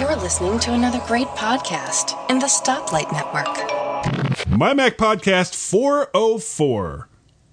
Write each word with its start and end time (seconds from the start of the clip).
You're 0.00 0.16
listening 0.16 0.58
to 0.60 0.72
another 0.72 1.00
great 1.06 1.26
podcast 1.28 2.14
in 2.30 2.38
the 2.38 2.46
Stoplight 2.46 3.10
Network. 3.12 4.48
My 4.48 4.74
Mac 4.74 4.96
Podcast 4.96 5.54
404. 5.54 7.08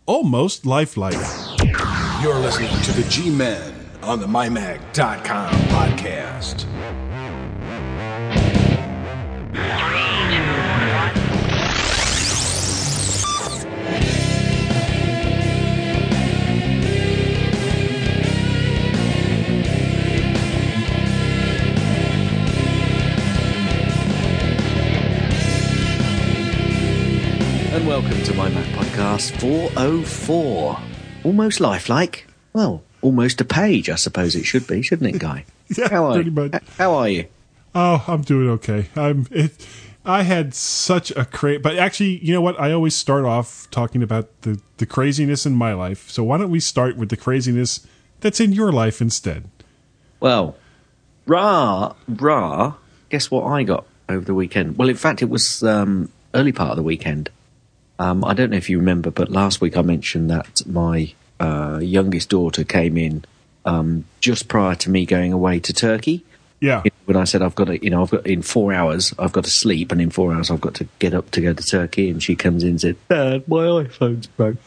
Almost 0.06 0.66
lifelike. 0.66 1.14
You're 2.22 2.40
listening 2.40 2.76
to 2.84 2.92
the 2.92 3.06
G 3.10 3.30
Men 3.30 3.74
on 4.04 4.20
the 4.20 4.28
MyMac.com 4.28 5.52
podcast. 5.70 6.66
Welcome 28.00 28.24
to 28.24 28.34
my 28.34 28.48
Mac 28.48 28.64
podcast 28.78 29.38
404. 29.42 30.80
Almost 31.26 31.60
lifelike. 31.60 32.28
Well, 32.54 32.82
almost 33.02 33.42
a 33.42 33.44
page, 33.44 33.90
I 33.90 33.96
suppose 33.96 34.38
it 34.38 34.46
should 34.46 34.66
be, 34.68 34.82
shouldn't 34.82 35.14
it, 35.16 35.20
Guy? 35.20 35.44
Yeah, 35.78 35.90
how 35.90 36.06
are 36.06 36.14
pretty 36.14 36.30
you? 36.30 36.36
much. 36.36 36.64
How 36.78 36.94
are 36.94 37.10
you? 37.10 37.26
Oh, 37.76 38.06
I'm 38.08 38.22
doing 38.22 38.48
okay. 38.52 38.88
I'm 38.96 39.28
it 39.32 39.68
I 40.06 40.24
had 40.24 40.54
such 40.54 41.12
a 41.12 41.26
cra 41.26 41.60
but 41.60 41.78
actually, 41.78 42.24
you 42.24 42.32
know 42.32 42.40
what? 42.40 42.58
I 42.58 42.72
always 42.72 42.96
start 42.96 43.26
off 43.26 43.68
talking 43.70 44.02
about 44.02 44.30
the 44.44 44.62
the 44.78 44.86
craziness 44.86 45.46
in 45.46 45.54
my 45.54 45.74
life. 45.74 46.10
So 46.10 46.24
why 46.24 46.38
don't 46.38 46.52
we 46.52 46.62
start 46.62 46.96
with 46.96 47.10
the 47.10 47.18
craziness 47.18 47.86
that's 48.22 48.40
in 48.40 48.54
your 48.54 48.72
life 48.72 49.02
instead? 49.02 49.50
Well, 50.22 50.56
rah, 51.26 51.96
rah. 52.08 52.76
Guess 53.10 53.30
what 53.30 53.44
I 53.44 53.64
got 53.64 53.86
over 54.08 54.24
the 54.24 54.34
weekend? 54.34 54.78
Well, 54.78 54.88
in 54.88 54.96
fact, 54.96 55.22
it 55.22 55.30
was 55.30 55.64
um, 55.64 56.10
early 56.34 56.54
part 56.54 56.70
of 56.72 56.78
the 56.78 56.84
weekend. 56.84 57.30
Um, 58.00 58.24
I 58.24 58.34
don't 58.34 58.50
know 58.50 58.58
if 58.58 58.70
you 58.70 58.80
remember, 58.80 59.12
but 59.12 59.30
last 59.30 59.60
week 59.60 59.76
I 59.76 59.82
mentioned 59.82 60.30
that 60.30 60.66
my 60.66 61.14
uh, 61.40 61.80
youngest 61.82 62.30
daughter 62.30 62.64
came 62.64 62.98
in 62.98 63.26
um, 63.66 64.06
just 64.22 64.48
prior 64.48 64.76
to 64.76 64.90
me 64.90 65.06
going 65.06 65.34
away 65.34 65.60
to 65.60 65.74
Turkey. 65.74 66.24
Yeah. 66.62 66.84
when 67.06 67.16
I 67.16 67.24
said 67.24 67.42
I've 67.42 67.56
got 67.56 67.66
to, 67.66 67.84
you 67.84 67.90
know, 67.90 68.02
I've 68.02 68.12
got 68.12 68.28
in 68.28 68.42
four 68.42 68.74
hours, 68.74 69.14
I've 69.18 69.32
got 69.32 69.46
to 69.46 69.50
sleep, 69.50 69.92
and 69.92 70.02
in 70.02 70.10
four 70.10 70.34
hours 70.34 70.52
I've 70.52 70.60
got 70.60 70.74
to 70.76 70.88
get 71.00 71.14
up 71.14 71.32
to 71.32 71.42
go 71.42 71.54
to 71.54 71.64
Turkey. 71.64 72.10
And 72.10 72.22
she 72.22 72.36
comes 72.36 72.64
in 72.64 72.72
and 72.72 72.82
said, 72.82 72.98
"Dad, 73.10 73.48
my 73.48 73.58
iPhone's 73.58 74.28
broke," 74.28 74.58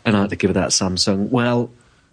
and 0.04 0.16
I 0.16 0.20
had 0.20 0.30
to 0.30 0.36
give 0.36 0.50
her 0.50 0.54
that 0.54 0.70
Samsung. 0.70 1.30
Well, 1.30 1.70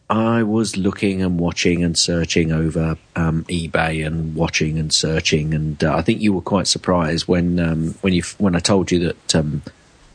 I 0.09 0.41
was 0.41 0.77
looking 0.77 1.21
and 1.21 1.39
watching 1.39 1.83
and 1.83 1.95
searching 1.95 2.51
over 2.51 2.97
um, 3.15 3.43
eBay 3.45 4.05
and 4.05 4.35
watching 4.35 4.79
and 4.79 4.91
searching, 4.91 5.53
and 5.53 5.83
uh, 5.83 5.95
I 5.95 6.01
think 6.01 6.21
you 6.21 6.33
were 6.33 6.41
quite 6.41 6.67
surprised 6.67 7.27
when 7.27 7.59
um, 7.59 7.93
when 8.01 8.13
you 8.13 8.23
when 8.39 8.55
I 8.55 8.59
told 8.59 8.91
you 8.91 8.99
that. 8.99 9.35
Um, 9.35 9.61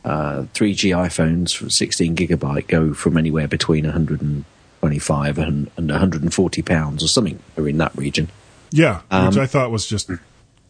uh, 0.05 0.43
3G 0.53 0.91
iPhones 0.95 1.55
for 1.55 1.69
16 1.69 2.15
gigabyte 2.15 2.67
go 2.67 2.93
from 2.93 3.17
anywhere 3.17 3.47
between 3.47 3.85
125 3.85 5.37
and, 5.37 5.71
and 5.77 5.89
140 5.89 6.61
pounds 6.61 7.03
or 7.03 7.07
something, 7.07 7.39
or 7.57 7.67
in 7.67 7.77
that 7.77 7.95
region. 7.95 8.29
Yeah, 8.71 9.01
Um, 9.11 9.27
which 9.27 9.37
I 9.37 9.45
thought 9.45 9.69
was 9.71 9.85
just 9.87 10.09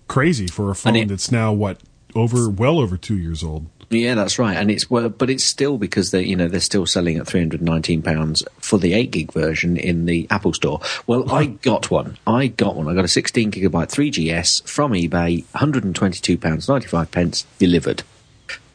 crazy 0.07 0.47
for 0.47 0.69
a 0.71 0.75
phone 0.75 0.95
it- 0.95 1.07
that's 1.07 1.31
now 1.31 1.53
what 1.53 1.79
over 2.15 2.49
well 2.49 2.79
over 2.79 2.97
2 2.97 3.15
years 3.17 3.43
old. 3.43 3.67
Yeah, 3.89 4.15
that's 4.15 4.39
right, 4.39 4.55
and 4.55 4.71
it's 4.71 4.89
well, 4.89 5.09
but 5.09 5.29
it's 5.29 5.43
still 5.43 5.77
because 5.77 6.11
they, 6.11 6.23
you 6.23 6.37
know, 6.37 6.47
they're 6.47 6.61
still 6.61 6.85
selling 6.85 7.17
at 7.17 7.27
three 7.27 7.41
hundred 7.41 7.61
nineteen 7.61 8.01
pounds 8.01 8.41
for 8.59 8.79
the 8.79 8.93
eight 8.93 9.11
gig 9.11 9.33
version 9.33 9.75
in 9.75 10.05
the 10.05 10.27
Apple 10.29 10.53
Store. 10.53 10.79
Well, 11.07 11.29
I 11.29 11.45
got 11.61 11.91
one. 11.91 12.17
I 12.25 12.47
got 12.47 12.77
one. 12.77 12.87
I 12.87 12.93
got 12.93 13.03
a 13.03 13.09
sixteen 13.09 13.51
gigabyte 13.51 13.89
three 13.89 14.09
GS 14.09 14.61
from 14.61 14.93
eBay, 14.93 15.39
one 15.43 15.59
hundred 15.59 15.83
and 15.83 15.93
twenty 15.93 16.21
two 16.21 16.37
pounds 16.37 16.69
ninety 16.69 16.87
five 16.87 17.11
pence 17.11 17.45
delivered. 17.59 18.03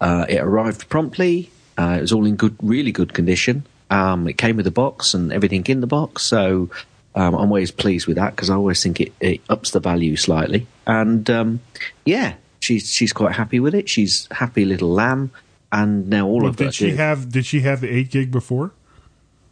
Uh, 0.00 0.26
it 0.28 0.38
arrived 0.40 0.88
promptly. 0.88 1.50
Uh, 1.78 1.96
it 1.98 2.00
was 2.02 2.12
all 2.12 2.26
in 2.26 2.36
good, 2.36 2.56
really 2.62 2.92
good 2.92 3.12
condition. 3.14 3.66
Um, 3.90 4.26
it 4.28 4.38
came 4.38 4.56
with 4.56 4.66
a 4.66 4.70
box 4.72 5.14
and 5.14 5.32
everything 5.32 5.64
in 5.68 5.80
the 5.80 5.86
box, 5.86 6.22
so 6.22 6.70
um, 7.14 7.34
I'm 7.34 7.48
always 7.50 7.70
pleased 7.70 8.06
with 8.06 8.16
that 8.16 8.34
because 8.34 8.50
I 8.50 8.54
always 8.56 8.82
think 8.82 9.00
it, 9.00 9.12
it 9.20 9.40
ups 9.48 9.70
the 9.70 9.80
value 9.80 10.16
slightly. 10.16 10.66
And 10.86 11.28
um, 11.30 11.60
yeah, 12.04 12.34
she's 12.60 12.90
she's 12.92 13.12
quite 13.12 13.34
happy 13.36 13.60
with 13.60 13.74
it. 13.74 13.88
She's 13.88 14.26
happy 14.30 14.64
little 14.64 14.90
lamb. 14.90 15.30
And 15.72 16.08
now 16.08 16.26
all 16.26 16.38
Well, 16.40 16.48
of 16.48 16.56
that. 16.56 16.64
did 16.64 16.74
she 16.74 16.90
have 16.96 17.30
did 17.30 17.44
she 17.46 17.60
have 17.60 17.80
the 17.80 17.92
8 17.94 18.10
gig 18.10 18.30
before? 18.32 18.72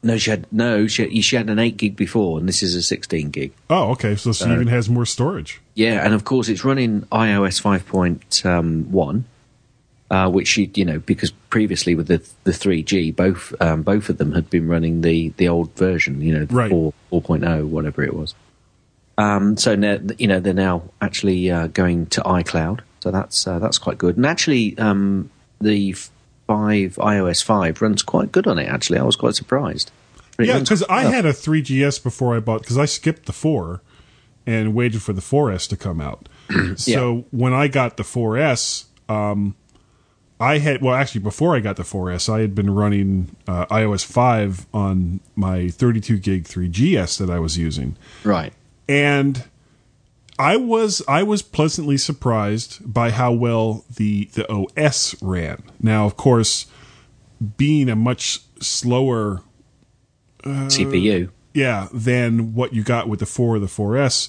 No, 0.02 0.18
she 0.18 0.30
had 0.30 0.46
no. 0.52 0.86
She 0.86 1.22
she 1.22 1.36
had 1.36 1.48
an 1.48 1.58
eight 1.58 1.78
gig 1.78 1.96
before, 1.96 2.38
and 2.38 2.46
this 2.46 2.62
is 2.62 2.74
a 2.74 2.82
sixteen 2.82 3.30
gig. 3.30 3.52
Oh, 3.70 3.92
okay. 3.92 4.16
So 4.16 4.34
she 4.34 4.44
even 4.44 4.66
has 4.66 4.90
more 4.90 5.06
storage. 5.06 5.62
Yeah, 5.74 6.04
and 6.04 6.12
of 6.12 6.24
course 6.24 6.50
it's 6.50 6.62
running 6.62 7.02
iOS 7.10 7.58
5.1, 7.62 9.22
uh, 10.14 10.30
which 10.30 10.46
she, 10.46 10.70
you 10.76 10.84
know, 10.84 11.00
because 11.00 11.32
previously 11.50 11.96
with 11.96 12.06
the 12.06 12.22
the 12.44 12.52
3G, 12.52 13.16
both 13.16 13.52
um, 13.60 13.82
both 13.82 14.08
of 14.08 14.18
them 14.18 14.30
had 14.30 14.48
been 14.48 14.68
running 14.68 15.00
the 15.00 15.30
the 15.38 15.48
old 15.48 15.74
version, 15.74 16.20
you 16.20 16.32
know, 16.32 16.44
the 16.44 16.54
Right. 16.54 16.70
4 16.70 16.92
4.0, 17.10 17.66
whatever 17.66 18.04
it 18.04 18.14
was. 18.14 18.32
Um, 19.18 19.56
so 19.56 19.74
now, 19.74 19.98
you 20.16 20.28
know, 20.28 20.38
they're 20.38 20.54
now 20.54 20.84
actually 21.00 21.50
uh, 21.50 21.66
going 21.66 22.06
to 22.06 22.20
iCloud, 22.20 22.80
so 23.00 23.10
that's 23.10 23.44
uh, 23.44 23.58
that's 23.58 23.78
quite 23.78 23.98
good. 23.98 24.16
And 24.16 24.24
actually, 24.24 24.78
um, 24.78 25.30
the 25.60 25.94
five 26.46 26.94
iOS 26.96 27.42
5 27.42 27.82
runs 27.82 28.04
quite 28.04 28.30
good 28.30 28.46
on 28.46 28.60
it. 28.60 28.68
Actually, 28.68 29.00
I 29.00 29.02
was 29.02 29.16
quite 29.16 29.34
surprised. 29.34 29.90
It 30.38 30.46
Yeah, 30.46 30.60
because 30.60 30.84
I 30.84 31.02
had 31.02 31.26
a 31.26 31.32
3GS 31.32 32.00
before 32.04 32.36
I 32.36 32.40
bought 32.40 32.60
because 32.60 32.78
I 32.78 32.84
skipped 32.84 33.26
the 33.26 33.32
four 33.32 33.82
and 34.46 34.74
waited 34.74 35.02
for 35.02 35.12
the 35.12 35.22
4S 35.22 35.68
to 35.70 35.76
come 35.76 36.00
out. 36.00 36.28
so 36.76 37.24
when 37.32 37.52
I 37.52 37.66
got 37.66 37.96
the 37.96 38.04
4S, 38.04 38.84
um, 39.08 39.56
I 40.44 40.58
had 40.58 40.82
well 40.82 40.94
actually 40.94 41.22
before 41.22 41.56
I 41.56 41.60
got 41.60 41.76
the 41.76 41.82
4S, 41.84 42.32
I 42.32 42.40
had 42.40 42.54
been 42.54 42.74
running 42.74 43.34
uh, 43.48 43.64
iOS 43.66 44.04
5 44.04 44.66
on 44.74 45.20
my 45.34 45.68
32 45.68 46.18
gig 46.18 46.44
3GS 46.44 47.18
that 47.18 47.30
I 47.30 47.38
was 47.38 47.56
using, 47.56 47.96
right. 48.24 48.52
and 48.88 49.44
I 50.38 50.56
was 50.56 51.02
I 51.08 51.22
was 51.22 51.40
pleasantly 51.42 51.96
surprised 51.96 52.92
by 52.92 53.10
how 53.10 53.32
well 53.32 53.84
the 53.94 54.26
the 54.34 54.44
OS 54.52 55.14
ran. 55.22 55.62
Now, 55.80 56.04
of 56.06 56.16
course, 56.16 56.66
being 57.56 57.88
a 57.88 57.96
much 57.96 58.40
slower 58.60 59.42
CPU. 60.44 61.30
yeah, 61.54 61.88
than 61.92 62.54
what 62.54 62.74
you 62.74 62.82
got 62.82 63.08
with 63.08 63.20
the 63.20 63.26
4 63.26 63.56
or 63.56 63.58
the 63.58 63.66
4S. 63.66 64.28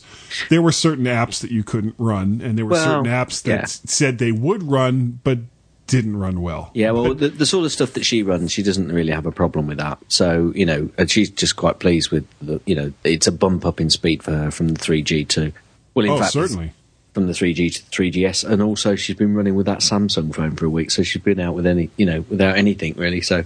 There 0.49 0.61
were 0.61 0.71
certain 0.71 1.05
apps 1.05 1.41
that 1.41 1.51
you 1.51 1.63
couldn't 1.63 1.95
run, 1.97 2.39
and 2.41 2.57
there 2.57 2.65
were 2.65 2.71
Well, 2.71 2.85
certain 2.85 3.11
apps 3.11 3.41
that 3.43 3.59
yeah. 3.59 3.65
said 3.65 4.17
they 4.19 4.31
would 4.31 4.63
run, 4.63 5.19
but 5.23 5.39
didn't 5.87 6.17
run 6.17 6.41
well. 6.41 6.71
Yeah, 6.73 6.91
well, 6.91 7.13
the, 7.13 7.29
the 7.29 7.45
sort 7.45 7.65
of 7.65 7.71
stuff 7.71 7.93
that 7.93 8.03
she 8.05 8.23
runs, 8.23 8.51
she 8.51 8.63
doesn't 8.63 8.91
really 8.91 9.11
have 9.11 9.25
a 9.25 9.31
problem 9.31 9.67
with 9.67 9.77
that. 9.77 9.99
So, 10.07 10.51
you 10.55 10.65
know, 10.65 10.89
and 10.97 11.09
she's 11.11 11.29
just 11.29 11.55
quite 11.55 11.79
pleased 11.79 12.09
with, 12.11 12.25
the, 12.41 12.59
you 12.65 12.75
know, 12.75 12.91
it's 13.03 13.27
a 13.27 13.31
bump 13.31 13.65
up 13.65 13.79
in 13.79 13.89
speed 13.89 14.23
for 14.23 14.31
her 14.31 14.51
from 14.51 14.69
the 14.69 14.79
3G 14.79 15.27
to, 15.29 15.53
well, 15.93 16.05
in 16.05 16.11
oh, 16.11 16.17
fact, 16.17 16.33
certainly. 16.33 16.71
from 17.13 17.27
the 17.27 17.33
3G 17.33 17.73
to 17.75 17.85
the 17.85 17.91
3GS. 17.91 18.49
And 18.49 18.61
also, 18.63 18.95
she's 18.95 19.15
been 19.15 19.35
running 19.35 19.53
with 19.55 19.67
that 19.67 19.79
Samsung 19.79 20.33
phone 20.33 20.55
for 20.55 20.65
a 20.65 20.69
week. 20.69 20.89
So 20.91 21.03
she's 21.03 21.21
been 21.21 21.39
out 21.39 21.53
with 21.53 21.67
any, 21.67 21.89
you 21.97 22.05
know, 22.07 22.25
without 22.29 22.57
anything 22.57 22.95
really. 22.95 23.21
So 23.21 23.43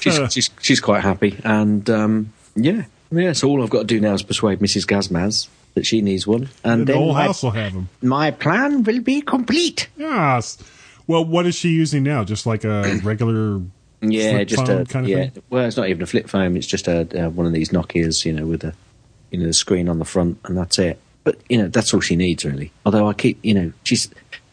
she's, 0.00 0.18
Uh. 0.18 0.28
she's, 0.28 0.50
she's 0.60 0.80
quite 0.80 1.02
happy. 1.02 1.40
And, 1.42 1.88
um, 1.88 2.32
yeah, 2.54 2.84
yeah. 3.10 3.32
So 3.32 3.48
all 3.48 3.62
I've 3.62 3.70
got 3.70 3.80
to 3.80 3.84
do 3.86 3.98
now 4.00 4.12
is 4.12 4.22
persuade 4.22 4.58
Mrs. 4.58 4.86
Gazmaz 4.86 5.48
that 5.74 5.86
she 5.86 6.02
needs 6.02 6.26
one. 6.26 6.48
And, 6.64 6.72
And 6.72 6.80
the 6.82 6.92
then 6.92 6.96
whole 6.96 7.14
my, 7.14 7.22
house 7.24 7.42
will 7.42 7.50
have 7.52 7.72
them. 7.72 7.88
my 8.02 8.30
plan 8.30 8.82
will 8.82 9.00
be 9.00 9.20
complete. 9.22 9.88
Yes. 9.96 10.58
Well, 11.08 11.24
what 11.24 11.46
is 11.46 11.56
she 11.56 11.70
using 11.70 12.04
now? 12.04 12.22
Just 12.22 12.46
like 12.46 12.62
a 12.64 13.00
regular 13.02 13.60
Yeah, 14.00 14.32
flip 14.34 14.48
just 14.48 14.66
phone 14.66 14.80
a 14.82 14.84
kind 14.84 15.06
of 15.06 15.10
yeah. 15.10 15.28
thing? 15.30 15.42
Well, 15.50 15.64
it's 15.64 15.76
not 15.76 15.88
even 15.88 16.02
a 16.02 16.06
flip 16.06 16.28
phone. 16.28 16.56
It's 16.56 16.66
just 16.66 16.86
a 16.86 17.26
uh, 17.26 17.30
one 17.30 17.46
of 17.46 17.52
these 17.52 17.70
Nokia's, 17.70 18.24
you 18.24 18.32
know, 18.32 18.46
with 18.46 18.62
a 18.62 18.74
you 19.32 19.40
know 19.40 19.46
the 19.46 19.52
screen 19.52 19.88
on 19.88 19.98
the 19.98 20.04
front, 20.04 20.38
and 20.44 20.56
that's 20.56 20.78
it. 20.78 21.00
But 21.24 21.38
you 21.48 21.58
know, 21.58 21.66
that's 21.68 21.92
all 21.92 22.00
she 22.00 22.14
needs 22.14 22.44
really. 22.44 22.70
Although 22.86 23.08
I 23.08 23.14
keep, 23.14 23.38
you 23.42 23.54
know, 23.54 23.72
she's 23.82 24.08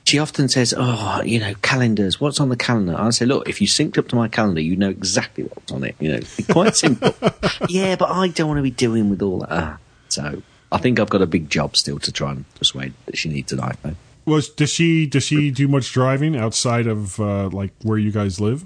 she 0.06 0.20
often 0.20 0.48
says, 0.50 0.74
"Oh, 0.78 1.22
you 1.24 1.40
know, 1.40 1.54
calendars. 1.62 2.22
What's 2.22 2.40
on 2.40 2.50
the 2.50 2.56
calendar?" 2.58 2.96
I 2.98 3.10
say, 3.10 3.26
"Look, 3.26 3.50
if 3.50 3.60
you 3.60 3.68
synced 3.68 3.98
up 3.98 4.08
to 4.10 4.16
my 4.16 4.28
calendar, 4.28 4.62
you 4.62 4.76
know 4.76 4.90
exactly 4.90 5.44
what's 5.46 5.72
on 5.72 5.84
it. 5.84 5.96
You 6.00 6.10
know, 6.12 6.16
it's 6.18 6.46
quite 6.48 6.76
simple." 6.86 7.14
yeah, 7.70 7.96
but 7.96 8.10
I 8.10 8.30
don't 8.30 8.48
want 8.48 8.60
to 8.60 8.64
be 8.64 8.72
doing 8.72 9.10
with 9.10 9.22
all 9.22 9.40
that. 9.40 9.78
So 10.10 10.42
I 10.72 10.78
think 10.78 11.00
I've 11.00 11.10
got 11.10 11.22
a 11.22 11.26
big 11.28 11.50
job 11.50 11.76
still 11.76 12.00
to 12.00 12.12
try 12.12 12.32
and 12.32 12.46
persuade 12.56 12.94
that 13.06 13.18
she 13.18 13.30
needs 13.30 13.52
an 13.52 13.60
iPhone. 13.60 13.96
Well, 14.26 14.42
does 14.56 14.70
she 14.72 15.06
does 15.06 15.24
she 15.24 15.52
do 15.52 15.68
much 15.68 15.92
driving 15.94 16.36
outside 16.36 16.88
of 16.88 17.20
uh, 17.20 17.50
like 17.50 17.72
where 17.84 17.98
you 17.98 18.12
guys 18.12 18.40
live? 18.40 18.66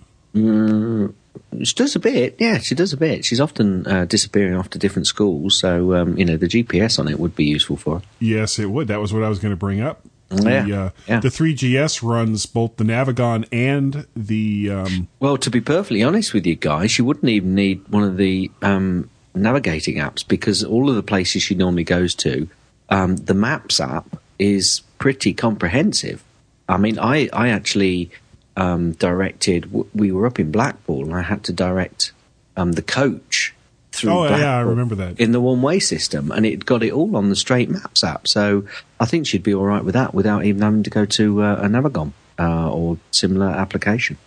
She 1.63 1.73
does 1.73 1.95
a 1.95 1.99
bit, 1.99 2.35
yeah. 2.39 2.59
She 2.59 2.75
does 2.75 2.93
a 2.93 2.97
bit. 2.97 3.25
She's 3.25 3.39
often 3.41 3.85
uh, 3.87 4.05
disappearing 4.05 4.55
off 4.55 4.69
to 4.71 4.77
different 4.79 5.07
schools, 5.07 5.59
so 5.59 5.95
um, 5.95 6.17
you 6.17 6.25
know 6.25 6.37
the 6.37 6.47
GPS 6.47 6.99
on 6.99 7.07
it 7.07 7.19
would 7.19 7.35
be 7.35 7.45
useful 7.45 7.75
for 7.77 7.99
her. 7.99 8.05
Yes, 8.19 8.59
it 8.59 8.67
would. 8.67 8.87
That 8.87 8.99
was 9.01 9.13
what 9.13 9.23
I 9.23 9.29
was 9.29 9.39
going 9.39 9.51
to 9.51 9.57
bring 9.57 9.81
up. 9.81 10.01
Yeah, 10.31 10.63
The, 10.63 10.73
uh, 10.75 10.89
yeah. 11.07 11.19
the 11.21 11.29
3GS 11.29 12.03
runs 12.07 12.45
both 12.45 12.77
the 12.77 12.83
Navigon 12.83 13.47
and 13.51 14.05
the. 14.15 14.69
Um, 14.69 15.07
Well, 15.19 15.37
to 15.37 15.49
be 15.49 15.59
perfectly 15.59 16.03
honest 16.03 16.33
with 16.33 16.45
you 16.45 16.55
guys, 16.55 16.91
she 16.91 17.01
wouldn't 17.01 17.27
even 17.27 17.55
need 17.55 17.87
one 17.87 18.03
of 18.03 18.17
the 18.17 18.51
um, 18.61 19.09
navigating 19.33 19.95
apps 19.97 20.25
because 20.27 20.63
all 20.63 20.87
of 20.89 20.95
the 20.95 21.03
places 21.03 21.41
she 21.41 21.55
normally 21.55 21.83
goes 21.83 22.13
to 22.15 22.47
um, 22.89 23.15
the 23.15 23.33
Maps 23.33 23.79
app 23.79 24.17
is 24.39 24.81
pretty 24.97 25.33
comprehensive. 25.33 26.23
I 26.67 26.77
mean, 26.77 26.97
I 26.97 27.29
I 27.33 27.49
actually 27.49 28.09
um, 28.57 28.93
directed. 28.93 29.71
We 29.93 30.11
were 30.11 30.25
up 30.25 30.39
in 30.39 30.51
Blackpool, 30.51 31.03
and 31.05 31.13
I 31.15 31.21
had 31.21 31.43
to 31.45 31.53
direct 31.53 32.11
um, 32.57 32.71
the 32.73 32.81
coach 32.81 33.53
through. 33.91 34.11
Oh, 34.11 34.23
yeah, 34.25 34.29
I 34.29 34.37
Blackpool 34.37 34.69
remember 34.71 34.95
that. 34.95 35.19
in 35.19 35.31
the 35.31 35.41
one 35.41 35.61
way 35.61 35.79
system, 35.79 36.31
and 36.31 36.45
it 36.45 36.65
got 36.65 36.83
it 36.83 36.91
all 36.91 37.15
on 37.17 37.29
the 37.29 37.35
Straight 37.35 37.69
Maps 37.69 38.03
app. 38.03 38.27
So 38.27 38.65
I 38.99 39.05
think 39.05 39.27
she'd 39.27 39.43
be 39.43 39.53
all 39.53 39.65
right 39.65 39.83
with 39.83 39.93
that 39.95 40.13
without 40.13 40.45
even 40.45 40.61
having 40.61 40.83
to 40.83 40.89
go 40.89 41.05
to 41.05 41.41
uh, 41.43 41.55
a 41.63 41.67
Navigon 41.67 42.11
uh, 42.37 42.69
or 42.71 42.97
similar 43.11 43.47
application. 43.47 44.17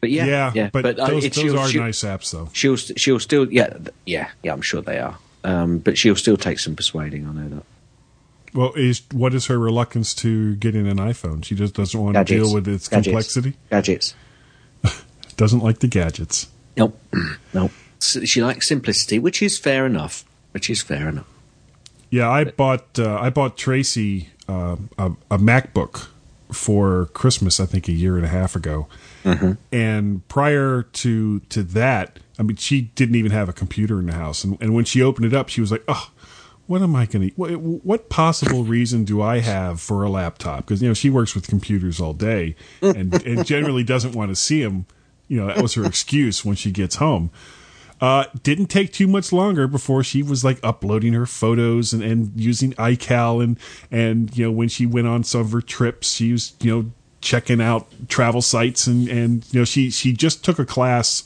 But 0.00 0.10
yeah, 0.10 0.26
Yeah, 0.26 0.52
yeah, 0.54 0.70
but, 0.70 0.98
uh, 0.98 1.06
those, 1.06 1.24
it- 1.24 1.34
those 1.34 1.54
are 1.54 1.68
she'll- 1.68 1.82
nice 1.82 2.00
apps, 2.04 2.30
though. 2.32 2.50
She'll 2.52 2.76
she'll 2.76 3.20
still 3.20 3.50
yeah 3.52 3.74
yeah 4.04 4.28
yeah 4.42 4.52
I'm 4.52 4.60
sure 4.62 4.82
they 4.82 4.98
are. 4.98 5.16
Um, 5.44 5.78
but 5.78 5.96
she'll 5.98 6.16
still 6.16 6.36
take 6.36 6.58
some 6.58 6.74
persuading. 6.76 7.26
I 7.28 7.32
know 7.32 7.48
that. 7.56 7.62
Well, 8.54 8.72
is 8.74 9.02
what 9.12 9.34
is 9.34 9.46
her 9.46 9.58
reluctance 9.58 10.14
to 10.14 10.54
getting 10.56 10.86
an 10.86 10.98
iPhone? 10.98 11.44
She 11.44 11.54
just 11.56 11.74
doesn't 11.74 12.00
want 12.00 12.14
to 12.16 12.24
deal 12.24 12.54
with 12.54 12.68
its 12.68 12.88
Gadgets. 12.88 13.06
complexity. 13.06 13.54
Gadgets. 13.70 14.14
Doesn't 15.36 15.60
like 15.60 15.80
the 15.80 15.88
gadgets. 15.88 16.46
Nope. 16.76 16.96
nope. 17.54 17.72
She 18.00 18.40
likes 18.42 18.68
simplicity, 18.68 19.18
which 19.18 19.42
is 19.42 19.58
fair 19.58 19.84
enough. 19.86 20.24
Which 20.52 20.70
is 20.70 20.82
fair 20.82 21.08
enough. 21.08 21.26
Yeah, 22.10 22.30
I 22.30 22.44
bought 22.44 22.96
uh, 22.98 23.18
I 23.20 23.30
bought 23.30 23.56
Tracy 23.56 24.28
uh, 24.48 24.76
a, 24.96 25.12
a 25.32 25.38
MacBook 25.38 26.06
for 26.52 27.06
Christmas. 27.06 27.58
I 27.58 27.66
think 27.66 27.88
a 27.88 27.92
year 27.92 28.16
and 28.16 28.24
a 28.24 28.28
half 28.28 28.54
ago. 28.54 28.86
And 29.72 30.28
prior 30.28 30.82
to 30.82 31.40
to 31.40 31.62
that, 31.64 32.18
I 32.38 32.42
mean, 32.42 32.56
she 32.56 32.82
didn't 32.82 33.16
even 33.16 33.32
have 33.32 33.48
a 33.48 33.52
computer 33.52 33.98
in 33.98 34.06
the 34.06 34.12
house. 34.12 34.44
And, 34.44 34.56
and 34.60 34.74
when 34.74 34.84
she 34.84 35.02
opened 35.02 35.26
it 35.26 35.34
up, 35.34 35.48
she 35.48 35.60
was 35.60 35.72
like, 35.72 35.82
"Oh, 35.88 36.10
what 36.66 36.82
am 36.82 36.96
I 36.96 37.06
going 37.06 37.28
to? 37.28 37.34
What, 37.36 37.50
what 37.60 38.08
possible 38.08 38.64
reason 38.64 39.04
do 39.04 39.20
I 39.22 39.40
have 39.40 39.80
for 39.80 40.02
a 40.02 40.10
laptop? 40.10 40.58
Because 40.66 40.82
you 40.82 40.88
know 40.88 40.94
she 40.94 41.10
works 41.10 41.34
with 41.34 41.46
computers 41.48 42.00
all 42.00 42.12
day, 42.14 42.56
and 42.80 43.14
and 43.26 43.44
generally 43.44 43.84
doesn't 43.84 44.12
want 44.14 44.30
to 44.30 44.36
see 44.36 44.62
them. 44.62 44.86
You 45.28 45.40
know, 45.40 45.46
that 45.48 45.62
was 45.62 45.74
her 45.74 45.84
excuse 45.86 46.44
when 46.44 46.56
she 46.56 46.70
gets 46.70 46.96
home. 46.96 47.30
Uh, 48.00 48.24
didn't 48.42 48.66
take 48.66 48.92
too 48.92 49.06
much 49.06 49.32
longer 49.32 49.66
before 49.66 50.02
she 50.04 50.22
was 50.22 50.44
like 50.44 50.58
uploading 50.62 51.12
her 51.14 51.26
photos 51.26 51.92
and, 51.92 52.02
and 52.02 52.32
using 52.38 52.72
iCal 52.74 53.42
and 53.42 53.58
and 53.90 54.36
you 54.36 54.44
know 54.44 54.50
when 54.50 54.68
she 54.68 54.84
went 54.84 55.06
on 55.06 55.22
some 55.24 55.40
of 55.42 55.52
her 55.52 55.62
trips, 55.62 56.12
she 56.12 56.32
was 56.32 56.54
you 56.60 56.70
know 56.70 56.90
checking 57.20 57.60
out 57.62 57.86
travel 58.08 58.42
sites 58.42 58.86
and 58.86 59.08
and 59.08 59.46
you 59.52 59.60
know 59.60 59.64
she 59.64 59.90
she 59.90 60.12
just 60.12 60.44
took 60.44 60.58
a 60.58 60.66
class 60.66 61.24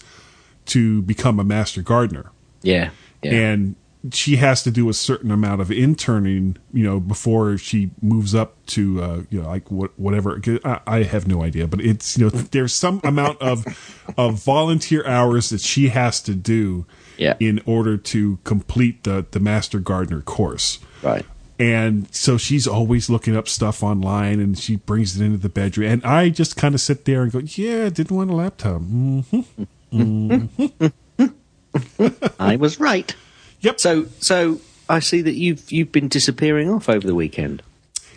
to 0.66 1.02
become 1.02 1.40
a 1.40 1.44
master 1.44 1.82
gardener 1.82 2.30
Yeah. 2.62 2.90
Yeah. 3.22 3.32
and 3.32 3.74
she 4.12 4.36
has 4.36 4.62
to 4.62 4.70
do 4.70 4.88
a 4.88 4.94
certain 4.94 5.30
amount 5.30 5.60
of 5.60 5.70
interning, 5.70 6.56
you 6.72 6.84
know, 6.84 7.00
before 7.00 7.58
she 7.58 7.90
moves 8.00 8.34
up 8.34 8.54
to, 8.66 9.02
uh, 9.02 9.22
you 9.30 9.40
know, 9.42 9.48
like 9.48 9.70
what, 9.70 9.98
whatever. 9.98 10.40
I, 10.64 10.80
I 10.86 11.02
have 11.04 11.26
no 11.26 11.42
idea, 11.42 11.66
but 11.66 11.80
it's 11.80 12.16
you 12.18 12.24
know, 12.24 12.30
there's 12.30 12.74
some 12.74 13.00
amount 13.04 13.40
of 13.42 13.64
of 14.16 14.42
volunteer 14.44 15.06
hours 15.06 15.50
that 15.50 15.60
she 15.60 15.88
has 15.88 16.20
to 16.22 16.34
do 16.34 16.86
Yeah. 17.16 17.34
in 17.40 17.60
order 17.66 17.96
to 17.96 18.38
complete 18.44 19.04
the 19.04 19.26
the 19.30 19.40
master 19.40 19.78
gardener 19.80 20.20
course. 20.22 20.78
right. 21.02 21.24
And 21.60 22.06
so 22.14 22.38
she's 22.38 22.68
always 22.68 23.10
looking 23.10 23.34
up 23.34 23.48
stuff 23.48 23.82
online, 23.82 24.38
and 24.38 24.56
she 24.56 24.76
brings 24.76 25.20
it 25.20 25.24
into 25.24 25.38
the 25.38 25.48
bedroom. 25.48 25.90
And 25.90 26.04
I 26.04 26.28
just 26.28 26.56
kind 26.56 26.72
of 26.72 26.80
sit 26.80 27.04
there 27.04 27.22
and 27.24 27.32
go, 27.32 27.40
"Yeah, 27.40 27.86
I 27.86 27.88
didn't 27.88 28.16
want 28.16 28.30
a 28.30 28.34
laptop." 28.36 28.80
hmm 29.90 30.46
I 32.38 32.56
was 32.56 32.78
right. 32.80 33.14
Yep. 33.60 33.80
So 33.80 34.06
so 34.20 34.60
I 34.88 35.00
see 35.00 35.20
that 35.22 35.34
you've 35.34 35.70
you've 35.70 35.92
been 35.92 36.08
disappearing 36.08 36.70
off 36.70 36.88
over 36.88 37.06
the 37.06 37.14
weekend. 37.14 37.62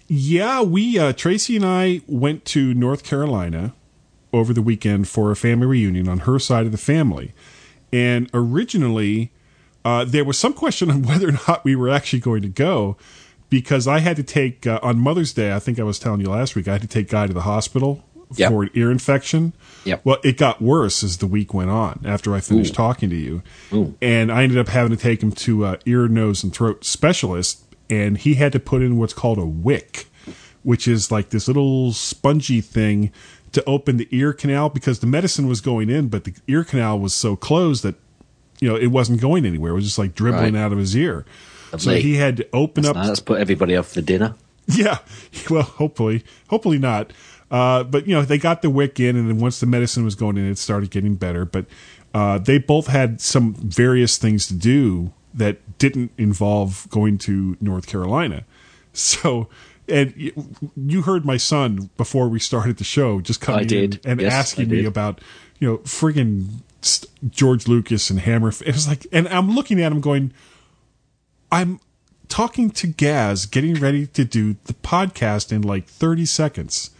Yeah, 0.07 0.61
we 0.61 0.99
uh, 0.99 1.13
Tracy 1.13 1.55
and 1.55 1.65
I 1.65 2.01
went 2.07 2.45
to 2.45 2.73
North 2.73 3.03
Carolina 3.03 3.73
over 4.33 4.53
the 4.53 4.61
weekend 4.61 5.07
for 5.07 5.31
a 5.31 5.35
family 5.35 5.67
reunion 5.67 6.07
on 6.07 6.19
her 6.19 6.39
side 6.39 6.65
of 6.65 6.71
the 6.71 6.77
family, 6.77 7.33
and 7.91 8.29
originally 8.33 9.31
uh, 9.83 10.05
there 10.05 10.25
was 10.25 10.38
some 10.38 10.53
question 10.53 10.91
on 10.91 11.03
whether 11.07 11.29
or 11.29 11.38
not 11.47 11.63
we 11.63 11.75
were 11.75 11.89
actually 11.89 12.19
going 12.19 12.41
to 12.41 12.49
go 12.49 12.97
because 13.49 13.88
I 13.88 13.99
had 13.99 14.15
to 14.17 14.23
take 14.23 14.65
uh, 14.65 14.79
on 14.81 14.99
Mother's 14.99 15.33
Day. 15.33 15.53
I 15.53 15.59
think 15.59 15.79
I 15.79 15.83
was 15.83 15.99
telling 15.99 16.21
you 16.21 16.29
last 16.29 16.55
week 16.55 16.67
I 16.67 16.73
had 16.73 16.81
to 16.81 16.88
take 16.88 17.09
Guy 17.09 17.27
to 17.27 17.33
the 17.33 17.41
hospital 17.41 18.03
Yep. 18.35 18.49
for 18.51 18.63
an 18.63 18.69
ear 18.73 18.91
infection. 18.91 19.53
Yep. 19.85 20.01
Well, 20.03 20.17
it 20.23 20.37
got 20.37 20.61
worse 20.61 21.03
as 21.03 21.17
the 21.17 21.27
week 21.27 21.53
went 21.53 21.69
on 21.71 22.01
after 22.05 22.33
I 22.35 22.39
finished 22.39 22.73
talking 22.75 23.09
to 23.09 23.15
you, 23.15 23.41
and 24.01 24.31
I 24.31 24.43
ended 24.43 24.57
up 24.57 24.67
having 24.67 24.95
to 24.95 25.01
take 25.01 25.23
him 25.23 25.31
to 25.31 25.65
a 25.65 25.79
ear, 25.85 26.07
nose, 26.07 26.43
and 26.43 26.53
throat 26.53 26.85
specialist, 26.85 27.63
and 27.89 28.17
he 28.17 28.35
had 28.35 28.51
to 28.53 28.59
put 28.59 28.81
in 28.81 28.97
what's 28.97 29.13
called 29.13 29.37
a 29.39 29.45
wick, 29.45 30.05
which 30.63 30.87
is 30.87 31.11
like 31.11 31.29
this 31.29 31.47
little 31.47 31.91
spongy 31.93 32.61
thing 32.61 33.11
to 33.53 33.63
open 33.65 33.97
the 33.97 34.07
ear 34.11 34.31
canal 34.33 34.69
because 34.69 34.99
the 34.99 35.07
medicine 35.07 35.47
was 35.47 35.59
going 35.61 35.89
in, 35.89 36.07
but 36.07 36.23
the 36.23 36.33
ear 36.47 36.63
canal 36.63 36.99
was 36.99 37.13
so 37.13 37.35
closed 37.35 37.83
that 37.83 37.95
you 38.59 38.67
know 38.69 38.75
it 38.75 38.87
wasn't 38.87 39.19
going 39.19 39.45
anywhere. 39.45 39.71
It 39.71 39.75
was 39.75 39.85
just 39.85 39.97
like 39.97 40.13
dribbling 40.15 40.53
Right. 40.53 40.61
out 40.61 40.71
of 40.71 40.77
his 40.77 40.95
ear. 40.95 41.25
So 41.77 41.95
he 41.95 42.17
had 42.17 42.37
to 42.37 42.47
open 42.53 42.85
up. 42.85 42.95
Now, 42.95 43.05
let's 43.07 43.19
put 43.21 43.39
everybody 43.39 43.75
off 43.75 43.87
for 43.87 44.01
dinner. 44.01 44.35
Yeah. 44.67 44.99
Well, 45.49 45.63
hopefully, 45.63 46.23
hopefully 46.47 46.77
not. 46.77 47.11
Uh, 47.51 47.83
but 47.83 48.07
you 48.07 48.15
know, 48.15 48.24
they 48.24 48.38
got 48.38 48.62
the 48.62 48.69
wick 48.69 49.00
in, 49.00 49.15
and 49.18 49.30
then 49.30 49.39
once 49.39 49.59
the 49.59 49.65
medicine 49.65 50.06
was 50.06 50.15
going 50.15 50.38
in, 50.38 50.45
it 50.45 50.57
started 50.57 50.89
getting 50.89 51.15
better. 51.15 51.44
But 51.45 51.65
uh, 52.13 52.38
they 52.38 52.57
both 52.57 52.88
had 52.88 53.19
some 53.19 53.53
various 53.53 54.18
things 54.18 54.48
to 54.48 54.53
do 54.53 55.12
that 55.33 55.77
didn't 55.77 56.12
involve 56.18 56.88
going 56.89 57.18
to 57.19 57.57
North 57.62 57.88
Carolina. 57.88 58.45
So, 58.94 59.48
and 59.88 60.33
you 60.75 61.03
heard 61.03 61.24
my 61.24 61.38
son 61.38 61.89
before 61.95 62.27
we 62.27 62.39
started 62.39 62.75
the 62.75 62.83
show 62.83 63.21
just 63.21 63.39
coming 63.39 63.71
in 63.71 64.01
and 64.03 64.19
Yes, 64.19 64.33
asking 64.33 64.68
me 64.68 64.83
about 64.83 65.21
you 65.59 65.68
know 65.69 65.77
friggin' 65.77 66.59
George 67.30 67.69
Lucas 67.69 68.09
and 68.09 68.19
Hammer. 68.19 68.50
It 68.50 68.74
was 68.74 68.89
like, 68.89 69.07
and 69.13 69.30
I'm 69.30 69.51
looking 69.56 69.81
at 69.81 69.94
him 69.94 70.01
going, 70.01 70.33
I'm 71.53 71.80
talking 72.27 72.69
to 72.71 72.88
Gaz, 72.88 73.45
getting 73.45 73.75
ready 73.75 74.07
to 74.07 74.25
do 74.25 74.57
the 74.65 74.74
podcast 74.74 75.53
in 75.53 75.62
like 75.62 75.88
30 75.88 76.25
seconds. 76.25 76.92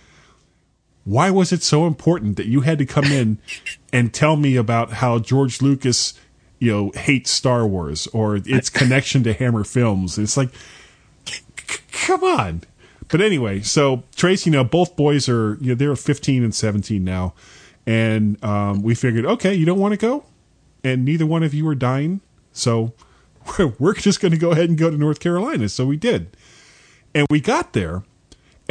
Why 1.03 1.31
was 1.31 1.51
it 1.51 1.63
so 1.63 1.88
important 1.88 2.38
that 2.38 2.45
you 2.45 2.62
had 2.62 2.77
to 2.77 2.86
come 2.86 3.06
in 3.06 3.39
and 3.94 4.13
tell 4.13 4.36
me 4.36 4.56
about 4.56 4.94
how 4.94 5.19
George 5.19 5.62
Lucas, 5.62 6.13
you 6.59 6.71
know, 6.71 6.92
hates 6.95 7.31
Star 7.31 7.68
Wars 7.68 8.07
or 8.07 8.38
its 8.38 8.69
connection 8.80 9.24
to 9.24 9.33
Hammer 9.33 9.63
Films? 9.63 10.18
It's 10.18 10.38
like, 10.38 10.50
c- 11.25 11.42
come 11.92 12.24
on. 12.24 12.62
But 13.07 13.19
anyway, 13.21 13.62
so 13.62 14.03
Tracy, 14.15 14.50
you 14.50 14.55
know, 14.55 14.63
both 14.63 14.96
boys 14.96 15.27
are, 15.27 15.58
you 15.60 15.70
know, 15.70 15.75
they're 15.75 15.96
15 15.96 16.43
and 16.43 16.55
17 16.55 17.03
now. 17.03 17.34
And 17.86 18.41
um, 18.43 18.84
we 18.84 18.96
figured, 18.96 19.25
okay, 19.25 19.53
you 19.53 19.65
don't 19.65 19.79
want 19.79 19.91
to 19.93 19.98
go? 19.98 20.24
And 20.84 21.03
neither 21.03 21.25
one 21.25 21.43
of 21.43 21.53
you 21.53 21.67
are 21.67 21.75
dying. 21.75 22.22
So 22.53 22.93
we're, 23.58 23.74
we're 23.79 23.93
just 23.96 24.22
going 24.22 24.31
to 24.31 24.38
go 24.38 24.51
ahead 24.51 24.70
and 24.70 24.77
go 24.77 24.89
to 24.89 24.98
North 24.98 25.20
Carolina. 25.20 25.67
So 25.67 25.86
we 25.86 25.98
did. 25.98 26.38
And 27.13 27.27
we 27.29 27.41
got 27.41 27.74
there 27.74 28.03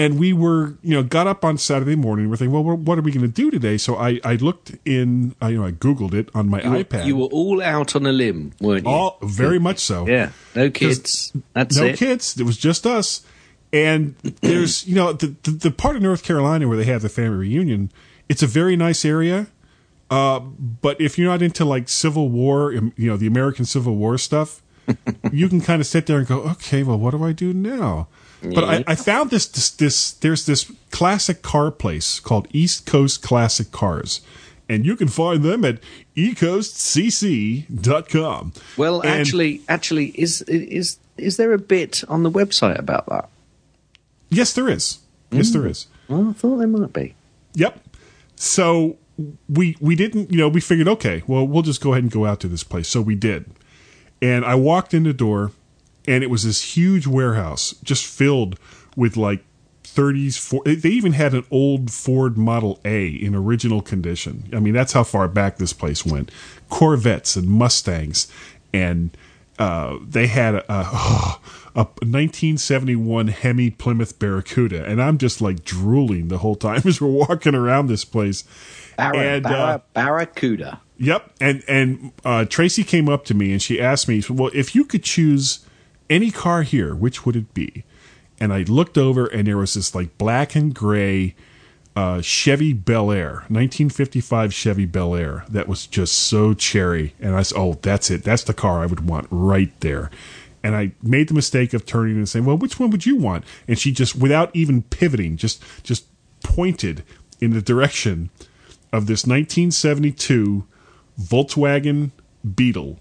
and 0.00 0.19
we 0.19 0.33
were, 0.33 0.78
you 0.83 0.95
know, 0.95 1.02
got 1.02 1.26
up 1.26 1.45
on 1.45 1.59
Saturday 1.59 1.95
morning. 1.95 2.30
We're 2.30 2.37
thinking, 2.37 2.54
well, 2.54 2.75
what 2.75 2.99
are 2.99 3.02
we 3.02 3.12
going 3.12 3.21
to 3.21 3.28
do 3.28 3.50
today? 3.50 3.76
So 3.76 3.97
I, 3.97 4.19
I 4.25 4.37
looked 4.37 4.73
in, 4.87 5.35
I, 5.42 5.50
you 5.50 5.59
know, 5.59 5.66
I 5.66 5.73
Googled 5.73 6.14
it 6.14 6.30
on 6.35 6.49
my 6.49 6.62
You 6.62 6.71
were, 6.71 6.85
iPad. 6.85 7.04
you 7.04 7.16
were 7.16 7.26
all 7.26 7.62
out 7.62 7.95
on 7.95 8.07
a 8.07 8.12
limb, 8.12 8.52
weren't 8.62 8.87
you? 8.87 8.90
all 8.90 9.19
very 9.23 9.59
much 9.59 9.78
so. 9.78 10.07
yeah. 10.07 10.30
No 10.54 10.71
kids. 10.71 11.35
That's 11.52 11.76
no 11.76 11.85
it. 11.85 11.99
kids. 11.99 12.40
It 12.40 12.45
was 12.45 12.57
just 12.57 12.87
us. 12.87 13.26
And 13.75 14.14
there's, 14.40 14.87
you 14.87 14.95
know, 14.95 15.12
the, 15.12 15.37
the 15.42 15.50
the 15.50 15.71
part 15.71 15.97
of 15.97 16.02
North 16.02 16.25
Carolina 16.25 16.66
where 16.66 16.78
they 16.78 16.85
have 16.85 17.02
the 17.02 17.11
family 17.11 17.37
reunion. 17.37 17.92
It's 18.30 18.42
a 18.42 18.47
very 18.47 18.76
nice 18.76 19.04
area. 19.04 19.49
Uh, 20.11 20.40
but 20.40 20.99
if 20.99 21.19
you're 21.19 21.28
not 21.30 21.42
into 21.42 21.66
like 21.66 21.90
Civil 21.90 22.30
War, 22.30 22.75
um, 22.75 22.95
you 22.97 23.07
know, 23.07 23.19
the 23.19 23.26
American 23.26 23.66
Civil 23.66 23.97
War 23.97 24.16
stuff, 24.16 24.62
you 25.30 25.49
can 25.50 25.61
kind 25.61 25.80
of 25.83 25.87
sit 25.87 26.07
there 26.07 26.16
and 26.19 26.26
go, 26.26 26.40
okay, 26.40 26.83
well, 26.83 26.99
what 26.99 27.11
do 27.11 27.23
I 27.23 27.33
do 27.33 27.52
now? 27.52 28.09
But 28.43 28.65
I, 28.65 28.85
I 28.87 28.95
found 28.95 29.31
this, 29.31 29.47
this 29.47 29.71
this 29.71 30.13
there's 30.13 30.47
this 30.47 30.71
classic 30.91 31.43
car 31.43 31.71
place 31.71 32.21
called 32.21 32.49
East 32.53 32.87
Coast 32.87 33.23
Classic 33.23 33.71
Cars. 33.71 34.21
And 34.69 34.87
you 34.87 34.95
can 34.95 35.09
find 35.09 35.43
them 35.43 35.65
at 35.65 35.81
ecoastcc.com. 36.17 38.53
Well, 38.77 39.01
And- 39.01 39.11
actually, 39.11 39.63
actually, 39.69 40.07
is 40.11 40.43
is 40.43 40.99
is 41.17 41.37
there 41.37 41.53
a 41.53 41.59
bit 41.59 42.05
on 42.09 42.23
the 42.23 42.31
website 42.31 42.79
about 42.79 43.07
that? 43.07 43.29
Yes, 44.31 44.53
there 44.53 44.69
is. 44.69 45.01
Yes, 45.33 45.51
there 45.51 45.63
mm. 45.63 45.71
is. 45.71 45.89
Well, 46.09 46.31
I 46.31 46.33
thought 46.33 46.59
there 46.59 46.69
might 46.69 46.93
be. 46.93 47.15
Yep. 47.55 47.81
So 48.37 48.97
we 49.49 49.77
we 49.81 49.97
didn't, 49.97 50.31
you 50.31 50.39
know, 50.39 50.49
we 50.49 50.61
figured, 50.61 50.89
okay, 50.89 51.23
well, 51.27 51.47
we'll 51.47 51.63
just 51.63 51.81
go 51.81 51.93
ahead 51.93 52.05
and 52.05 52.13
go 52.13 52.27
out 52.27 52.41
to 52.41 52.49
this 52.49 52.65
place. 52.65 52.89
So 52.89 53.01
we 53.01 53.15
did. 53.15 53.51
And 54.23 54.45
I 54.45 54.55
walked 54.55 54.95
in 54.95 55.05
the 55.05 55.13
door, 55.13 55.53
and 56.11 56.25
it 56.25 56.26
was 56.29 56.43
this 56.43 56.76
huge 56.76 57.07
warehouse 57.07 57.73
just 57.85 58.05
filled 58.05 58.59
with 58.97 59.17
like 59.17 59.45
30s. 59.85 60.37
For, 60.37 60.62
they 60.64 60.88
even 60.88 61.12
had 61.12 61.35
an 61.35 61.45
old 61.52 61.93
Ford 61.93 62.37
Model 62.37 62.81
A 62.85 63.07
in 63.07 63.37
original 63.37 63.81
condition. 63.81 64.49
I 64.52 64.59
mean, 64.59 64.75
that's 64.75 64.93
how 64.93 65.05
far 65.05 65.29
back 65.29 65.59
this 65.59 65.73
place 65.73 66.05
went. 66.05 66.33
Corvettes 66.69 67.37
and 67.37 67.49
Mustangs, 67.49 68.26
and 68.73 69.17
uh, 69.57 69.99
they 70.05 70.26
had 70.26 70.57
a, 70.57 70.73
a, 70.73 71.38
a 71.76 71.85
1971 71.85 73.29
Hemi 73.29 73.71
Plymouth 73.71 74.19
Barracuda, 74.19 74.85
and 74.85 75.00
I'm 75.00 75.17
just 75.17 75.40
like 75.40 75.64
drooling 75.64 76.26
the 76.26 76.38
whole 76.38 76.57
time 76.57 76.83
as 76.87 77.00
we're 77.00 77.07
walking 77.07 77.55
around 77.55 77.87
this 77.87 78.05
place. 78.05 78.43
Barra, 78.97 79.17
and, 79.17 79.47
uh, 79.47 79.79
Barracuda. 79.95 80.81
Yep, 80.99 81.35
and 81.40 81.62
and 81.69 82.12
uh, 82.25 82.47
Tracy 82.47 82.83
came 82.83 83.09
up 83.09 83.25
to 83.26 83.35
me 83.35 83.52
and 83.52 83.62
she 83.62 83.81
asked 83.81 84.09
me, 84.09 84.23
"Well, 84.29 84.50
if 84.52 84.75
you 84.75 84.85
could 84.85 85.05
choose 85.05 85.64
any 86.11 86.31
car 86.31 86.62
here, 86.62 86.95
which 86.95 87.25
would 87.25 87.37
it 87.37 87.55
be?" 87.55 87.85
And 88.38 88.52
I 88.52 88.62
looked 88.62 88.99
over, 88.99 89.26
and 89.26 89.47
there 89.47 89.57
was 89.57 89.75
this 89.75 89.95
like 89.95 90.19
black 90.19 90.55
and 90.55 90.75
gray 90.75 91.35
uh, 91.97 92.21
Chevy 92.23 92.73
Bel 92.73 93.11
Air, 93.11 93.45
1955 93.49 94.55
Chevy 94.55 94.87
Bel 94.87 95.14
Air, 95.14 95.45
that 95.49 95.69
was 95.69 95.87
just 95.87 96.14
so 96.14 96.55
cherry. 96.55 97.14
And 97.21 97.35
I 97.35 97.43
said, 97.43 97.59
"Oh, 97.59 97.79
that's 97.83 98.11
it. 98.11 98.23
That's 98.25 98.45
the 98.45 98.55
car 98.55 98.81
I 98.81 98.87
would 98.87 99.07
want 99.09 99.26
right 99.31 99.73
there." 99.81 100.11
And 100.62 100.76
I 100.76 100.93
made 101.02 101.29
the 101.29 101.35
mistake 101.35 101.73
of 101.73 101.87
turning 101.87 102.17
and 102.17 102.29
saying, 102.29 102.45
"Well, 102.45 102.59
which 102.59 102.79
one 102.79 102.90
would 102.90 103.07
you 103.07 103.17
want?" 103.17 103.45
And 103.67 103.79
she 103.79 103.93
just, 103.93 104.17
without 104.17 104.55
even 104.55 104.83
pivoting, 104.83 105.37
just 105.37 105.62
just 105.83 106.07
pointed 106.43 107.02
in 107.40 107.52
the 107.52 107.62
direction 107.62 108.31
of 108.93 109.07
this 109.07 109.26
1972 109.26 110.64
Volkswagen 111.21 112.11
Beetle 112.55 112.99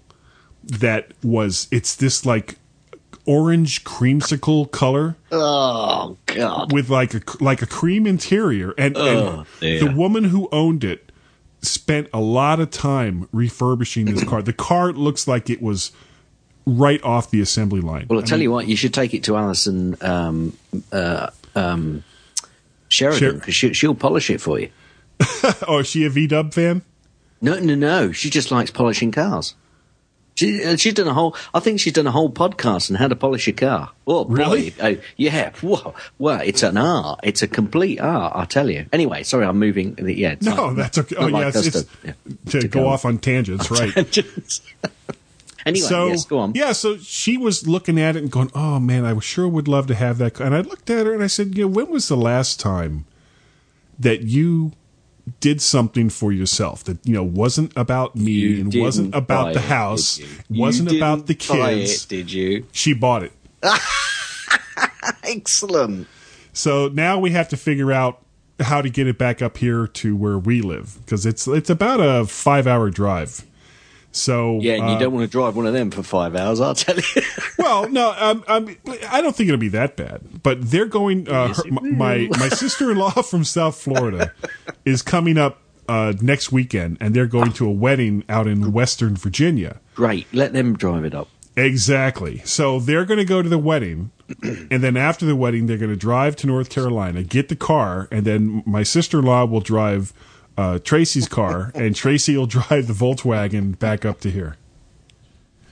that 0.62 1.12
was 1.22 1.68
it's 1.70 1.94
this 1.96 2.26
like 2.26 2.56
orange 3.30 3.84
creamsicle 3.84 4.68
color 4.72 5.14
Oh 5.30 6.16
God! 6.26 6.72
with 6.72 6.90
like 6.90 7.14
a 7.14 7.20
like 7.40 7.62
a 7.62 7.66
cream 7.66 8.06
interior 8.06 8.74
and, 8.76 8.96
Oh, 8.96 9.46
and 9.62 9.80
the 9.80 9.92
woman 9.94 10.24
who 10.24 10.48
owned 10.50 10.82
it 10.82 11.12
spent 11.62 12.08
a 12.12 12.20
lot 12.20 12.58
of 12.58 12.70
time 12.70 13.28
refurbishing 13.32 14.06
this 14.06 14.24
car. 14.24 14.42
The 14.42 14.52
car 14.52 14.92
looks 14.92 15.28
like 15.28 15.48
it 15.48 15.62
was 15.62 15.92
right 16.66 17.02
off 17.04 17.30
the 17.30 17.40
assembly 17.40 17.80
line. 17.80 18.06
Well, 18.08 18.18
I'll 18.18 18.24
tell 18.24 18.40
you 18.40 18.50
what. 18.50 18.66
You 18.66 18.76
should 18.76 18.94
take 18.94 19.14
it 19.14 19.24
to 19.24 19.36
Allison 19.36 19.96
um, 20.00 20.56
uh, 20.90 21.30
um, 21.54 22.02
Sheridan 22.88 23.38
because 23.38 23.54
she, 23.54 23.72
she'll 23.74 23.94
polish 23.94 24.30
it 24.30 24.40
for 24.40 24.58
you. 24.58 24.70
oh, 25.68 25.78
is 25.80 25.86
she 25.86 26.04
a 26.04 26.10
V 26.10 26.26
Dub 26.26 26.52
fan? 26.52 26.82
No, 27.40 27.58
no, 27.58 27.74
no. 27.74 28.12
She 28.12 28.28
just 28.30 28.50
likes 28.50 28.70
polishing 28.70 29.12
cars. 29.12 29.54
She, 30.40 30.64
uh, 30.64 30.76
she's 30.76 30.94
done 30.94 31.06
a 31.06 31.12
whole. 31.12 31.36
I 31.52 31.60
think 31.60 31.80
she's 31.80 31.92
done 31.92 32.06
a 32.06 32.10
whole 32.10 32.30
podcast 32.30 32.90
on 32.90 32.96
how 32.96 33.08
to 33.08 33.14
polish 33.14 33.46
a 33.46 33.52
car. 33.52 33.90
Oh, 34.06 34.24
boy. 34.24 34.34
Really? 34.34 34.74
Oh, 34.80 34.96
yeah. 35.18 35.50
Whoa. 35.60 35.94
Well, 36.18 36.40
it's 36.42 36.62
an 36.62 36.78
art. 36.78 37.20
It's 37.22 37.42
a 37.42 37.46
complete 37.48 38.00
art. 38.00 38.32
I 38.34 38.46
tell 38.46 38.70
you. 38.70 38.86
Anyway, 38.90 39.22
sorry, 39.22 39.44
I'm 39.44 39.58
moving. 39.58 39.98
Yeah. 39.98 40.36
No, 40.40 40.72
that's 40.72 40.96
okay. 40.96 41.16
Oh, 41.18 41.26
yeah, 41.26 41.32
like 41.32 41.54
it's, 41.54 41.66
it's 41.66 41.82
to- 41.82 41.88
yeah, 42.04 42.12
to, 42.52 42.60
to 42.62 42.68
go 42.68 42.80
go. 42.84 42.88
off 42.88 43.04
on 43.04 43.18
tangents, 43.18 43.70
right? 43.78 43.94
anyway, 45.66 45.86
so 45.86 46.06
yes, 46.08 46.24
go 46.24 46.38
on. 46.38 46.54
yeah, 46.54 46.72
so 46.72 46.96
she 46.96 47.36
was 47.36 47.68
looking 47.68 48.00
at 48.00 48.16
it 48.16 48.22
and 48.22 48.30
going, 48.32 48.50
"Oh 48.54 48.80
man, 48.80 49.04
I 49.04 49.18
sure 49.20 49.46
would 49.46 49.68
love 49.68 49.86
to 49.88 49.94
have 49.94 50.16
that." 50.18 50.40
And 50.40 50.54
I 50.54 50.62
looked 50.62 50.88
at 50.88 51.04
her 51.04 51.12
and 51.12 51.22
I 51.22 51.26
said, 51.26 51.54
"You 51.56 51.64
know, 51.64 51.68
when 51.68 51.90
was 51.90 52.08
the 52.08 52.16
last 52.16 52.58
time 52.58 53.04
that 53.98 54.22
you 54.22 54.72
did 55.40 55.60
something 55.60 56.10
for 56.10 56.32
yourself 56.32 56.82
that 56.84 56.98
you 57.06 57.14
know 57.14 57.22
wasn't 57.22 57.72
about 57.76 58.16
me 58.16 58.32
You 58.32 58.60
and 58.62 58.74
wasn't 58.74 59.14
about 59.14 59.54
the 59.54 59.60
house, 59.60 60.18
you? 60.18 60.26
wasn't 60.50 60.92
about 60.92 61.26
the 61.26 61.34
kids?" 61.34 62.04
it, 62.04 62.08
did 62.08 62.32
you? 62.32 62.66
She 62.72 62.92
bought 62.94 63.22
it. 63.22 63.32
Excellent. 65.22 66.08
So 66.52 66.88
now 66.88 67.18
we 67.18 67.30
have 67.30 67.48
to 67.50 67.56
figure 67.56 67.92
out 67.92 68.22
how 68.60 68.82
to 68.82 68.90
get 68.90 69.06
it 69.06 69.16
back 69.18 69.40
up 69.40 69.56
here 69.58 69.86
to 69.86 70.16
where 70.16 70.38
we 70.38 70.60
live 70.60 70.98
because 71.04 71.24
it's 71.24 71.46
it's 71.48 71.70
about 71.70 72.00
a 72.00 72.26
five 72.26 72.66
hour 72.66 72.90
drive. 72.90 73.44
So 74.12 74.58
Yeah, 74.60 74.74
and 74.74 74.88
you 74.88 74.96
uh, 74.96 74.98
don't 74.98 75.12
want 75.12 75.24
to 75.24 75.30
drive 75.30 75.56
one 75.56 75.66
of 75.66 75.72
them 75.72 75.90
for 75.90 76.02
five 76.02 76.34
hours. 76.34 76.60
I'll 76.60 76.74
tell 76.74 76.96
you. 76.96 77.22
Well, 77.58 77.88
no, 77.90 78.14
um, 78.18 78.42
um, 78.48 78.76
I 79.10 79.20
don't 79.20 79.36
think 79.36 79.48
it'll 79.48 79.60
be 79.60 79.68
that 79.68 79.94
bad. 79.94 80.42
But 80.42 80.70
they're 80.70 80.86
going. 80.86 81.28
Uh, 81.28 81.48
Yes, 81.48 81.64
her, 81.64 81.70
my 81.70 82.28
my 82.38 82.48
sister 82.62 82.90
in 82.90 82.96
law 82.96 83.10
from 83.10 83.44
South 83.44 83.76
Florida 83.80 84.32
is 84.84 85.02
coming 85.02 85.36
up 85.38 85.60
uh, 85.88 86.14
next 86.20 86.50
weekend, 86.50 86.96
and 87.00 87.14
they're 87.14 87.26
going 87.26 87.52
to 87.52 87.66
a 87.66 87.70
wedding 87.70 88.24
out 88.28 88.46
in 88.46 88.72
Western 88.72 89.14
Virginia. 89.14 89.80
Great. 89.94 90.26
Let 90.32 90.52
them 90.52 90.76
drive 90.76 91.04
it 91.04 91.14
up. 91.14 91.28
Exactly. 91.56 92.38
So 92.44 92.80
they're 92.80 93.04
going 93.04 93.18
to 93.18 93.24
go 93.24 93.42
to 93.42 93.48
the 93.48 93.58
wedding, 93.58 94.10
and 94.42 94.82
then 94.82 94.96
after 94.96 95.26
the 95.26 95.36
wedding, 95.36 95.66
they're 95.66 95.78
going 95.78 95.90
to 95.90 95.96
drive 95.96 96.34
to 96.36 96.46
North 96.46 96.70
Carolina, 96.70 97.22
get 97.22 97.48
the 97.48 97.56
car, 97.56 98.08
and 98.10 98.24
then 98.24 98.62
my 98.64 98.82
sister 98.82 99.18
in 99.18 99.26
law 99.26 99.44
will 99.44 99.60
drive 99.60 100.12
uh, 100.60 100.78
Tracy's 100.78 101.26
car, 101.26 101.72
and 101.74 101.96
Tracy 101.96 102.36
will 102.36 102.46
drive 102.46 102.86
the 102.86 102.92
Volkswagen 102.92 103.78
back 103.78 104.04
up 104.04 104.20
to 104.20 104.30
here. 104.30 104.56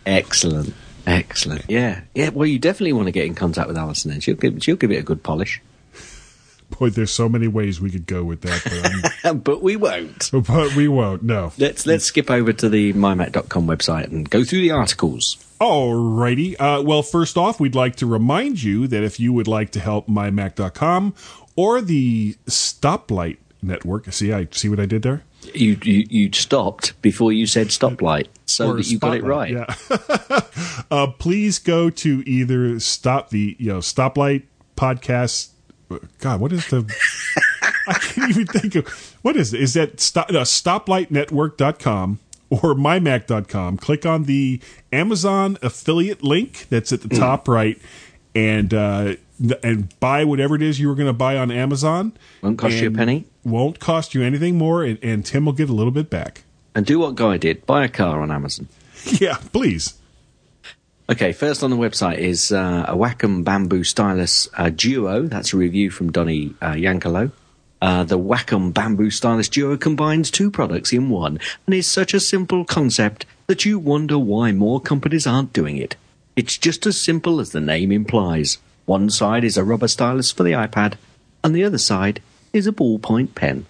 Excellent. 0.06 0.74
Excellent. 1.06 1.66
Yeah. 1.68 2.00
Yeah. 2.14 2.30
Well, 2.30 2.46
you 2.46 2.58
definitely 2.58 2.94
want 2.94 3.06
to 3.06 3.12
get 3.12 3.26
in 3.26 3.34
contact 3.34 3.68
with 3.68 3.76
Allison 3.76 4.10
then. 4.10 4.20
She'll 4.20 4.36
give, 4.36 4.62
she'll 4.62 4.76
give 4.76 4.90
it 4.90 4.96
a 4.96 5.02
good 5.02 5.22
polish. 5.22 5.60
Boy, 6.78 6.88
there's 6.88 7.10
so 7.10 7.28
many 7.28 7.48
ways 7.48 7.82
we 7.82 7.90
could 7.90 8.06
go 8.06 8.24
with 8.24 8.40
that, 8.42 9.12
but, 9.22 9.44
but 9.44 9.62
we 9.62 9.76
won't. 9.76 10.30
but 10.46 10.74
we 10.74 10.88
won't. 10.88 11.22
No. 11.22 11.52
Let's 11.58 11.84
let's 11.86 12.04
skip 12.04 12.30
over 12.30 12.54
to 12.54 12.68
the 12.70 12.94
mymac.com 12.94 13.66
website 13.66 14.04
and 14.04 14.28
go 14.28 14.42
through 14.42 14.60
the 14.60 14.70
articles. 14.70 15.36
Alrighty. 15.60 16.56
Uh, 16.58 16.82
well, 16.82 17.02
first 17.02 17.36
off, 17.36 17.60
we'd 17.60 17.74
like 17.74 17.96
to 17.96 18.06
remind 18.06 18.62
you 18.62 18.86
that 18.86 19.02
if 19.02 19.20
you 19.20 19.34
would 19.34 19.48
like 19.48 19.70
to 19.72 19.80
help 19.80 20.08
mymac.com 20.08 21.14
or 21.56 21.82
the 21.82 22.36
Stoplight 22.46 23.38
Network, 23.62 24.12
see, 24.12 24.32
I 24.32 24.46
see 24.52 24.68
what 24.68 24.78
I 24.80 24.86
did 24.86 25.02
there. 25.02 25.22
You 25.54 25.78
you, 25.82 26.06
you 26.10 26.32
stopped 26.32 27.00
before 27.02 27.32
you 27.32 27.46
said 27.46 27.68
stoplight, 27.68 28.26
so 28.46 28.74
that 28.74 28.86
you 28.88 28.98
got 28.98 29.16
it 29.16 29.24
right. 29.24 29.52
Yeah. 29.52 29.66
uh, 30.90 31.06
please 31.18 31.58
go 31.58 31.90
to 31.90 32.22
either 32.28 32.78
stop 32.80 33.30
the 33.30 33.56
you 33.58 33.68
know 33.72 33.78
Stoplight 33.78 34.42
podcast. 34.76 35.48
God, 36.18 36.40
what 36.40 36.52
is 36.52 36.66
the? 36.68 36.84
I 37.88 37.94
can't 37.94 38.30
even 38.30 38.46
think 38.46 38.74
of 38.74 38.88
what 39.22 39.36
is 39.36 39.54
it. 39.54 39.60
Is 39.62 39.74
that 39.74 40.00
stop, 40.00 40.30
no, 40.30 40.42
stoplightnetwork.com 40.42 42.18
or 42.50 42.74
mymac.com? 42.74 43.76
Click 43.78 44.04
on 44.06 44.24
the 44.24 44.60
Amazon 44.92 45.56
affiliate 45.62 46.22
link 46.22 46.66
that's 46.68 46.92
at 46.92 47.00
the 47.02 47.08
Mm. 47.08 47.18
top 47.18 47.48
right, 47.48 47.80
and 48.34 48.74
uh, 48.74 49.14
and 49.62 49.98
buy 50.00 50.24
whatever 50.24 50.54
it 50.56 50.62
is 50.62 50.78
you 50.80 50.88
were 50.88 50.94
going 50.94 51.06
to 51.06 51.12
buy 51.12 51.36
on 51.36 51.50
Amazon. 51.50 52.12
Won't 52.42 52.58
cost 52.58 52.74
you 52.76 52.88
a 52.88 52.90
penny. 52.90 53.24
Won't 53.50 53.80
cost 53.80 54.14
you 54.14 54.22
anything 54.22 54.58
more, 54.58 54.84
and, 54.84 54.98
and 55.02 55.24
Tim 55.24 55.44
will 55.44 55.52
get 55.52 55.68
a 55.68 55.72
little 55.72 55.92
bit 55.92 56.10
back. 56.10 56.44
And 56.74 56.84
do 56.84 56.98
what 56.98 57.14
Guy 57.14 57.36
did: 57.36 57.66
buy 57.66 57.84
a 57.84 57.88
car 57.88 58.20
on 58.20 58.30
Amazon. 58.30 58.68
Yeah, 59.20 59.36
please. 59.52 59.94
Okay, 61.08 61.32
first 61.32 61.62
on 61.62 61.70
the 61.70 61.76
website 61.76 62.18
is 62.18 62.52
uh, 62.52 62.84
a 62.86 62.94
Wacom 62.94 63.42
Bamboo 63.42 63.82
Stylus 63.84 64.48
uh, 64.54 64.68
Duo. 64.68 65.22
That's 65.22 65.54
a 65.54 65.56
review 65.56 65.90
from 65.90 66.12
Donny 66.12 66.54
uh, 66.60 66.72
Yankelo. 66.72 67.30
Uh, 67.80 68.04
the 68.04 68.18
Wacom 68.18 68.74
Bamboo 68.74 69.10
Stylus 69.10 69.48
Duo 69.48 69.76
combines 69.76 70.30
two 70.30 70.50
products 70.50 70.92
in 70.92 71.08
one 71.08 71.38
and 71.64 71.74
is 71.74 71.86
such 71.86 72.12
a 72.12 72.20
simple 72.20 72.64
concept 72.64 73.24
that 73.46 73.64
you 73.64 73.78
wonder 73.78 74.18
why 74.18 74.52
more 74.52 74.80
companies 74.80 75.26
aren't 75.26 75.54
doing 75.54 75.78
it. 75.78 75.96
It's 76.36 76.58
just 76.58 76.84
as 76.86 77.00
simple 77.00 77.40
as 77.40 77.52
the 77.52 77.60
name 77.60 77.90
implies. 77.90 78.58
One 78.84 79.08
side 79.08 79.44
is 79.44 79.56
a 79.56 79.64
rubber 79.64 79.88
stylus 79.88 80.30
for 80.30 80.42
the 80.42 80.52
iPad, 80.52 80.94
and 81.42 81.54
the 81.54 81.64
other 81.64 81.78
side 81.78 82.20
is 82.52 82.66
a 82.66 82.72
ballpoint 82.72 83.34
pen. 83.34 83.66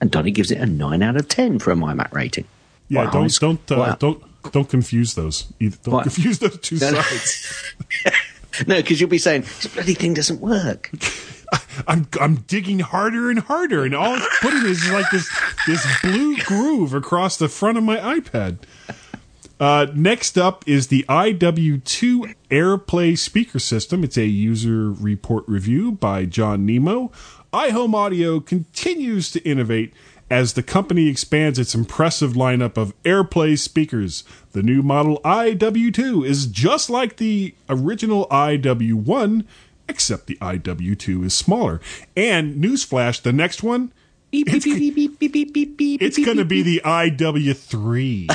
And 0.00 0.10
Donny 0.10 0.30
gives 0.32 0.50
it 0.50 0.58
a 0.58 0.66
9 0.66 1.02
out 1.02 1.16
of 1.16 1.28
10 1.28 1.58
for 1.60 1.70
a 1.70 1.74
MyMac 1.76 2.12
rating. 2.12 2.44
Yeah, 2.88 3.08
don't 3.10 3.32
don't 3.40 3.72
uh, 3.72 3.94
don't 3.96 4.22
don't 4.52 4.68
confuse 4.68 5.14
those. 5.14 5.46
Either, 5.60 5.76
don't 5.84 5.94
What? 5.94 6.02
confuse 6.02 6.38
those 6.40 6.58
two 6.58 6.76
No, 6.78 6.90
no. 6.90 7.00
sides. 7.00 7.74
No, 8.66 8.76
because 8.76 9.00
you'll 9.00 9.08
be 9.08 9.16
saying, 9.16 9.42
this 9.42 9.66
bloody 9.68 9.94
thing 9.94 10.12
doesn't 10.12 10.38
work. 10.40 10.90
I'm 11.88 12.06
I'm 12.20 12.34
digging 12.36 12.80
harder 12.80 13.30
and 13.30 13.38
harder, 13.38 13.82
and 13.84 13.94
all 13.94 14.14
it's 14.14 14.40
putting 14.40 14.66
is 14.66 14.90
like 14.90 15.10
this 15.10 15.26
this 15.66 15.86
blue 16.02 16.36
groove 16.38 16.92
across 16.92 17.38
the 17.38 17.48
front 17.48 17.78
of 17.78 17.84
my 17.84 17.96
iPad. 17.96 18.58
Uh, 19.58 19.86
next 19.94 20.36
up 20.36 20.64
is 20.68 20.88
the 20.88 21.04
IW2 21.08 22.34
AirPlay 22.50 23.16
speaker 23.16 23.58
system. 23.58 24.04
It's 24.04 24.18
a 24.18 24.26
user 24.26 24.90
report 24.90 25.44
review 25.48 25.92
by 25.92 26.24
John 26.26 26.66
Nemo. 26.66 27.10
iHome 27.52 27.94
Audio 27.94 28.40
continues 28.40 29.30
to 29.32 29.40
innovate 29.48 29.92
as 30.30 30.54
the 30.54 30.62
company 30.62 31.08
expands 31.08 31.58
its 31.58 31.74
impressive 31.74 32.32
lineup 32.32 32.78
of 32.78 32.94
AirPlay 33.02 33.58
speakers. 33.58 34.24
The 34.52 34.62
new 34.62 34.82
model 34.82 35.20
IW2 35.22 36.26
is 36.26 36.46
just 36.46 36.88
like 36.88 37.18
the 37.18 37.54
original 37.68 38.26
IW1, 38.28 39.44
except 39.88 40.26
the 40.28 40.36
IW2 40.36 41.26
is 41.26 41.34
smaller. 41.34 41.82
And 42.16 42.62
newsflash, 42.64 43.20
the 43.20 43.32
next 43.32 43.62
one, 43.62 43.92
Beep, 44.30 44.46
beep, 44.46 44.62
beep, 44.64 44.94
beep, 44.94 45.18
beep, 45.18 45.32
beep, 45.32 45.52
beep, 45.52 45.76
beep, 45.76 46.00
it's 46.00 46.16
going 46.16 46.38
to 46.38 46.44
be 46.46 46.62
the 46.62 46.80
IW3. 46.82 48.28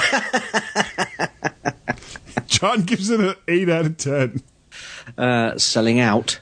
John 2.47 2.83
gives 2.83 3.09
it 3.09 3.19
an 3.19 3.33
8 3.47 3.69
out 3.69 3.85
of 3.87 3.97
10. 3.97 4.43
uh, 5.17 5.57
selling 5.57 5.99
out. 5.99 6.39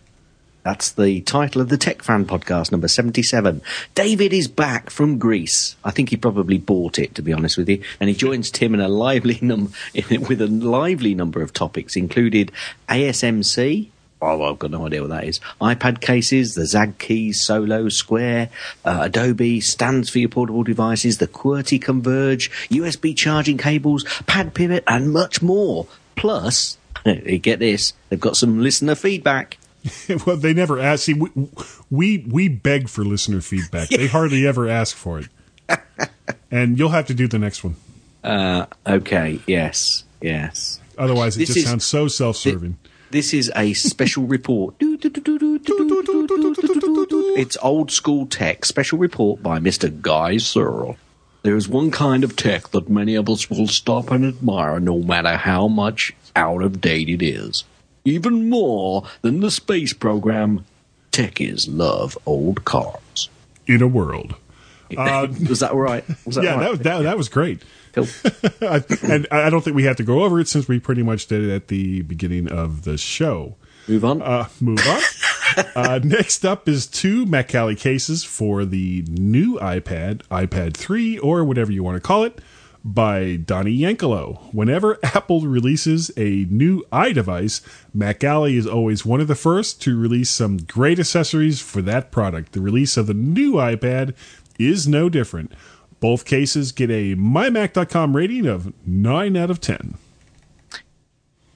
That's 0.66 0.94
the 0.94 1.22
title 1.22 1.62
of 1.62 1.70
the 1.70 1.78
Tech 1.78 2.02
Fan 2.02 2.26
podcast, 2.26 2.72
number 2.72 2.88
77. 2.88 3.62
David 3.94 4.34
is 4.34 4.48
back 4.48 4.90
from 4.90 5.20
Greece. 5.20 5.76
I 5.84 5.92
think 5.92 6.10
he 6.10 6.18
probably 6.18 6.58
bought 6.58 6.98
it, 6.98 7.14
to 7.14 7.22
be 7.22 7.32
honest 7.34 7.56
with 7.56 7.70
you. 7.70 7.84
And 8.00 8.10
he 8.10 8.16
joins 8.16 8.50
Tim 8.50 8.74
in 8.74 8.80
a 8.80 8.88
lively 8.88 9.38
num- 9.44 9.74
with 9.94 10.42
a 10.42 10.48
lively 10.48 11.14
number 11.14 11.44
of 11.44 11.54
topics, 11.54 11.96
included 11.96 12.52
ASMC, 12.90 13.90
Oh, 14.22 14.42
I've 14.42 14.58
got 14.58 14.72
no 14.72 14.88
idea 14.88 15.02
what 15.02 15.12
that 15.12 15.26
is. 15.26 15.40
iPad 15.62 16.02
cases, 16.02 16.56
the 16.56 16.64
ZAGGkeys, 16.64 17.36
Solo, 17.36 17.90
Square, 17.90 18.50
uh, 18.84 19.02
Adobe, 19.04 19.62
stands 19.62 20.10
for 20.10 20.18
your 20.18 20.30
portable 20.30 20.64
devices, 20.64 21.20
the 21.20 21.28
QWERTY 21.28 21.80
Converge, 21.80 22.50
USB 22.70 23.16
charging 23.16 23.60
cables, 23.60 24.04
Pad 24.26 24.56
Pivot, 24.56 24.84
and 24.88 25.12
much 25.14 25.44
more. 25.44 25.86
Plus, 26.16 26.80
get 27.04 27.60
this, 27.60 27.94
they've 28.10 28.20
got 28.20 28.36
some 28.36 28.64
listener 28.64 28.96
feedback. 28.96 29.58
well, 30.26 30.38
they 30.38 30.54
never 30.54 30.80
ask. 30.80 31.04
See, 31.04 31.14
we 31.14 31.30
we, 31.90 32.18
we 32.30 32.48
beg 32.48 32.90
for 32.90 33.04
listener 33.06 33.42
feedback. 33.42 33.90
They 33.90 34.08
hardly 34.18 34.46
ever 34.48 34.68
ask 34.68 34.96
for 34.96 35.20
it. 35.20 35.28
and 36.52 36.78
you'll 36.80 36.90
have 36.90 37.08
to 37.08 37.14
do 37.14 37.28
the 37.28 37.40
next 37.40 37.64
one. 37.64 37.76
Uh, 38.24 38.66
okay, 38.88 39.40
yes, 39.48 40.04
yes. 40.22 40.80
Otherwise, 40.98 41.36
it 41.36 41.40
This 41.40 41.48
just 41.50 41.58
is- 41.60 41.66
sounds 41.66 41.86
so 41.86 42.08
self-serving. 42.08 42.78
This 43.12 43.34
is 43.34 43.52
a 43.56 43.74
special 43.74 44.26
report. 44.26 44.76
It's 47.38 47.58
old 47.62 47.92
school 47.92 48.26
tech. 48.26 48.66
Special 48.66 48.98
report 48.98 49.44
by 49.44 49.60
Mr. 49.60 50.02
Guy 50.02 50.38
Searle. 50.38 50.98
There 51.44 51.56
is 51.56 51.68
one 51.70 51.92
kind 51.92 52.24
of 52.24 52.36
tech 52.36 52.70
that 52.70 52.90
many 52.90 53.14
of 53.16 53.30
us 53.30 53.50
will 53.50 53.68
stop 53.68 54.10
and 54.10 54.26
admire 54.26 54.80
no 54.80 55.00
matter 55.00 55.38
how 55.38 55.68
much 55.68 56.14
out 56.36 56.64
of 56.64 56.82
date 56.82 57.08
it 57.10 57.22
is. 57.22 57.64
Even 58.06 58.50
more 58.50 59.04
than 59.22 59.40
the 59.40 59.52
space 59.52 59.94
program, 59.94 60.64
techies 61.12 61.68
love 61.68 62.18
old 62.26 62.64
cars. 62.64 63.30
In 63.68 63.82
a 63.82 63.88
world. 63.88 64.36
was 64.96 65.60
that 65.62 65.74
right? 65.74 66.06
Was 66.26 66.36
that 66.36 66.44
yeah, 66.44 66.52
that, 66.58 66.62
right? 66.62 66.72
was- 66.72 66.80
that 66.82 67.02
that 67.02 67.18
was 67.18 67.30
great. 67.30 67.64
Cool. 67.94 68.08
And 69.02 69.26
I 69.32 69.50
don't 69.50 69.64
think 69.64 69.76
we 69.76 69.84
have 69.86 69.96
to 69.98 70.04
go 70.04 70.24
over 70.24 70.40
it 70.40 70.48
since 70.48 70.68
we 70.68 70.80
pretty 70.80 71.02
much 71.02 71.28
did 71.28 71.44
it 71.44 71.54
at 71.54 71.68
the 71.70 72.02
beginning 72.04 72.52
of 72.52 72.84
the 72.84 72.98
show. 72.98 73.56
Move 73.88 74.04
on. 74.06 74.22
Uh, 74.22 74.48
move 74.60 74.80
on. 74.88 75.66
uh, 75.76 76.00
next 76.04 76.46
up 76.46 76.68
is 76.68 76.88
two 76.88 77.26
Macally 77.26 77.78
cases 77.78 78.24
for 78.24 78.66
the 78.66 79.06
new 79.08 79.58
iPad, 79.60 80.24
iPad 80.30 80.76
3, 80.76 81.20
or 81.20 81.44
whatever 81.44 81.72
you 81.72 81.84
want 81.84 81.96
to 81.96 82.02
call 82.02 82.24
it, 82.24 82.40
by 82.86 83.36
Donnie 83.36 83.78
Yankelo. 83.78 84.54
Whenever 84.54 85.00
Apple 85.04 85.42
releases 85.42 86.12
a 86.16 86.46
new 86.50 86.86
iDevice, 86.94 87.62
Macally 87.98 88.56
is 88.56 88.68
always 88.68 89.04
one 89.04 89.20
of 89.20 89.28
the 89.28 89.36
first 89.36 89.82
to 89.82 90.00
release 90.00 90.30
some 90.30 90.58
great 90.58 91.00
accessories 91.00 91.60
for 91.60 91.82
that 91.82 92.12
product. 92.12 92.54
The 92.54 92.62
release 92.62 92.96
of 92.96 93.08
the 93.08 93.16
new 93.16 93.54
iPad 93.54 94.14
is 94.60 94.88
no 94.88 95.10
different. 95.10 95.52
Both 96.00 96.26
cases 96.26 96.72
get 96.72 96.92
a 96.92 97.16
mymac.com 97.16 98.16
rating 98.16 98.46
of 98.46 98.72
9 98.86 99.36
out 99.36 99.50
of 99.50 99.60
10. 99.60 99.98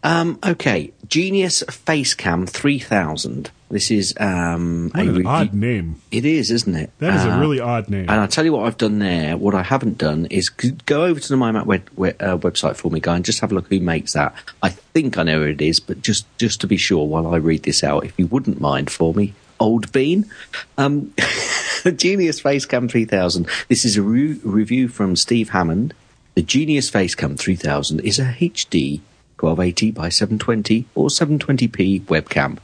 Um, 0.02 0.40
okay, 0.44 0.92
Genius 1.08 1.62
Facecam 1.64 2.50
3000. 2.50 3.52
This 3.72 3.92
is 3.92 4.16
um, 4.20 4.90
What 4.96 5.06
a 5.06 5.10
an 5.16 5.26
odd 5.28 5.54
name. 5.54 6.02
It 6.12 6.26
is, 6.26 6.50
isn't 6.50 6.74
it? 6.76 6.90
That 6.98 7.14
is 7.14 7.26
a 7.26 7.34
Uh, 7.34 7.40
really 7.40 7.60
odd 7.60 7.88
name. 7.88 8.02
And 8.10 8.20
I'll 8.20 8.28
tell 8.28 8.44
you 8.44 8.52
what 8.54 8.66
I've 8.66 8.78
done 8.78 8.98
there. 8.98 9.38
What 9.38 9.54
I 9.54 9.62
haven't 9.62 10.00
done 10.00 10.26
is 10.32 10.50
go 10.50 11.04
over 11.06 11.20
to 11.20 11.30
the 11.30 11.36
MyMac 11.36 11.66
web, 11.68 11.88
web, 11.96 12.16
uh, 12.20 12.38
website 12.38 12.76
for 12.78 12.90
me, 12.90 13.00
guy, 13.00 13.16
and 13.16 13.24
just 13.24 13.42
have 13.42 13.52
a 13.52 13.56
look 13.56 13.68
who 13.68 13.80
makes 13.80 14.14
that. 14.14 14.34
I 14.64 14.70
think 14.70 15.20
I 15.20 15.24
know 15.24 15.40
who 15.44 15.50
it 15.50 15.62
is, 15.62 15.80
but 15.80 16.02
just 16.02 16.26
just 16.40 16.62
to 16.62 16.68
be 16.68 16.78
sure, 16.78 17.06
while 17.08 17.28
I 17.28 17.38
read 17.38 17.62
this 17.64 17.84
out, 17.84 18.06
if 18.06 18.18
you 18.18 18.26
wouldn't 18.26 18.60
mind 18.60 18.90
for 18.90 19.14
me, 19.14 19.34
old 19.60 19.92
bean. 19.92 20.26
Um, 20.80 21.14
Genius 21.96 22.42
Facecam 22.42 22.90
3000. 22.90 23.48
This 23.68 23.86
is 23.86 23.98
a 23.98 24.02
re- 24.02 24.40
review 24.44 24.88
from 24.88 25.16
Steve 25.16 25.50
Hammond. 25.50 25.94
The 26.36 26.42
Genius 26.42 26.90
Facecam 26.90 27.38
3000 27.38 28.00
is 28.00 28.18
a 28.18 28.34
HD 28.34 29.02
1280 29.40 29.92
by 29.92 30.10
720 30.10 30.86
or 30.96 31.10
720p 31.10 32.02
webcam. 32.06 32.58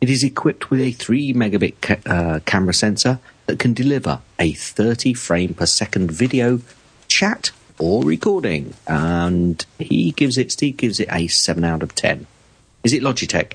It 0.00 0.10
is 0.10 0.22
equipped 0.22 0.70
with 0.70 0.80
a 0.80 0.92
3 0.92 1.32
megabit 1.32 1.74
ca- 1.80 1.96
uh, 2.10 2.40
camera 2.40 2.74
sensor 2.74 3.20
that 3.46 3.58
can 3.58 3.72
deliver 3.74 4.20
a 4.38 4.52
30 4.52 5.14
frame 5.14 5.54
per 5.54 5.66
second 5.66 6.10
video, 6.10 6.60
chat, 7.08 7.50
or 7.78 8.04
recording. 8.04 8.74
And 8.86 9.64
he 9.78 10.12
gives 10.12 10.36
it, 10.38 10.52
Steve 10.52 10.76
gives 10.76 11.00
it 11.00 11.08
a 11.10 11.26
7 11.28 11.64
out 11.64 11.82
of 11.82 11.94
10. 11.94 12.26
Is 12.82 12.92
it 12.92 13.02
Logitech? 13.02 13.52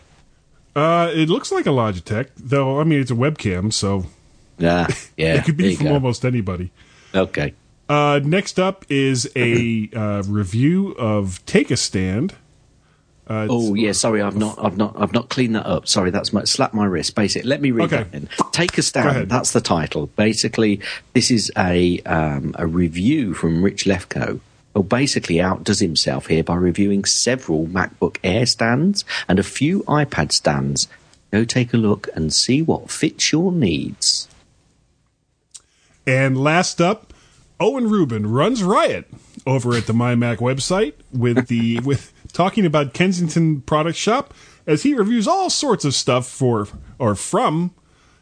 Uh, 0.76 1.12
it 1.14 1.30
looks 1.30 1.52
like 1.52 1.66
a 1.66 1.70
Logitech, 1.72 2.30
though. 2.38 2.80
I 2.80 2.84
mean, 2.84 3.00
it's 3.02 3.12
a 3.12 3.16
webcam, 3.16 3.72
so 3.74 4.06
Yeah, 4.58 4.88
yeah. 5.18 5.36
it 5.36 5.46
could 5.46 5.58
be 5.58 5.76
from 5.76 5.88
go. 5.88 5.94
almost 5.94 6.26
anybody. 6.26 6.72
Okay. 7.14 7.54
Uh, 7.88 8.20
next 8.24 8.60
up 8.60 8.86
is 8.90 9.30
a 9.36 9.90
uh, 9.96 10.22
review 10.28 10.92
of 10.98 11.44
Take 11.46 11.72
a 11.72 11.78
Stand. 11.78 12.36
Uh, 13.30 13.46
Oh 13.50 13.76
yeah, 13.76 13.92
sorry, 13.92 14.22
I've 14.24 14.36
not, 14.36 14.58
I've 14.60 14.76
not, 14.76 14.96
I've 14.98 15.14
not 15.14 15.30
cleaned 15.30 15.56
that 15.56 15.66
up. 15.68 15.88
Sorry, 15.88 16.10
that's 16.10 16.34
my 16.34 16.44
slap 16.46 16.74
my 16.74 16.86
wrist. 16.86 17.14
Basically, 17.16 17.48
let 17.48 17.62
me 17.62 17.70
read 17.72 17.94
Okay. 17.94 18.04
that. 18.04 18.14
In. 18.14 18.30
Take 18.52 18.78
a 18.78 18.82
stand. 18.82 19.30
That's 19.30 19.52
the 19.54 19.62
title. 19.62 20.08
Basically, 20.16 20.82
this 21.14 21.30
is 21.30 21.52
a 21.58 22.00
um, 22.02 22.56
a 22.58 22.66
review 22.66 23.34
from 23.36 23.64
Rich 23.64 23.86
Lefko. 23.86 24.40
Who 24.76 24.84
basically 24.84 25.42
outdoes 25.42 25.80
himself 25.80 26.28
here 26.28 26.44
by 26.44 26.56
reviewing 26.56 27.04
several 27.04 27.66
MacBook 27.68 28.18
Air 28.24 28.46
stands 28.46 29.04
and 29.28 29.38
a 29.40 29.44
few 29.44 29.82
iPad 29.84 30.32
stands. 30.32 30.88
Go 31.32 31.44
take 31.44 31.74
a 31.74 31.78
look 31.78 32.08
and 32.16 32.32
see 32.34 32.62
what 32.62 32.90
fits 32.92 33.32
your 33.32 33.52
needs. 33.52 34.28
And 36.06 36.38
last 36.38 36.80
up, 36.82 37.14
Owen 37.60 37.90
Rubin 37.90 38.28
runs 38.28 38.64
riot 38.64 39.08
over 39.46 39.76
at 39.76 39.86
the 39.88 39.94
MyMac 39.94 40.38
website 40.38 40.94
with 41.12 41.48
the 41.48 41.80
with 41.84 42.14
talking 42.34 42.66
about 42.66 42.94
Kensington 42.94 43.62
Product 43.62 43.98
Shop 43.98 44.34
as 44.68 44.84
he 44.84 44.94
reviews 44.94 45.28
all 45.28 45.50
sorts 45.50 45.86
of 45.86 45.94
stuff 45.94 46.28
for 46.28 46.68
or 46.98 47.16
from 47.16 47.72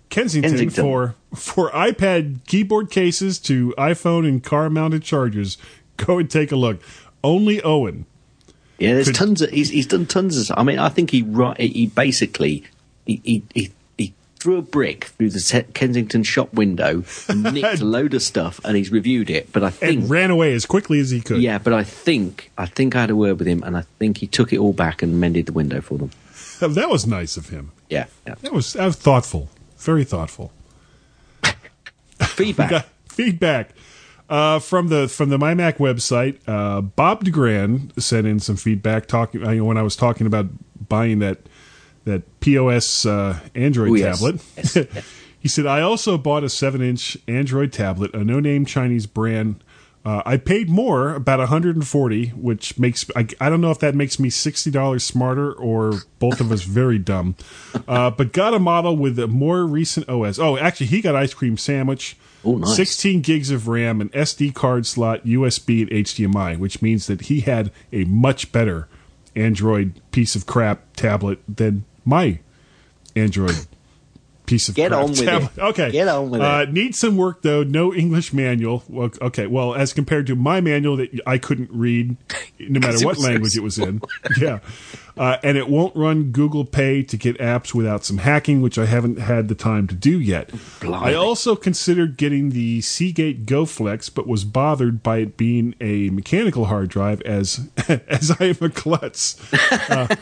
Kensington, 0.10 0.52
Kensington. 0.52 0.84
for 0.84 1.16
for 1.36 1.70
iPad 1.72 2.46
keyboard 2.48 2.90
cases 2.90 3.40
to 3.40 3.74
iPhone 3.78 4.28
and 4.28 4.44
car 4.44 4.70
mounted 4.70 5.04
chargers. 5.04 5.58
Go 5.98 6.20
and 6.20 6.30
take 6.30 6.52
a 6.52 6.56
look. 6.56 6.82
Only 7.24 7.62
Owen. 7.64 8.06
Yeah, 8.78 8.94
there's 8.94 9.08
Could- 9.08 9.16
tons 9.16 9.42
of. 9.42 9.50
He's, 9.50 9.70
he's 9.70 9.88
done 9.88 10.06
tons 10.06 10.50
of. 10.50 10.58
I 10.58 10.64
mean, 10.64 10.78
I 10.80 10.90
think 10.90 11.10
he 11.10 11.26
he 11.58 11.88
basically 11.88 12.64
he, 13.06 13.22
he, 13.24 13.44
he 13.54 13.72
threw 14.40 14.58
a 14.58 14.62
brick 14.62 15.06
through 15.06 15.30
the 15.32 15.66
Kensington 15.74 16.24
shop 16.24 16.54
window, 16.54 17.04
nicked 17.36 17.82
a 17.82 17.86
load 17.86 18.14
of 18.14 18.22
stuff, 18.22 18.60
and 18.64 18.78
he's 18.78 18.92
reviewed 18.92 19.30
it. 19.30 19.52
But 19.52 19.64
I 19.64 19.70
think, 19.70 20.02
And 20.02 20.10
ran 20.10 20.32
away 20.32 20.54
as 20.54 20.66
quickly 20.66 21.00
as 21.00 21.10
he 21.10 21.22
could. 21.22 21.42
yeah, 21.42 21.58
but 21.58 21.74
I 21.74 21.84
think 21.84 22.52
I 22.58 22.66
think 22.66 22.96
I 22.96 23.02
had 23.02 23.10
a 23.10 23.16
word 23.16 23.40
with 23.40 23.48
him, 23.48 23.64
and 23.64 23.76
I 23.78 23.82
think 24.00 24.18
he 24.18 24.28
took 24.28 24.54
it 24.54 24.58
all 24.60 24.74
back 24.74 25.02
and 25.02 25.20
mended 25.20 25.46
the 25.48 25.54
window 25.54 25.82
for 25.82 25.98
them. 25.98 26.12
That 26.60 26.90
was 26.90 27.06
nice 27.06 27.38
of 27.38 27.50
him. 27.50 27.72
Yeah, 27.88 28.08
yeah. 28.26 28.34
That 28.42 28.52
was, 28.52 28.74
that 28.74 28.86
was 28.88 28.96
thoughtful. 28.96 29.48
Very 29.78 30.04
thoughtful. 30.04 30.52
Feedback. 32.20 32.86
feedback 33.08 33.70
uh, 34.30 34.58
from 34.60 34.88
the 34.88 35.08
from 35.08 35.30
the 35.30 35.38
MyMac 35.38 35.78
website. 35.78 36.40
Uh, 36.48 36.82
Bob 36.82 37.24
DeGran 37.24 38.00
sent 38.02 38.26
in 38.28 38.40
some 38.40 38.56
feedback 38.56 39.08
talking 39.08 39.46
uh, 39.46 39.64
when 39.64 39.78
I 39.78 39.84
was 39.84 39.96
talking 39.96 40.26
about 40.28 40.48
buying 40.90 41.20
that 41.20 41.40
that 42.08 42.40
POS 42.40 43.06
uh, 43.06 43.40
Android 43.54 43.90
Oh, 43.92 43.96
yes. 43.96 44.18
tablet. 44.20 44.42
Yes, 44.58 44.76
yes. 44.76 45.06
he 45.40 45.48
said, 45.48 45.66
"I 45.68 45.82
also 45.82 46.18
bought 46.18 46.44
a 46.44 46.50
seven 46.50 46.82
inch 46.82 47.18
Android 47.28 47.72
tablet, 47.72 48.14
a 48.16 48.24
no 48.24 48.40
name 48.40 48.66
Chinese 48.66 49.06
brand." 49.06 49.64
Uh, 50.06 50.22
I 50.26 50.38
paid 50.38 50.70
more, 50.70 51.14
about 51.14 51.40
140, 51.40 52.28
which 52.30 52.80
makes 52.80 53.06
I, 53.14 53.28
I 53.42 53.50
don't 53.50 53.60
know 53.60 53.72
if 53.72 53.80
that 53.80 53.94
makes 53.94 54.20
me 54.20 54.30
sixty 54.30 54.72
dollars 54.72 55.04
smarter 55.04 55.52
or 55.52 55.96
both 56.20 56.40
of 56.40 56.50
us 56.52 56.64
very 56.80 56.98
dumb. 56.98 57.36
Uh, 57.90 58.10
but 58.12 58.32
got 58.32 58.54
a 58.54 58.60
model 58.60 58.96
with 58.96 59.20
a 59.20 59.28
more 59.28 59.66
recent 59.66 60.08
OS. 60.08 60.40
Oh, 60.40 60.58
actually, 60.58 60.86
he 60.88 61.02
got 61.02 61.16
ice 61.18 61.34
cream 61.34 61.58
sandwich, 61.58 62.16
Oh, 62.46 62.56
nice. 62.56 62.76
16 62.78 63.20
gigs 63.22 63.52
of 63.52 63.68
RAM, 63.68 64.00
an 64.00 64.08
SD 64.10 64.54
card 64.56 64.86
slot, 64.86 65.26
USB, 65.26 65.82
and 65.82 65.90
HDMI, 65.92 66.58
which 66.58 66.82
means 66.82 67.08
that 67.08 67.22
he 67.24 67.42
had 67.42 67.72
a 67.92 68.06
much 68.06 68.54
better 68.54 68.88
Android 69.36 70.00
piece 70.12 70.36
of 70.38 70.46
crap 70.46 70.96
tablet 70.96 71.40
than 71.54 71.84
my 72.08 72.40
Android 73.16 73.56
piece 74.46 74.70
of 74.70 74.76
Get 74.76 74.90
crap 74.92 75.04
on 75.04 75.10
with 75.12 75.26
tablet. 75.26 75.52
it. 75.58 75.62
Okay, 75.62 75.92
Get 75.92 76.08
on 76.08 76.30
with 76.30 76.42
uh, 76.42 76.66
it. 76.68 76.72
Needs 76.74 76.98
some 76.98 77.18
work 77.18 77.42
though. 77.42 77.64
No 77.64 77.94
English 77.94 78.32
manual. 78.34 78.84
Well, 78.88 79.12
okay, 79.22 79.46
well, 79.46 79.76
as 79.76 79.94
compared 79.94 80.26
to 80.28 80.36
my 80.36 80.62
manual 80.62 80.96
that 80.98 81.20
I 81.28 81.38
couldn't 81.38 81.70
read, 81.72 82.16
no 82.60 82.80
matter 82.88 83.06
what 83.06 83.18
so 83.18 83.24
language 83.24 83.56
it 83.58 83.62
was 83.62 83.78
in. 83.78 84.02
yeah, 84.40 84.60
uh, 85.18 85.38
and 85.44 85.58
it 85.58 85.70
won't 85.70 85.96
run 85.96 86.32
Google 86.32 86.66
Play 86.66 87.04
to 87.04 87.18
get 87.18 87.38
apps 87.40 87.74
without 87.74 88.06
some 88.06 88.20
hacking, 88.20 88.62
which 88.62 88.78
I 88.78 88.86
haven't 88.86 89.20
had 89.20 89.48
the 89.48 89.56
time 89.56 89.88
to 89.88 89.96
do 89.96 90.20
yet. 90.20 90.52
Blimey. 90.80 91.12
I 91.12 91.14
also 91.14 91.56
considered 91.56 92.18
getting 92.18 92.52
the 92.52 92.82
Seagate 92.82 93.46
GoFlex, 93.46 94.14
but 94.14 94.28
was 94.28 94.44
bothered 94.44 95.04
by 95.04 95.18
it 95.20 95.38
being 95.38 95.76
a 95.82 96.10
mechanical 96.10 96.66
hard 96.66 96.90
drive, 96.90 97.22
as 97.22 97.70
as 98.08 98.32
I 98.40 98.46
am 98.46 98.58
a 98.62 98.70
klutz. 98.70 99.42
Uh, 99.90 100.16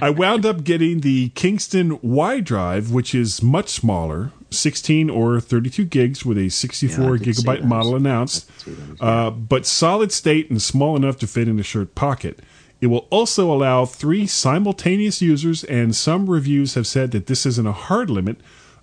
I 0.00 0.10
wound 0.10 0.46
up 0.46 0.64
getting 0.64 1.00
the 1.00 1.30
Kingston 1.30 1.90
Wi-Drive, 1.96 2.90
which 2.90 3.14
is 3.14 3.42
much 3.42 3.68
smaller, 3.68 4.32
16 4.50 5.10
or 5.10 5.40
32 5.40 5.84
gigs 5.84 6.24
with 6.24 6.38
a 6.38 6.48
64 6.48 7.04
Yeah, 7.04 7.10
I 7.10 7.16
did 7.16 7.36
see 7.36 7.42
gigabyte 7.42 7.64
model 7.64 7.96
announced, 7.96 8.48
I 8.48 8.52
did 8.52 8.60
see 8.60 8.70
those, 8.72 8.98
uh, 9.00 9.30
but 9.30 9.66
solid 9.66 10.12
state 10.12 10.50
and 10.50 10.60
small 10.60 10.96
enough 10.96 11.18
to 11.18 11.26
fit 11.26 11.48
in 11.48 11.58
a 11.58 11.62
shirt 11.62 11.94
pocket. 11.94 12.40
It 12.80 12.88
will 12.88 13.06
also 13.10 13.52
allow 13.52 13.86
three 13.86 14.26
simultaneous 14.26 15.22
users, 15.22 15.64
and 15.64 15.96
some 15.96 16.28
reviews 16.28 16.74
have 16.74 16.86
said 16.86 17.10
that 17.12 17.26
this 17.26 17.46
isn't 17.46 17.66
a 17.66 17.72
hard 17.72 18.10
limit, 18.10 18.38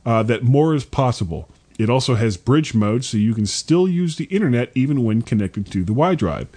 uh, 0.06 0.24
that 0.24 0.44
more 0.44 0.74
is 0.74 0.86
possible. 0.86 1.50
It 1.78 1.90
also 1.90 2.16
has 2.16 2.38
bridge 2.38 2.74
mode, 2.74 3.04
so 3.04 3.18
you 3.18 3.34
can 3.34 3.46
still 3.46 3.88
use 3.88 4.16
the 4.16 4.26
internet 4.26 4.72
even 4.76 5.04
when 5.04 5.22
connected 5.22 5.66
to 5.68 5.80
the 5.80 5.94
Wi-Drive. 5.94 6.48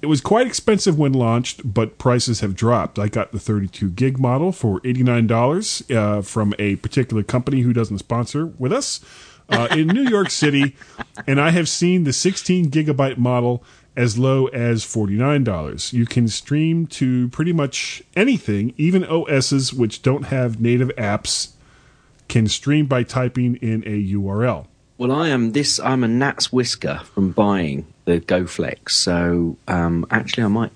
It 0.00 0.06
was 0.06 0.20
quite 0.20 0.48
expensive 0.48 0.98
when 0.98 1.12
launched, 1.12 1.72
but 1.72 1.98
prices 1.98 2.40
have 2.40 2.56
dropped. 2.56 2.98
I 2.98 3.06
got 3.06 3.30
the 3.30 3.38
32 3.38 3.90
gig 3.90 4.18
model 4.18 4.50
for 4.50 4.80
$89 4.80 5.96
uh, 5.96 6.22
from 6.22 6.54
a 6.58 6.76
particular 6.76 7.22
company 7.22 7.60
who 7.60 7.72
doesn't 7.72 7.98
sponsor 7.98 8.46
with 8.46 8.72
us 8.72 9.00
uh, 9.48 9.68
in 9.70 9.86
New 9.86 10.08
York 10.08 10.30
City, 10.30 10.76
and 11.26 11.40
I 11.40 11.50
have 11.50 11.68
seen 11.68 12.02
the 12.02 12.12
16 12.12 12.70
gigabyte 12.70 13.18
model 13.18 13.62
as 13.96 14.18
low 14.18 14.46
as 14.46 14.84
$49. 14.84 15.92
You 15.92 16.06
can 16.06 16.28
stream 16.28 16.86
to 16.88 17.28
pretty 17.28 17.52
much 17.52 18.02
anything, 18.16 18.74
even 18.76 19.04
OSs 19.04 19.72
which 19.72 20.02
don't 20.02 20.24
have 20.24 20.60
native 20.60 20.88
apps 20.96 21.52
can 22.28 22.48
stream 22.48 22.86
by 22.86 23.02
typing 23.02 23.56
in 23.56 23.82
a 23.84 24.14
URL. 24.14 24.66
Well, 24.98 25.12
I 25.12 25.28
am 25.28 25.52
this. 25.52 25.80
I'm 25.80 26.04
a 26.04 26.08
gnat's 26.08 26.52
whisker 26.52 27.00
from 27.14 27.32
buying 27.32 27.86
the 28.04 28.20
GoFlex. 28.20 28.90
So 28.90 29.56
um, 29.68 30.06
actually, 30.10 30.44
I 30.44 30.48
might, 30.48 30.72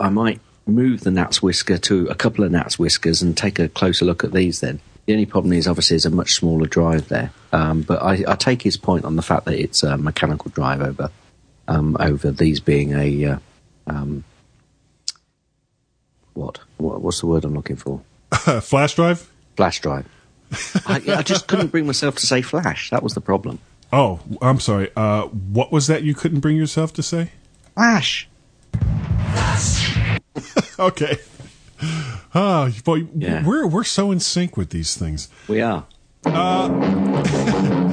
I 0.00 0.08
might 0.08 0.40
move 0.66 1.02
the 1.02 1.10
gnat's 1.10 1.42
whisker 1.42 1.78
to 1.78 2.08
a 2.08 2.14
couple 2.14 2.44
of 2.44 2.50
gnat's 2.50 2.78
whiskers 2.78 3.22
and 3.22 3.36
take 3.36 3.58
a 3.58 3.68
closer 3.68 4.04
look 4.04 4.24
at 4.24 4.32
these. 4.32 4.60
Then 4.60 4.80
the 5.06 5.12
only 5.12 5.26
problem 5.26 5.52
is 5.52 5.68
obviously 5.68 5.94
there's 5.94 6.06
a 6.06 6.10
much 6.10 6.32
smaller 6.32 6.66
drive 6.66 7.08
there. 7.08 7.30
Um, 7.52 7.82
but 7.82 8.02
I, 8.02 8.24
I, 8.26 8.34
take 8.34 8.62
his 8.62 8.76
point 8.76 9.04
on 9.04 9.16
the 9.16 9.22
fact 9.22 9.44
that 9.44 9.54
it's 9.54 9.82
a 9.82 9.96
mechanical 9.96 10.50
drive 10.50 10.80
over 10.80 11.10
um, 11.68 11.96
over 12.00 12.30
these 12.30 12.60
being 12.60 12.92
a 12.92 13.24
uh, 13.24 13.38
um, 13.86 14.24
what? 16.34 16.60
what? 16.76 17.00
What's 17.00 17.20
the 17.20 17.26
word 17.26 17.44
I'm 17.44 17.54
looking 17.54 17.76
for? 17.76 18.02
Flash 18.60 18.94
drive. 18.94 19.30
Flash 19.56 19.80
drive. 19.80 20.06
I, 20.86 21.02
I, 21.08 21.22
just 21.22 21.48
couldn't 21.48 21.68
bring 21.68 21.86
myself 21.86 22.16
to 22.16 22.26
say 22.26 22.40
flash. 22.40 22.90
That 22.90 23.02
was 23.02 23.14
the 23.14 23.20
problem. 23.20 23.58
Oh, 23.92 24.20
I'm 24.40 24.60
sorry. 24.60 24.90
Uh, 24.94 25.22
what 25.22 25.72
was 25.72 25.88
that 25.88 26.04
you 26.04 26.14
couldn't 26.14 26.40
bring 26.40 26.56
yourself 26.56 26.92
to 26.94 27.02
say? 27.02 27.32
Flash. 27.74 28.28
okay. 30.78 31.18
Ah, 32.34 32.70
boy, 32.84 33.08
Yeah. 33.16 33.44
we're 33.44 33.66
we're 33.66 33.84
so 33.84 34.12
in 34.12 34.20
sync 34.20 34.56
with 34.56 34.70
these 34.70 34.96
things. 34.96 35.28
We 35.48 35.62
are. 35.62 35.84
Uh, 36.24 36.68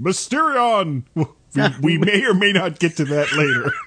Mysterion. 0.00 1.02
We, 1.54 1.62
we 1.82 1.98
may 1.98 2.24
or 2.24 2.34
may 2.34 2.52
not 2.52 2.78
get 2.78 2.96
to 2.96 3.04
that 3.06 3.32
later. 3.32 3.72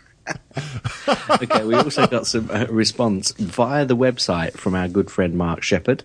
Okay, 1.30 1.64
we 1.66 1.76
also 1.76 2.08
got 2.08 2.26
some 2.26 2.50
uh, 2.50 2.66
response 2.70 3.32
via 3.34 3.86
the 3.86 3.96
website 3.96 4.54
from 4.54 4.74
our 4.74 4.88
good 4.88 5.12
friend 5.12 5.36
Mark 5.36 5.62
Shepard. 5.62 6.04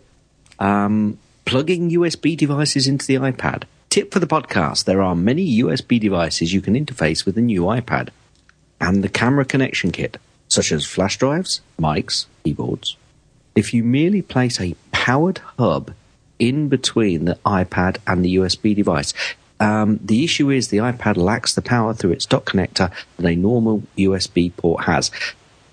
Um, 0.58 1.18
plugging 1.46 1.90
USB 1.90 2.36
devices 2.36 2.86
into 2.86 3.06
the 3.06 3.14
iPad. 3.14 3.64
Tip 3.88 4.12
for 4.12 4.18
the 4.18 4.26
podcast 4.26 4.84
there 4.84 5.02
are 5.02 5.14
many 5.14 5.60
USB 5.60 5.98
devices 5.98 6.52
you 6.52 6.60
can 6.60 6.74
interface 6.74 7.24
with 7.24 7.34
the 7.34 7.40
new 7.40 7.62
iPad 7.62 8.10
and 8.80 9.02
the 9.02 9.08
camera 9.08 9.44
connection 9.44 9.90
kit, 9.90 10.18
such 10.48 10.72
as 10.72 10.86
flash 10.86 11.18
drives, 11.18 11.60
mics, 11.78 12.26
keyboards. 12.44 12.96
If 13.54 13.74
you 13.74 13.84
merely 13.84 14.22
place 14.22 14.60
a 14.60 14.76
powered 14.92 15.38
hub 15.58 15.92
in 16.38 16.68
between 16.68 17.26
the 17.26 17.38
iPad 17.44 17.98
and 18.06 18.24
the 18.24 18.36
USB 18.36 18.74
device, 18.74 19.12
um, 19.60 20.00
the 20.02 20.24
issue 20.24 20.50
is 20.50 20.68
the 20.68 20.78
iPad 20.78 21.16
lacks 21.16 21.54
the 21.54 21.62
power 21.62 21.94
through 21.94 22.12
its 22.12 22.26
dock 22.26 22.46
connector 22.46 22.90
that 23.18 23.26
a 23.26 23.36
normal 23.36 23.82
USB 23.96 24.54
port 24.56 24.84
has. 24.84 25.10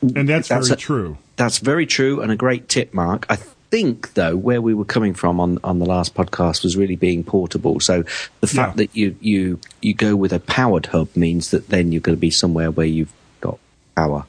And 0.01 0.29
that's, 0.29 0.49
That's 0.49 0.67
very 0.67 0.75
a- 0.77 0.79
true. 0.79 1.17
That's 1.37 1.57
very 1.59 1.85
true 1.85 2.21
and 2.21 2.31
a 2.31 2.35
great 2.35 2.67
tip, 2.69 2.93
Mark. 2.93 3.25
I 3.29 3.35
think, 3.35 4.13
though, 4.13 4.35
where 4.35 4.61
we 4.61 4.73
were 4.73 4.85
coming 4.85 5.13
from 5.13 5.39
on, 5.39 5.59
on 5.63 5.79
the 5.79 5.85
last 5.85 6.15
podcast 6.15 6.63
was 6.63 6.75
really 6.77 6.95
being 6.95 7.23
portable. 7.23 7.79
So 7.79 8.03
the 8.41 8.47
fact 8.47 8.77
Yeah. 8.77 8.85
that 8.85 8.95
you, 8.95 9.15
you, 9.21 9.59
you 9.81 9.93
go 9.93 10.15
with 10.15 10.33
a 10.33 10.39
powered 10.39 10.87
hub 10.87 11.15
means 11.15 11.51
that 11.51 11.69
then 11.69 11.91
you're 11.91 12.01
going 12.01 12.15
to 12.15 12.19
be 12.19 12.31
somewhere 12.31 12.71
where 12.71 12.85
you've 12.87 13.13
got 13.41 13.59
power. 13.95 14.25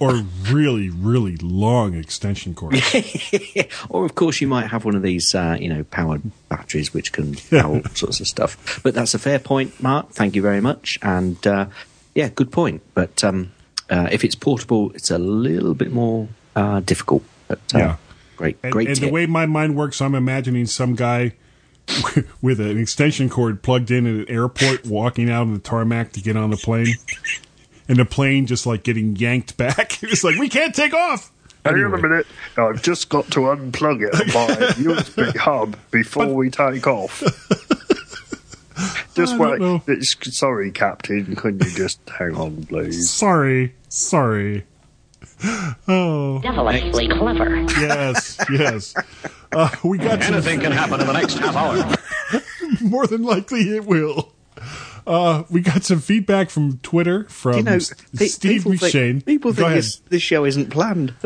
Or 0.00 0.14
really, 0.50 0.90
really 0.90 1.36
long 1.36 1.94
extension 1.94 2.54
cords. 2.54 2.80
or 3.90 4.04
of 4.04 4.14
course 4.14 4.40
you 4.40 4.46
might 4.48 4.66
have 4.68 4.84
one 4.84 4.94
of 4.96 5.02
these, 5.02 5.34
uh, 5.34 5.56
you 5.58 5.68
know, 5.68 5.84
powered 5.84 6.22
batteries 6.48 6.92
which 6.94 7.12
can 7.12 7.34
power 7.34 7.76
all 7.76 7.82
sorts 7.94 8.20
of 8.20 8.26
stuff. 8.26 8.80
But 8.82 8.94
that's 8.94 9.14
a 9.14 9.18
fair 9.18 9.38
point, 9.38 9.82
Mark. 9.82 10.10
Thank 10.10 10.34
you 10.36 10.42
very 10.42 10.60
much. 10.60 10.98
And 11.02 11.44
uh, 11.46 11.66
yeah, 12.14 12.28
good 12.28 12.50
point. 12.50 12.82
But 12.94 13.22
um, 13.24 13.52
uh, 13.90 14.08
if 14.10 14.24
it's 14.24 14.34
portable, 14.34 14.90
it's 14.92 15.10
a 15.10 15.18
little 15.18 15.74
bit 15.74 15.92
more 15.92 16.28
uh, 16.56 16.80
difficult. 16.80 17.22
But 17.48 17.60
uh, 17.74 17.78
Yeah. 17.78 17.96
great, 18.36 18.56
And, 18.62 18.72
great 18.72 18.88
and 18.88 18.96
tip. 18.96 19.06
the 19.08 19.12
way 19.12 19.26
my 19.26 19.46
mind 19.46 19.76
works, 19.76 20.00
I'm 20.00 20.14
imagining 20.14 20.66
some 20.66 20.94
guy 20.94 21.32
with 22.40 22.60
an 22.60 22.78
extension 22.78 23.28
cord 23.28 23.62
plugged 23.62 23.90
in 23.90 24.06
at 24.06 24.28
an 24.28 24.34
airport 24.34 24.86
walking 24.86 25.28
out 25.30 25.42
on 25.42 25.52
the 25.52 25.58
tarmac 25.58 26.12
to 26.12 26.20
get 26.22 26.34
on 26.36 26.50
the 26.50 26.56
plane. 26.56 26.94
And 27.88 27.98
the 27.98 28.04
plane 28.04 28.46
just 28.46 28.66
like 28.66 28.82
getting 28.82 29.16
yanked 29.16 29.56
back. 29.56 29.98
It's 30.02 30.24
like, 30.24 30.36
we 30.38 30.48
can't 30.48 30.74
take 30.74 30.94
off. 30.94 31.30
Hang 31.64 31.74
Anyway. 31.74 31.92
on 31.92 31.98
a 31.98 32.02
minute. 32.08 32.26
I've 32.56 32.82
just 32.82 33.08
got 33.08 33.26
to 33.32 33.40
unplug 33.40 34.02
it 34.06 34.14
on 34.14 34.26
my 34.28 34.56
USB 34.72 35.36
hub 35.36 35.76
before 35.90 36.34
we 36.34 36.50
take 36.50 36.86
off. 36.86 37.20
Just 39.14 39.34
I 39.34 39.38
wait. 39.38 39.82
It's, 39.86 40.36
sorry, 40.36 40.70
Captain. 40.72 41.36
Can 41.36 41.58
you 41.60 41.70
just 41.70 42.00
hang 42.18 42.34
on, 42.36 42.64
please? 42.66 43.08
Sorry. 43.10 43.74
Sorry. 43.88 44.64
Oh, 45.88 46.40
devilishly 46.42 47.08
clever. 47.08 47.60
yes, 47.78 48.38
yes. 48.50 48.94
Uh, 49.52 49.68
we 49.84 49.98
got 49.98 50.22
some 50.22 50.34
Anything 50.34 50.60
can 50.60 50.72
happen 50.72 51.00
in 51.00 51.06
the 51.06 51.12
next 51.12 51.34
half 51.38 51.54
hour. 51.54 52.40
more 52.80 53.06
than 53.06 53.22
likely 53.22 53.60
it 53.76 53.84
will. 53.84 54.32
Uh, 55.06 55.42
we 55.50 55.60
got 55.60 55.84
some 55.84 56.00
feedback 56.00 56.48
from 56.50 56.78
Twitter 56.78 57.24
from 57.24 57.56
you 57.58 57.62
know, 57.62 57.72
S- 57.74 57.92
pe- 58.16 58.26
Steve 58.26 58.62
people 58.64 58.72
McShane. 58.72 59.12
think, 59.14 59.26
people 59.26 59.52
Go 59.52 59.64
think 59.64 59.74
this, 59.74 59.96
this 60.08 60.22
show 60.22 60.44
isn't 60.44 60.70
planned. 60.70 61.14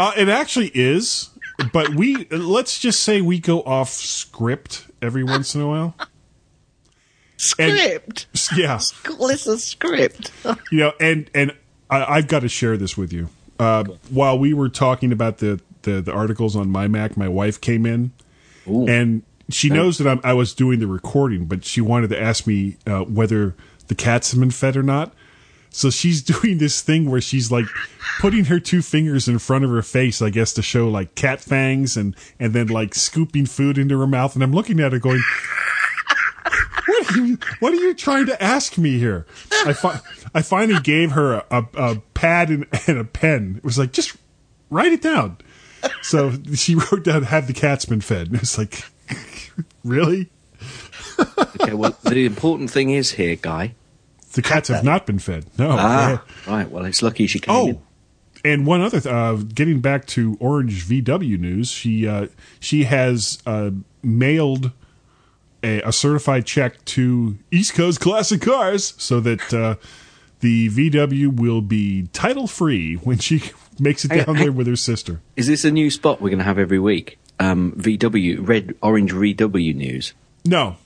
Uh, 0.00 0.12
it 0.16 0.28
actually 0.28 0.70
is, 0.74 1.30
but 1.72 1.92
we 1.96 2.24
let's 2.30 2.78
just 2.78 3.02
say 3.02 3.20
we 3.20 3.40
go 3.40 3.62
off 3.62 3.88
script 3.90 4.86
every 5.02 5.24
once 5.24 5.56
in 5.56 5.60
a 5.60 5.66
while. 5.66 5.92
script. 7.36 8.26
Yeah, 8.56 8.78
Call 9.02 9.26
this 9.26 9.46
a 9.48 9.58
script. 9.58 10.30
you 10.70 10.78
know, 10.78 10.92
and 11.00 11.28
and 11.34 11.52
I, 11.90 12.04
I've 12.18 12.28
got 12.28 12.40
to 12.42 12.48
share 12.48 12.76
this 12.76 12.96
with 12.96 13.12
you. 13.12 13.28
Uh, 13.58 13.82
while 14.10 14.38
we 14.38 14.54
were 14.54 14.68
talking 14.68 15.10
about 15.10 15.38
the, 15.38 15.60
the 15.82 16.00
the 16.00 16.12
articles 16.12 16.54
on 16.54 16.70
my 16.70 16.86
Mac, 16.86 17.16
my 17.16 17.28
wife 17.28 17.60
came 17.60 17.84
in, 17.84 18.12
and 18.66 19.22
she 19.50 19.70
knows 19.70 19.98
that 19.98 20.06
I'm, 20.08 20.20
I 20.22 20.34
was 20.34 20.52
doing 20.54 20.78
the 20.78 20.86
recording, 20.86 21.46
but 21.46 21.64
she 21.64 21.80
wanted 21.80 22.10
to 22.10 22.20
ask 22.20 22.46
me 22.46 22.76
uh, 22.86 23.00
whether 23.00 23.54
the 23.88 23.94
cats 23.94 24.30
have 24.32 24.40
been 24.40 24.50
fed 24.50 24.76
or 24.76 24.82
not. 24.82 25.14
So 25.70 25.90
she's 25.90 26.22
doing 26.40 26.58
this 26.58 26.80
thing 26.80 27.10
where 27.10 27.20
she's 27.20 27.50
like 27.50 27.66
putting 28.20 28.46
her 28.46 28.60
two 28.60 28.82
fingers 28.82 29.28
in 29.28 29.38
front 29.38 29.64
of 29.64 29.70
her 29.70 29.82
face, 29.82 30.20
I 30.20 30.30
guess, 30.30 30.52
to 30.54 30.62
show 30.62 30.88
like 30.88 31.14
cat 31.14 31.40
fangs, 31.40 31.96
and 31.96 32.14
and 32.38 32.52
then 32.52 32.68
like 32.68 32.94
scooping 32.94 33.46
food 33.46 33.78
into 33.78 33.98
her 33.98 34.06
mouth. 34.06 34.34
And 34.34 34.42
I'm 34.42 34.52
looking 34.52 34.80
at 34.80 34.92
her 34.92 34.98
going, 34.98 35.22
"What 36.86 37.10
are 37.10 37.16
you? 37.18 37.38
What 37.60 37.72
are 37.72 37.76
you 37.76 37.94
trying 37.94 38.26
to 38.26 38.42
ask 38.42 38.76
me 38.78 38.98
here?" 38.98 39.26
I 39.64 39.72
fi- 39.72 40.00
I 40.34 40.42
finally 40.42 40.80
gave 40.80 41.12
her 41.12 41.34
a, 41.34 41.44
a, 41.50 41.66
a 41.76 41.96
pad 42.14 42.50
and, 42.50 42.66
and 42.86 42.98
a 42.98 43.04
pen. 43.04 43.54
It 43.58 43.64
was 43.64 43.78
like 43.78 43.92
just 43.92 44.16
write 44.70 44.92
it 44.92 45.02
down. 45.02 45.38
So 46.02 46.32
she 46.54 46.74
wrote 46.92 47.04
down, 47.04 47.22
"Have 47.24 47.46
the 47.46 47.52
cats 47.52 47.84
been 47.84 48.00
fed?" 48.00 48.28
And 48.28 48.36
it's 48.36 48.58
like, 48.58 48.84
really? 49.84 50.28
okay, 51.38 51.72
well, 51.74 51.96
the 52.04 52.24
important 52.26 52.70
thing 52.70 52.90
is 52.90 53.12
here, 53.12 53.36
Guy. 53.36 53.74
The 54.32 54.42
cats 54.42 54.68
have 54.68 54.84
not 54.84 55.06
been 55.06 55.18
fed. 55.18 55.46
No. 55.58 55.70
Ah, 55.72 56.22
right. 56.46 56.70
Well, 56.70 56.84
it's 56.84 57.02
lucky 57.02 57.26
she 57.26 57.38
came 57.40 57.54
Oh, 57.54 57.68
in. 57.68 57.80
and 58.44 58.66
one 58.66 58.80
other, 58.82 59.00
th- 59.00 59.12
uh, 59.12 59.34
getting 59.54 59.80
back 59.80 60.06
to 60.08 60.36
Orange 60.38 60.86
VW 60.86 61.38
news, 61.38 61.70
she 61.70 62.06
uh, 62.06 62.26
she 62.60 62.84
has 62.84 63.38
uh, 63.46 63.70
mailed 64.02 64.70
a, 65.64 65.80
a 65.80 65.92
certified 65.92 66.44
check 66.46 66.84
to 66.84 67.38
East 67.50 67.74
Coast 67.74 68.00
Classic 68.00 68.40
Cars 68.40 68.94
so 68.98 69.18
that 69.20 69.52
uh, 69.52 69.74
the 70.40 70.68
VW 70.68 71.34
will 71.34 71.62
be 71.62 72.06
title 72.12 72.46
free 72.46 72.94
when 72.96 73.18
she 73.18 73.42
makes 73.80 74.04
it 74.04 74.08
down 74.08 74.36
hey. 74.36 74.42
there 74.44 74.52
with 74.52 74.66
her 74.68 74.76
sister. 74.76 75.20
Is 75.36 75.46
this 75.46 75.64
a 75.64 75.70
new 75.70 75.90
spot 75.90 76.20
we're 76.20 76.28
going 76.28 76.38
to 76.38 76.44
have 76.44 76.58
every 76.58 76.78
week? 76.78 77.18
Um, 77.40 77.72
VW, 77.72 78.46
Red 78.46 78.74
Orange 78.82 79.12
VW 79.12 79.74
news. 79.74 80.12
No. 80.44 80.76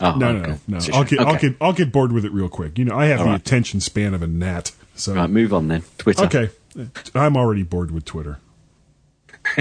Oh, 0.00 0.16
no, 0.16 0.28
okay. 0.28 0.40
no, 0.40 0.58
no, 0.66 0.78
no. 0.78 0.94
I'll 0.94 1.04
get, 1.04 1.20
I'll 1.20 1.36
get, 1.38 1.56
I'll 1.60 1.72
get 1.72 1.92
bored 1.92 2.10
with 2.12 2.24
it 2.24 2.32
real 2.32 2.48
quick. 2.48 2.78
You 2.78 2.86
know, 2.86 2.96
I 2.96 3.06
have 3.06 3.20
All 3.20 3.26
the 3.26 3.30
right. 3.32 3.40
attention 3.40 3.80
span 3.80 4.14
of 4.14 4.22
a 4.22 4.26
gnat. 4.26 4.72
So 4.94 5.14
Right, 5.14 5.28
move 5.30 5.52
on 5.52 5.68
then. 5.68 5.82
Twitter. 5.98 6.24
Okay. 6.24 6.50
I'm 7.14 7.36
already 7.36 7.62
bored 7.62 7.90
with 7.90 8.04
Twitter. 8.04 8.38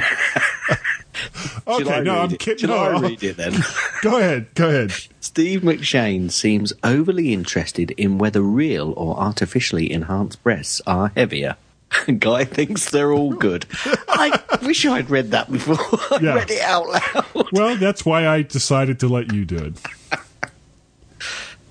Okay, 1.68 2.02
no, 2.02 2.20
I'm 2.22 2.32
it? 2.32 2.40
kidding. 2.40 2.60
Shall 2.68 2.70
No, 2.70 2.78
I 2.78 2.92
I'll- 2.94 3.02
read 3.02 3.22
it 3.24 3.38
then? 3.38 3.54
Go 4.02 4.18
ahead. 4.18 4.48
Go 4.56 4.70
ahead. 4.70 4.92
Steve 5.20 5.62
McShane 5.62 6.32
seems 6.32 6.72
overly 6.84 7.34
interested 7.34 7.92
in 7.92 8.18
whether 8.18 8.42
real 8.42 8.94
or 8.96 9.18
artificially 9.20 9.92
enhanced 9.92 10.42
breasts 10.44 10.82
are 10.88 11.12
heavier. 11.16 11.58
Guy 12.20 12.46
thinks 12.46 12.90
they're 12.92 13.12
all 13.12 13.34
good. 13.34 13.66
I 14.08 14.40
wish 14.62 14.86
I'd 14.86 15.10
read 15.10 15.32
that 15.32 15.52
before 15.52 15.78
I 16.12 16.20
Yeah. 16.22 16.34
read 16.36 16.52
it 16.52 16.62
out 16.62 16.88
loud. 16.88 17.48
Well, 17.52 17.76
that's 17.78 18.06
why 18.06 18.28
I 18.28 18.42
decided 18.44 19.00
to 19.00 19.08
let 19.08 19.34
you 19.34 19.46
do 19.46 19.58
it. 19.58 19.74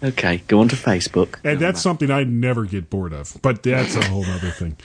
Okay, 0.03 0.43
go 0.47 0.61
on 0.61 0.69
to 0.69 0.77
Facebook. 0.77 1.37
And 1.45 1.59
that's 1.59 1.81
something 1.81 2.11
I 2.11 2.23
never 2.25 2.65
get 2.65 2.89
bored 2.89 3.13
of, 3.13 3.37
but 3.43 3.63
that's 3.65 3.97
a 3.97 4.05
whole 4.09 4.25
other 4.27 4.51
thing. 4.51 4.77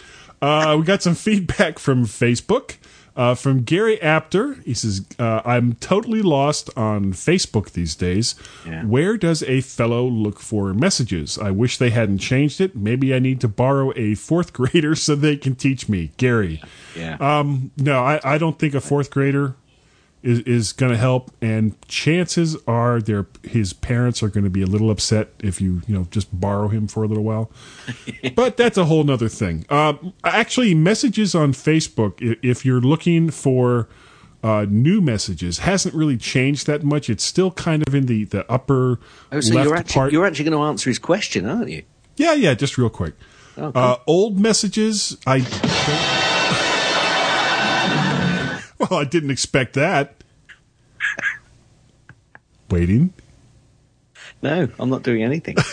Uh, 0.41 0.75
we 0.79 0.85
got 0.85 1.03
some 1.03 1.13
feedback 1.15 1.77
from 1.79 2.05
Facebook. 2.05 2.77
Uh, 3.15 3.35
from 3.35 3.61
Gary 3.61 4.01
Apter, 4.01 4.55
he 4.65 4.73
says, 4.73 5.05
uh, 5.19 5.41
"I'm 5.45 5.73
totally 5.73 6.21
lost 6.23 6.69
on 6.75 7.13
Facebook 7.13 7.71
these 7.73 7.93
days. 7.95 8.33
Yeah. 8.65 8.83
Where 8.85 9.17
does 9.17 9.43
a 9.43 9.61
fellow 9.61 10.05
look 10.07 10.39
for 10.39 10.73
messages? 10.73 11.37
I 11.37 11.51
wish 11.51 11.77
they 11.77 11.91
hadn't 11.91 12.17
changed 12.19 12.59
it. 12.59 12.75
Maybe 12.75 13.13
I 13.13 13.19
need 13.19 13.39
to 13.41 13.47
borrow 13.47 13.93
a 13.95 14.15
fourth 14.15 14.51
grader 14.59 14.95
so 14.95 15.15
they 15.15 15.37
can 15.37 15.55
teach 15.55 15.87
me." 15.87 16.11
Gary, 16.17 16.61
Yeah. 16.97 17.17
um, 17.19 17.69
no, 17.77 18.03
I, 18.03 18.19
I 18.23 18.37
don't 18.39 18.57
think 18.57 18.73
a 18.73 18.81
fourth 18.81 19.11
grader 19.11 19.55
is, 20.23 20.39
is 20.39 20.71
going 20.71 20.91
to 20.91 20.97
help, 20.97 21.31
and 21.41 21.79
chances 21.87 22.55
are 22.65 23.01
their 23.01 23.27
his 23.43 23.73
parents 23.73 24.23
are 24.23 24.29
going 24.29 24.45
to 24.45 24.49
be 24.49 24.61
a 24.61 24.65
little 24.65 24.89
upset 24.89 25.29
if 25.39 25.59
you 25.59 25.81
you 25.85 25.93
know 25.93 26.07
just 26.09 26.39
borrow 26.39 26.69
him 26.69 26.87
for 26.87 27.03
a 27.03 27.07
little 27.07 27.23
while. 27.23 27.51
but 28.35 28.57
that's 28.57 28.77
a 28.77 28.85
whole 28.85 29.03
nother 29.03 29.27
thing. 29.27 29.65
Um, 29.69 30.13
actually, 30.23 30.73
messages 30.73 31.35
on 31.35 31.51
Facebook, 31.51 32.37
if 32.41 32.65
you're 32.65 32.81
looking 32.81 33.29
for 33.29 33.89
uh, 34.43 34.65
new 34.69 35.01
messages, 35.01 35.59
hasn't 35.59 35.93
really 35.93 36.17
changed 36.17 36.67
that 36.67 36.83
much. 36.83 37.09
It's 37.09 37.23
still 37.23 37.51
kind 37.51 37.83
of 37.85 37.93
in 37.93 38.05
the 38.05 38.23
the 38.23 38.49
upper 38.51 38.99
oh, 39.31 39.39
so 39.41 39.53
left 39.53 39.67
you're 39.67 39.75
actually, 39.75 39.93
part. 39.93 40.11
you're 40.13 40.25
actually 40.25 40.45
going 40.45 40.57
to 40.57 40.63
answer 40.63 40.89
his 40.89 40.99
question, 40.99 41.45
aren't 41.45 41.69
you? 41.69 41.83
Yeah, 42.15 42.33
yeah, 42.33 42.53
just 42.53 42.77
real 42.77 42.89
quick. 42.89 43.15
Okay. 43.57 43.79
Uh, 43.79 43.97
old 44.07 44.39
messages, 44.39 45.17
I. 45.27 46.21
well, 48.89 48.99
I 48.99 49.03
didn't 49.05 49.31
expect 49.31 49.73
that. 49.73 50.15
Waiting. 52.69 53.13
No, 54.41 54.67
I'm 54.79 54.89
not 54.89 55.03
doing 55.03 55.23
anything. 55.23 55.55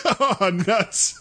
Oh, 0.43 0.49
nuts. 0.51 1.19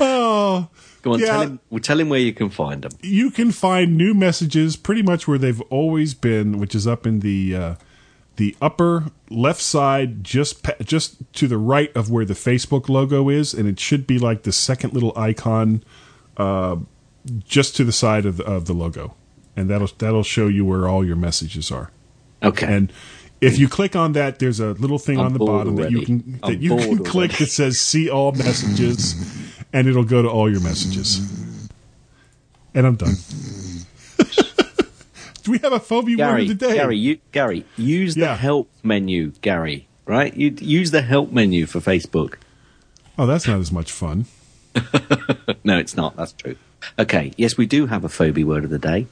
oh, 0.00 0.68
Go 1.02 1.12
on, 1.14 1.18
Yeah. 1.20 1.26
tell 1.26 1.40
him. 1.42 1.60
Well, 1.70 1.80
tell 1.80 2.00
him 2.00 2.08
where 2.08 2.20
you 2.20 2.32
can 2.32 2.48
find 2.50 2.82
them. 2.82 2.92
you 3.02 3.30
can 3.30 3.50
find 3.50 3.96
new 3.96 4.14
messages 4.14 4.76
pretty 4.76 5.02
much 5.02 5.28
where 5.28 5.38
they've 5.38 5.60
always 5.62 6.14
been, 6.14 6.58
which 6.58 6.74
is 6.74 6.86
up 6.86 7.06
in 7.06 7.20
the 7.20 7.54
uh, 7.54 7.74
the 8.36 8.56
upper 8.62 9.04
left 9.30 9.60
side, 9.60 10.24
just 10.24 10.64
just 10.84 11.16
to 11.34 11.46
the 11.48 11.58
right 11.58 11.94
of 11.96 12.10
where 12.10 12.24
the 12.24 12.34
Facebook 12.34 12.88
logo 12.88 13.28
is, 13.28 13.52
and 13.52 13.68
it 13.68 13.78
should 13.78 14.06
be 14.06 14.18
like 14.18 14.42
the 14.44 14.52
second 14.52 14.92
little 14.94 15.12
icon, 15.16 15.82
uh, 16.36 16.76
just 17.46 17.76
to 17.76 17.84
the 17.84 17.92
side 17.92 18.26
of 18.26 18.36
the, 18.38 18.44
of 18.44 18.66
the 18.66 18.72
logo, 18.72 19.14
and 19.56 19.68
that'll 19.70 19.90
that'll 19.98 20.22
show 20.22 20.46
you 20.48 20.64
where 20.64 20.88
all 20.88 21.04
your 21.04 21.16
messages 21.16 21.70
are. 21.70 21.90
Okay. 22.42 22.66
And 22.66 22.92
if 23.40 23.58
you 23.58 23.68
click 23.68 23.96
on 23.96 24.12
that, 24.12 24.38
there's 24.38 24.60
a 24.60 24.72
little 24.72 24.98
thing 24.98 25.18
I'm 25.18 25.26
on 25.26 25.32
the 25.32 25.38
bottom 25.38 25.76
that 25.76 25.90
you 25.90 26.02
can 26.02 26.32
that 26.42 26.44
I'm 26.44 26.62
you 26.62 26.76
can 26.76 27.04
click 27.04 27.32
that 27.38 27.48
says 27.50 27.80
"See 27.80 28.08
all 28.10 28.32
messages," 28.32 29.14
and 29.72 29.88
it'll 29.88 30.04
go 30.04 30.22
to 30.22 30.28
all 30.28 30.50
your 30.50 30.60
messages. 30.60 31.18
And 32.74 32.86
I'm 32.86 32.96
done. 32.96 33.14
Do 35.42 35.50
we 35.50 35.58
have 35.58 35.72
a 35.74 35.80
phobia 35.80 36.16
Gary, 36.16 36.32
word 36.32 36.50
of 36.50 36.58
the 36.58 36.66
day? 36.68 36.74
Gary, 36.74 36.96
you, 36.96 37.18
Gary, 37.32 37.64
use 37.76 38.14
the 38.14 38.22
Yeah. 38.22 38.36
help 38.36 38.70
menu, 38.82 39.32
Gary. 39.42 39.86
Right? 40.06 40.34
You 40.34 40.54
use 40.58 40.90
the 40.90 41.02
help 41.02 41.32
menu 41.32 41.66
for 41.66 41.80
Facebook. 41.80 42.36
Oh, 43.18 43.26
that's 43.26 43.46
not 43.46 43.58
as 43.60 43.70
much 43.72 43.92
fun. 43.92 44.26
No, 45.66 45.78
it's 45.78 45.96
not. 45.96 46.14
That's 46.16 46.32
true. 46.32 46.56
Okay. 46.98 47.32
Yes, 47.36 47.56
we 47.56 47.66
do 47.66 47.86
have 47.86 48.04
a 48.04 48.08
phobia 48.08 48.46
word 48.46 48.64
of 48.64 48.70
the 48.70 48.78
day. 48.78 49.06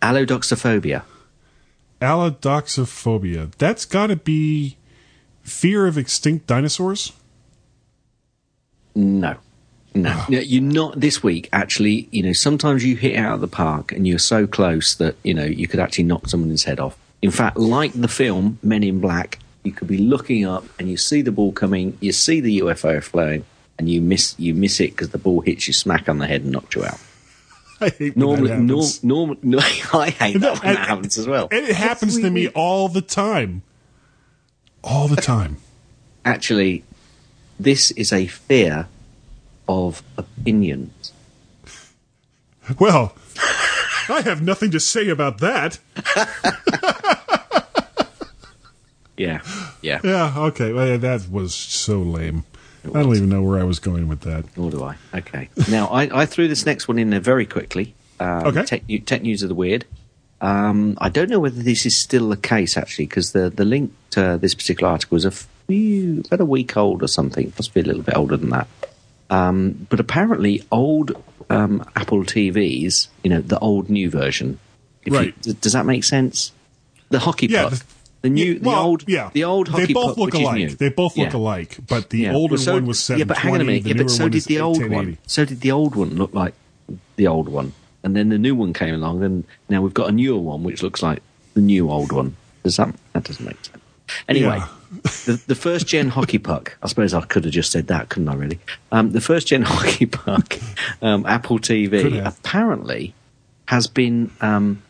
Allodoxophobia. 0.00 1.02
Allodoxophobia. 2.00 3.52
That's 3.58 3.84
got 3.84 4.08
to 4.08 4.16
be 4.16 4.76
fear 5.42 5.86
of 5.86 5.96
extinct 5.96 6.46
dinosaurs. 6.46 7.12
No. 8.94 9.36
No, 9.94 10.24
No, 10.28 10.38
you're 10.38 10.62
not 10.62 10.98
this 10.98 11.22
week. 11.22 11.50
Actually, 11.52 12.08
you 12.10 12.22
know, 12.22 12.32
sometimes 12.32 12.84
you 12.84 12.96
hit 12.96 13.12
it 13.12 13.16
out 13.16 13.34
of 13.34 13.40
the 13.42 13.48
park 13.48 13.92
and 13.92 14.06
you're 14.06 14.18
so 14.18 14.46
close 14.46 14.94
that 14.94 15.16
you 15.22 15.34
know 15.34 15.44
you 15.44 15.68
could 15.68 15.80
actually 15.80 16.04
knock 16.04 16.28
someone's 16.28 16.64
head 16.64 16.80
off. 16.80 16.98
In 17.20 17.30
fact, 17.30 17.58
like 17.58 17.92
the 17.92 18.08
film 18.08 18.58
Men 18.62 18.82
in 18.82 19.00
Black, 19.00 19.38
you 19.64 19.72
could 19.72 19.88
be 19.88 19.98
looking 19.98 20.46
up 20.46 20.64
and 20.78 20.88
you 20.88 20.96
see 20.96 21.20
the 21.20 21.30
ball 21.30 21.52
coming, 21.52 21.98
you 22.00 22.12
see 22.12 22.40
the 22.40 22.60
UFO 22.60 23.02
flying, 23.02 23.44
and 23.78 23.88
you 23.88 24.00
miss 24.00 24.34
you 24.38 24.54
miss 24.54 24.80
it 24.80 24.90
because 24.90 25.10
the 25.10 25.18
ball 25.18 25.40
hits 25.40 25.66
you 25.66 25.72
smack 25.72 26.08
on 26.08 26.18
the 26.18 26.26
head 26.26 26.42
and 26.42 26.52
knocks 26.52 26.74
you 26.76 26.84
out. 26.84 26.98
I 27.80 27.88
hate 27.88 28.16
Normally, 28.16 28.48
that 28.48 28.60
norm, 28.60 28.80
happens. 28.80 29.02
norm, 29.04 29.38
no, 29.42 29.58
I 29.58 30.10
hate 30.10 30.40
that 30.40 30.58
when 30.60 30.68
And- 30.68 30.76
that 30.78 30.88
happens 30.88 31.18
as 31.18 31.26
well. 31.26 31.48
and 31.50 31.66
it 31.66 31.74
happens 31.74 32.16
to 32.20 32.30
me 32.30 32.48
all 32.48 32.88
the 32.88 33.00
time. 33.02 33.62
All 34.84 35.08
the 35.08 35.16
time. 35.16 35.56
Actually, 36.24 36.84
this 37.58 37.90
is 37.92 38.12
a 38.12 38.26
fear 38.26 38.86
of 39.68 40.02
opinions. 40.16 41.12
Well, 42.78 43.14
I 44.08 44.20
have 44.22 44.42
nothing 44.42 44.70
to 44.72 44.78
say 44.80 45.08
about 45.08 45.38
that. 45.38 45.78
Yeah, 49.16 49.42
yeah. 49.82 50.00
Yeah, 50.02 50.34
okay. 50.36 50.72
Well, 50.72 50.98
that 50.98 51.28
was 51.30 51.54
so 51.54 52.00
lame. 52.00 52.44
I 52.84 53.02
don't 53.02 53.14
even 53.16 53.28
know 53.28 53.42
where 53.42 53.60
I 53.60 53.64
was 53.64 53.78
going 53.78 54.08
with 54.08 54.20
that. 54.22 54.44
Nor 54.56 54.70
do 54.70 54.82
I. 54.82 54.96
Okay. 55.14 55.48
Now, 55.70 55.86
I, 55.88 56.22
I 56.22 56.26
threw 56.26 56.48
this 56.48 56.66
next 56.66 56.88
one 56.88 56.98
in 56.98 57.10
there 57.10 57.20
very 57.20 57.46
quickly. 57.46 57.94
Um, 58.20 58.46
Okay. 58.48 58.64
Tech, 58.64 58.82
tech 59.06 59.22
news 59.22 59.42
of 59.42 59.48
the 59.48 59.54
weird. 59.54 59.84
Um, 60.40 60.98
I 61.00 61.08
don't 61.08 61.30
know 61.30 61.38
whether 61.38 61.62
this 61.62 61.86
is 61.86 62.02
still 62.02 62.28
the 62.28 62.36
case 62.36 62.76
actually, 62.76 63.06
because 63.06 63.30
the 63.32 63.48
the 63.50 63.64
link 63.64 63.92
to 64.10 64.38
this 64.40 64.54
particular 64.54 64.90
article 64.90 65.16
is 65.16 65.24
a 65.24 65.30
few 65.30 66.20
about 66.26 66.40
a 66.40 66.44
week 66.44 66.76
old 66.76 67.02
or 67.02 67.06
something. 67.08 67.52
Must 67.56 67.72
be 67.72 67.80
a 67.80 67.84
little 67.84 68.02
bit 68.02 68.16
older 68.16 68.36
than 68.36 68.50
that. 68.50 68.66
Um, 69.30 69.86
but 69.88 70.00
apparently, 70.00 70.62
old 70.72 71.12
um, 71.48 71.84
Apple 71.96 72.24
TVs, 72.24 73.06
you 73.22 73.30
know, 73.30 73.40
the 73.40 73.58
old 73.60 73.88
new 73.88 74.10
version. 74.10 74.58
if 75.04 75.12
Right. 75.12 75.40
d- 75.42 75.54
does 75.60 75.72
that 75.74 75.86
make 75.86 76.02
sense? 76.04 76.52
The 77.10 77.18
hockey 77.20 77.46
Yeah, 77.46 77.64
puck. 77.68 77.72
the- 77.74 77.84
The 78.22 78.30
new, 78.30 78.52
Yeah, 78.54 78.58
well, 78.62 78.74
the 78.76 78.80
old, 78.82 79.04
yeah. 79.08 79.30
the 79.32 79.44
old 79.44 79.68
hockey 79.68 79.86
They 79.86 79.92
both 79.94 80.06
puck, 80.10 80.18
look 80.18 80.34
alike. 80.34 80.78
They 80.78 80.88
both 80.90 81.16
look 81.16 81.32
Yeah. 81.32 81.38
alike, 81.38 81.76
but 81.88 82.10
the 82.10 82.18
Yeah. 82.20 82.32
older 82.34 82.54
Well, 82.54 82.62
so- 82.62 82.74
one 82.74 82.86
was 82.86 83.10
Yeah, 83.10 83.24
but 83.24 83.38
hang 83.38 83.54
on 83.54 83.60
a 83.60 83.64
minute. 83.64 83.84
Yeah, 83.86 83.94
but 83.94 84.10
so 84.10 84.28
did 84.28 84.44
the 84.44 84.60
old 84.60 84.88
one. 84.88 85.18
So 85.26 85.44
did 85.44 85.60
the 85.60 85.72
old 85.72 85.96
one 85.96 86.14
look 86.16 86.32
like 86.32 86.54
the 87.16 87.26
old 87.26 87.48
one, 87.48 87.72
and 88.04 88.14
then 88.16 88.28
the 88.28 88.38
new 88.38 88.54
one 88.54 88.72
came 88.72 88.94
along, 88.94 89.22
and 89.24 89.44
now 89.68 89.82
we've 89.82 89.92
got 89.94 90.08
a 90.08 90.12
newer 90.12 90.38
one 90.38 90.62
which 90.62 90.82
looks 90.82 91.02
like 91.02 91.20
the 91.54 91.60
new 91.60 91.90
old 91.90 92.12
one. 92.12 92.36
Does 92.62 92.76
that 92.76 92.94
that 93.12 93.24
doesn't 93.24 93.44
make 93.44 93.56
sense? 93.64 93.78
Anyway, 94.28 94.58
Yeah. 94.58 94.68
the 95.26 95.42
the 95.48 95.54
first 95.56 95.88
gen 95.88 96.10
hockey 96.10 96.38
puck. 96.38 96.76
I 96.80 96.86
suppose 96.86 97.14
I 97.14 97.22
could 97.22 97.44
have 97.44 97.52
just 97.52 97.72
said 97.72 97.88
that, 97.88 98.08
couldn't 98.08 98.28
I? 98.28 98.34
Really, 98.34 98.58
um, 98.92 99.10
the 99.10 99.20
first 99.20 99.48
gen 99.48 99.62
hockey 99.66 100.06
puck, 100.06 100.58
um, 101.00 101.26
Apple 101.26 101.58
TV 101.58 102.24
apparently 102.24 103.14
has 103.66 103.88
been 103.88 104.30
um, 104.40 104.80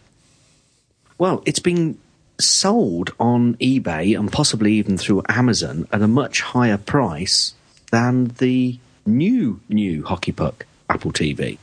well, 1.19 1.43
it's 1.47 1.61
been 1.61 1.97
sold 2.43 3.13
on 3.19 3.55
eBay 3.55 4.19
and 4.19 4.31
possibly 4.31 4.75
even 4.75 4.99
through 4.99 5.23
Amazon 5.29 5.87
at 5.93 6.03
a 6.03 6.09
much 6.09 6.41
higher 6.43 6.79
price 6.79 7.55
than 7.91 8.29
the 8.39 8.79
new 9.07 9.61
new 9.69 10.05
hockey 10.05 10.33
puck 10.33 10.67
Apple 10.89 11.13
TV, 11.13 11.59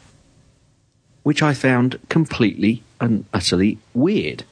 which 1.23 1.41
I 1.41 1.53
found 1.53 1.99
completely 2.09 2.83
and 2.99 3.25
utterly 3.33 3.77
weird. 3.93 4.43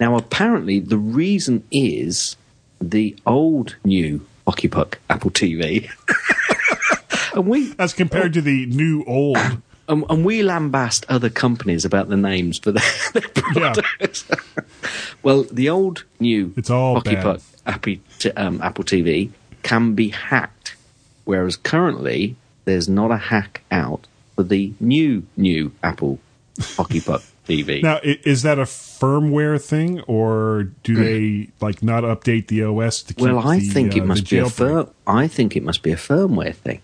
Now, 0.00 0.16
apparently, 0.16 0.80
the 0.80 0.98
reason 0.98 1.64
is 1.70 2.36
the 2.80 3.16
old 3.26 3.76
new 3.84 4.26
hockey 4.46 4.68
puck 4.68 4.98
Apple 5.08 5.30
TV. 5.30 5.88
and 7.34 7.46
we 7.46 7.74
As 7.78 7.94
compared 7.94 8.32
to 8.34 8.40
the 8.40 8.66
new 8.66 9.04
old. 9.06 9.38
And, 9.88 10.04
and 10.08 10.24
we 10.24 10.40
lambast 10.42 11.04
other 11.08 11.28
companies 11.30 11.84
about 11.84 12.08
the 12.08 12.16
names 12.16 12.58
for 12.58 12.72
their, 12.72 12.82
their 13.12 13.22
Yeah. 13.54 13.72
products. 13.74 14.24
well, 15.22 15.44
the 15.44 15.68
old 15.68 16.04
new 16.20 16.52
It's 16.56 16.70
all 16.70 16.94
hockey 16.96 17.14
bad. 17.14 17.22
puck 17.22 17.40
Apple, 17.66 17.96
t- 18.18 18.30
um, 18.32 18.60
Apple 18.62 18.84
TV 18.84 19.30
can 19.62 19.94
be 19.94 20.08
hacked, 20.08 20.76
whereas 21.24 21.56
currently 21.56 22.36
there's 22.64 22.88
not 22.88 23.10
a 23.10 23.16
hack 23.16 23.62
out 23.70 24.06
for 24.34 24.42
the 24.42 24.72
new 24.80 25.24
new 25.36 25.72
Apple 25.82 26.18
hockey 26.60 27.00
puck 27.00 27.22
TV. 27.48 27.82
Now, 27.82 27.98
is 28.02 28.42
that 28.42 28.58
a 28.58 28.62
firmware 28.62 29.60
thing, 29.62 30.00
or 30.02 30.64
do 30.84 30.94
they 30.96 31.48
like 31.60 31.82
not 31.82 32.02
update 32.04 32.46
the 32.48 32.64
OS 32.64 33.02
to 33.04 33.14
keep 33.14 33.24
Well, 33.24 33.38
I 33.38 33.58
the, 33.58 33.68
think 33.68 33.94
uh, 33.94 33.98
it 33.98 34.06
must 34.06 34.28
be 34.30 34.38
a 34.38 34.48
fir- 34.48 34.88
I 35.06 35.28
think 35.28 35.56
it 35.56 35.62
must 35.62 35.82
be 35.82 35.92
a 35.92 35.96
firmware 35.96 36.54
thing. 36.54 36.80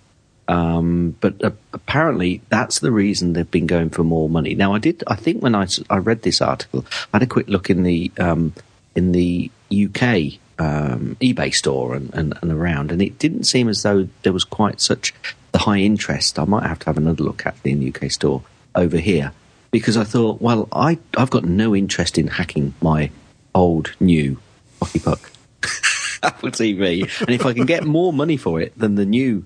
Um, 0.49 1.15
but 1.21 1.45
uh, 1.45 1.51
apparently, 1.73 2.41
that's 2.49 2.79
the 2.81 2.91
reason 2.91 3.35
they've 3.35 3.51
been 3.51 3.67
going 3.67 3.91
for 3.91 4.03
more 4.03 4.31
money. 4.31 4.55
Now, 4.55 4.75
I 4.75 4.79
did. 4.79 5.05
I 5.07 5.15
think 5.15 5.43
when 5.43 5.55
I, 5.55 5.67
I 5.91 5.99
read 5.99 6.23
this 6.23 6.41
article, 6.41 6.87
I 7.13 7.19
had 7.19 7.23
a 7.23 7.27
quick 7.27 7.49
look 7.49 7.69
in 7.69 7.83
the 7.83 8.11
um, 8.19 8.55
in 8.95 9.13
the 9.13 9.51
UK 9.71 10.39
um, 10.59 11.17
eBay 11.21 11.55
store 11.55 11.95
and, 11.95 12.13
and, 12.15 12.35
and 12.41 12.51
around, 12.51 12.91
and 12.91 13.03
it 13.03 13.19
didn't 13.19 13.45
seem 13.45 13.69
as 13.69 13.83
though 13.83 14.09
there 14.23 14.33
was 14.33 14.45
quite 14.45 14.81
such 14.81 15.13
the 15.53 15.59
high 15.59 15.79
interest, 15.79 16.39
I 16.39 16.45
might 16.45 16.67
have 16.67 16.79
to 16.81 16.87
have 16.87 16.97
another 16.97 17.25
look 17.25 17.47
at 17.47 17.61
the 17.63 17.95
UK 17.95 18.11
store 18.11 18.43
over 18.75 18.99
here 18.99 19.33
because 19.71 19.97
I 19.97 20.05
thought, 20.05 20.41
well, 20.41 20.69
I 20.73 20.99
I've 21.17 21.31
got 21.31 21.45
no 21.45 21.75
interest 21.75 22.19
in 22.19 22.29
hacking 22.29 22.75
my 22.81 23.11
old 23.55 23.95
new 24.01 24.41
hockey 24.81 25.01
puck 25.01 25.31
Apple 26.23 26.51
TV, 26.51 27.03
and 27.21 27.31
if 27.31 27.47
I 27.47 27.53
can 27.53 27.67
get 27.67 27.85
more 27.85 28.13
money 28.13 28.37
for 28.37 28.61
it 28.61 28.79
than 28.79 28.95
the 28.95 29.07
new 29.07 29.45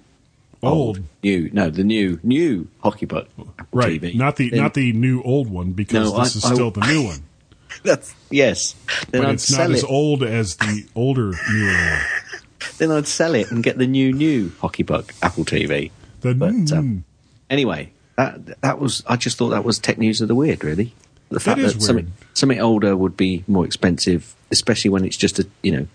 Old. 0.63 1.01
new 1.23 1.51
no 1.53 1.71
the 1.71 1.83
new 1.85 2.21
new 2.23 2.69
hockey 2.83 3.07
puck 3.07 3.27
Right. 3.73 4.01
TV, 4.01 4.15
Not 4.15 4.37
the 4.37 4.51
then 4.51 4.61
not 4.61 4.75
the 4.75 4.93
new 4.93 5.23
old 5.23 5.49
one 5.51 5.73
because 5.73 6.13
No, 6.13 6.19
this 6.21 6.35
I- 6.37 6.39
is 6.39 6.45
I- 6.45 6.55
still 6.55 6.71
the 6.71 6.87
new 6.87 7.03
one. 7.05 7.23
that's 7.85 8.15
yes. 8.31 8.75
Then 9.11 9.23
But 9.23 9.29
I'd 9.29 9.35
it's 9.35 9.51
not 9.51 9.57
sell 9.57 9.73
as 9.73 9.85
old 9.85 10.23
as 10.23 10.57
the 10.57 10.87
older 10.95 11.33
newer 11.53 11.73
one. 11.73 12.01
Then 12.79 12.93
I'd 12.93 13.09
sell 13.09 13.35
it 13.35 13.51
and 13.51 13.63
get 13.63 13.77
the 13.79 13.87
new 13.89 14.13
new 14.13 14.53
hockey 14.61 14.85
puck 14.85 15.13
Apple 15.21 15.45
TV. 15.45 15.91
The 16.21 16.35
But, 16.35 16.53
mm, 16.53 16.73
um, 16.73 17.05
Anyway, 17.51 17.91
that 18.17 18.61
that 18.63 18.79
was 18.79 19.03
I 19.09 19.17
just 19.17 19.37
thought 19.39 19.49
that 19.51 19.65
was 19.65 19.79
tech 19.81 19.99
news 19.99 20.21
of 20.21 20.29
the 20.29 20.35
weird, 20.35 20.63
really. 20.63 20.95
The 21.31 21.41
fact 21.41 21.61
that 21.61 21.81
something, 21.83 22.13
something 22.35 22.61
older 22.61 22.95
would 22.97 23.17
be 23.17 23.43
more 23.49 23.65
expensive, 23.65 24.35
especially 24.51 24.91
when 24.91 25.05
it's 25.05 25.17
just 25.17 25.39
a 25.39 25.47
you 25.63 25.73
know 25.73 25.87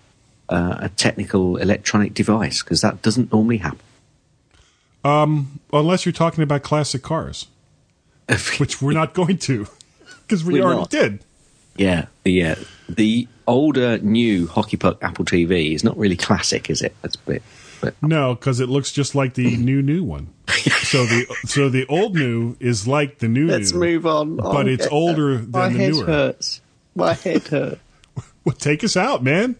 uh, 0.50 0.76
a 0.80 0.88
technical 0.90 1.56
electronic 1.56 2.12
device, 2.12 2.62
because 2.62 2.80
that 2.82 3.00
doesn't 3.02 3.32
normally 3.32 3.58
happen. 3.58 3.78
Unless 5.04 6.04
you're 6.06 6.12
talking 6.12 6.42
about 6.44 6.62
classic 6.62 7.02
cars, 7.02 7.46
which 8.58 8.80
we're 8.82 8.92
not 8.92 9.14
going 9.14 9.38
to 9.38 9.66
because 10.22 10.44
we 10.44 10.54
We're 10.54 10.64
already 10.66 10.80
not. 10.80 10.90
did. 10.90 11.24
yeah, 11.76 12.06
the 12.24 12.44
uh, 12.44 12.54
the 12.88 13.26
older 13.46 13.98
new 13.98 14.46
hockey 14.46 14.76
puck 14.76 14.98
Apple 15.02 15.24
TV 15.24 15.74
is 15.74 15.82
not 15.84 15.96
really 15.96 16.16
classic, 16.16 16.68
is 16.70 16.82
it? 16.82 16.94
That's 17.02 17.14
a 17.16 17.20
bit. 17.20 17.42
But 17.80 17.94
No, 18.02 18.34
because 18.34 18.58
it 18.60 18.68
looks 18.68 18.90
just 18.92 19.14
like 19.14 19.34
the 19.34 19.56
new 19.58 19.80
new 19.82 20.02
one. 20.04 20.28
So 20.82 21.04
the 21.06 21.26
so 21.46 21.68
the 21.68 21.86
old 21.86 22.14
new 22.14 22.56
is 22.60 22.88
like 22.88 23.18
the 23.18 23.28
new 23.28 23.46
let's 23.46 23.72
new. 23.72 23.78
move 23.78 24.06
on. 24.06 24.36
But 24.36 24.66
Oh, 24.66 24.68
it's 24.68 24.86
older 24.88 25.38
My 25.38 25.68
than 25.68 25.72
the 25.74 25.78
head 25.84 25.92
newer. 25.92 26.06
hurts. 26.06 26.60
My 26.94 27.14
head 27.14 27.46
hurts. 27.48 27.80
Well, 28.44 28.56
take 28.56 28.82
us 28.82 28.96
out, 28.96 29.22
man. 29.22 29.56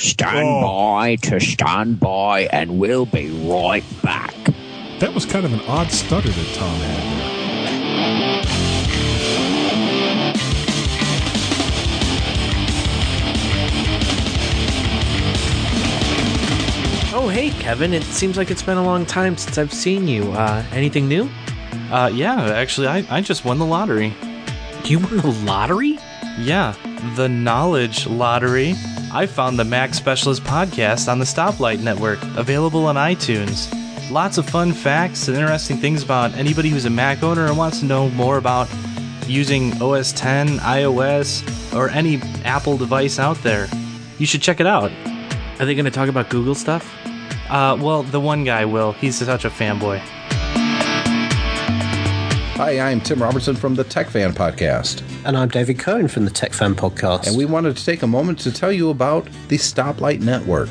Stand 0.00 0.48
Oh. 0.48 0.62
by 0.96 1.16
to 1.16 1.38
stand 1.38 2.00
by, 2.00 2.48
and 2.52 2.78
we'll 2.78 3.04
be 3.04 3.28
right 3.30 3.84
back. 4.02 4.34
That 4.98 5.12
was 5.12 5.26
kind 5.26 5.44
of 5.44 5.52
an 5.52 5.60
odd 5.68 5.92
stutter 5.92 6.30
that 6.30 6.54
Tom 6.54 6.74
had 6.80 7.20
there. 7.20 8.40
Oh, 17.12 17.28
hey, 17.28 17.50
Kevin. 17.50 17.92
It 17.92 18.04
seems 18.04 18.36
like 18.36 18.50
it's 18.50 18.62
been 18.62 18.78
a 18.78 18.84
long 18.84 19.04
time 19.04 19.36
since 19.36 19.58
I've 19.58 19.72
seen 19.72 20.06
you. 20.06 20.30
Uh, 20.32 20.64
anything 20.72 21.08
new? 21.08 21.28
Uh, 21.90 22.10
yeah, 22.14 22.36
actually, 22.52 22.86
I, 22.86 23.04
I 23.10 23.20
just 23.20 23.44
won 23.44 23.58
the 23.58 23.66
lottery. 23.66 24.14
You 24.84 25.00
won 25.00 25.16
the 25.18 25.26
lottery? 25.44 25.98
Yeah, 26.38 26.74
the 27.16 27.28
Knowledge 27.28 28.06
Lottery. 28.06 28.74
I 29.12 29.26
found 29.26 29.58
the 29.58 29.64
Mac 29.64 29.92
Specialist 29.94 30.44
podcast 30.44 31.10
on 31.10 31.18
the 31.18 31.24
Stoplight 31.24 31.80
Network, 31.80 32.22
available 32.36 32.86
on 32.86 32.94
iTunes. 32.94 33.68
Lots 34.08 34.38
of 34.38 34.48
fun 34.48 34.72
facts 34.72 35.26
and 35.26 35.36
interesting 35.36 35.78
things 35.78 36.04
about 36.04 36.32
anybody 36.34 36.68
who's 36.68 36.84
a 36.84 36.90
Mac 36.90 37.24
owner 37.24 37.46
and 37.46 37.58
wants 37.58 37.80
to 37.80 37.86
know 37.86 38.08
more 38.10 38.38
about 38.38 38.68
using 39.26 39.72
OS 39.82 40.12
10, 40.12 40.58
iOS, 40.58 41.74
or 41.74 41.88
any 41.88 42.22
Apple 42.44 42.76
device 42.76 43.18
out 43.18 43.36
there. 43.38 43.68
You 44.18 44.26
should 44.26 44.42
check 44.42 44.60
it 44.60 44.66
out. 44.66 44.92
Are 45.58 45.66
they 45.66 45.74
going 45.74 45.86
to 45.86 45.90
talk 45.90 46.08
about 46.08 46.30
Google 46.30 46.54
stuff? 46.54 46.88
Uh, 47.48 47.76
well, 47.80 48.04
the 48.04 48.20
one 48.20 48.44
guy 48.44 48.64
will. 48.64 48.92
He's 48.92 49.16
such 49.16 49.44
a 49.44 49.50
fanboy. 49.50 50.00
Hi, 52.60 52.78
I'm 52.78 53.00
Tim 53.00 53.22
Robertson 53.22 53.56
from 53.56 53.76
the 53.76 53.84
Tech 53.84 54.10
Fan 54.10 54.34
Podcast, 54.34 55.02
And 55.24 55.34
I'm 55.34 55.48
David 55.48 55.78
Cohen 55.78 56.08
from 56.08 56.26
the 56.26 56.30
Tech 56.30 56.52
Fan 56.52 56.74
Podcast. 56.74 57.26
and 57.26 57.34
we 57.34 57.46
wanted 57.46 57.74
to 57.74 57.82
take 57.82 58.02
a 58.02 58.06
moment 58.06 58.38
to 58.40 58.52
tell 58.52 58.70
you 58.70 58.90
about 58.90 59.26
the 59.48 59.56
Stoplight 59.56 60.20
Network. 60.20 60.68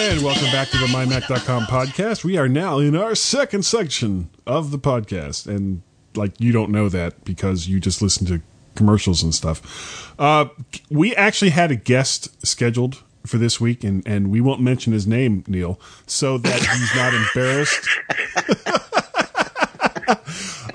And 0.00 0.22
welcome 0.22 0.50
back 0.52 0.68
to 0.70 0.78
the 0.78 0.86
MyMac.com 0.86 1.64
podcast. 1.64 2.24
We 2.24 2.38
are 2.38 2.48
now 2.48 2.78
in 2.78 2.96
our 2.96 3.14
second 3.14 3.64
section 3.64 4.30
of 4.46 4.70
the 4.70 4.78
podcast. 4.78 5.46
And 5.46 5.82
like 6.14 6.40
you 6.40 6.52
don't 6.52 6.70
know 6.70 6.88
that 6.88 7.24
because 7.24 7.68
you 7.68 7.80
just 7.80 8.00
listen 8.00 8.26
to 8.26 8.40
commercials 8.78 9.22
and 9.22 9.34
stuff. 9.34 10.14
Uh, 10.18 10.46
we 10.90 11.14
actually 11.16 11.50
had 11.50 11.70
a 11.70 11.76
guest 11.76 12.46
scheduled 12.46 13.02
for 13.26 13.36
this 13.36 13.60
week, 13.60 13.84
and, 13.84 14.06
and 14.06 14.30
we 14.30 14.40
won't 14.40 14.60
mention 14.60 14.94
his 14.94 15.06
name, 15.06 15.44
Neil, 15.46 15.78
so 16.06 16.38
that 16.38 16.60
he's 16.60 16.94
not 16.96 17.12
embarrassed. 17.12 17.88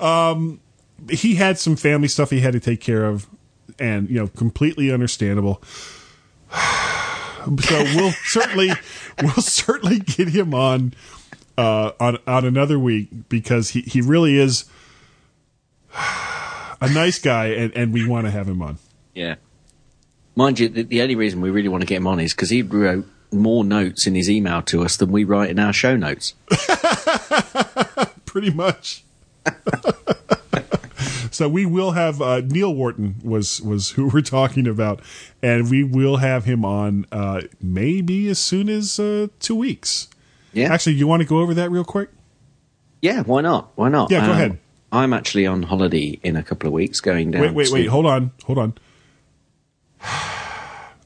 um, 0.00 0.60
he 1.10 1.34
had 1.34 1.58
some 1.58 1.74
family 1.74 2.06
stuff 2.06 2.30
he 2.30 2.40
had 2.40 2.52
to 2.52 2.60
take 2.60 2.80
care 2.80 3.04
of, 3.04 3.26
and 3.78 4.08
you 4.08 4.16
know, 4.16 4.28
completely 4.28 4.92
understandable 4.92 5.60
so 7.60 7.82
we'll 7.96 8.12
certainly 8.24 8.70
we'll 9.22 9.32
certainly 9.34 9.98
get 9.98 10.28
him 10.28 10.54
on 10.54 10.94
uh, 11.58 11.92
on 12.00 12.18
on 12.26 12.44
another 12.44 12.78
week 12.78 13.08
because 13.28 13.70
he, 13.70 13.82
he 13.82 14.00
really 14.00 14.38
is 14.38 14.64
a 16.90 16.94
nice 16.94 17.18
guy 17.18 17.46
and, 17.46 17.72
and 17.76 17.92
we 17.92 18.06
want 18.06 18.26
to 18.26 18.30
have 18.30 18.48
him 18.48 18.62
on. 18.62 18.78
Yeah. 19.14 19.36
Mind 20.36 20.58
you, 20.58 20.68
the, 20.68 20.82
the 20.82 21.02
only 21.02 21.14
reason 21.16 21.40
we 21.40 21.50
really 21.50 21.68
want 21.68 21.82
to 21.82 21.86
get 21.86 21.96
him 21.98 22.06
on 22.06 22.18
is 22.20 22.32
because 22.34 22.50
he 22.50 22.62
wrote 22.62 23.06
more 23.32 23.64
notes 23.64 24.06
in 24.06 24.14
his 24.14 24.28
email 24.30 24.62
to 24.62 24.82
us 24.84 24.96
than 24.96 25.10
we 25.12 25.24
write 25.24 25.50
in 25.50 25.58
our 25.58 25.72
show 25.72 25.96
notes. 25.96 26.34
Pretty 28.26 28.50
much. 28.50 29.04
so 31.30 31.48
we 31.48 31.66
will 31.66 31.92
have 31.92 32.20
uh, 32.20 32.40
Neil 32.44 32.74
Wharton 32.74 33.16
was 33.22 33.60
was 33.60 33.90
who 33.90 34.08
we're 34.08 34.20
talking 34.22 34.66
about, 34.66 35.00
and 35.42 35.70
we 35.70 35.84
will 35.84 36.16
have 36.18 36.44
him 36.44 36.64
on 36.64 37.06
uh, 37.12 37.42
maybe 37.60 38.28
as 38.28 38.38
soon 38.38 38.68
as 38.68 38.98
uh, 38.98 39.28
two 39.40 39.54
weeks. 39.54 40.08
Yeah. 40.52 40.72
Actually, 40.72 40.94
you 40.94 41.06
want 41.06 41.22
to 41.22 41.28
go 41.28 41.38
over 41.38 41.54
that 41.54 41.70
real 41.70 41.84
quick? 41.84 42.08
Yeah, 43.02 43.22
why 43.22 43.40
not? 43.42 43.70
Why 43.74 43.88
not? 43.88 44.10
Yeah, 44.10 44.20
go 44.20 44.26
Um, 44.26 44.30
ahead. 44.32 44.58
I'm 44.94 45.12
actually 45.12 45.46
on 45.46 45.64
holiday 45.64 46.18
in 46.22 46.36
a 46.36 46.42
couple 46.42 46.68
of 46.68 46.72
weeks 46.72 47.00
going 47.00 47.32
down. 47.32 47.42
Wait, 47.42 47.52
wait, 47.54 47.66
to- 47.66 47.74
wait. 47.74 47.86
Hold 47.86 48.06
on, 48.06 48.30
hold 48.44 48.58
on. 48.58 48.74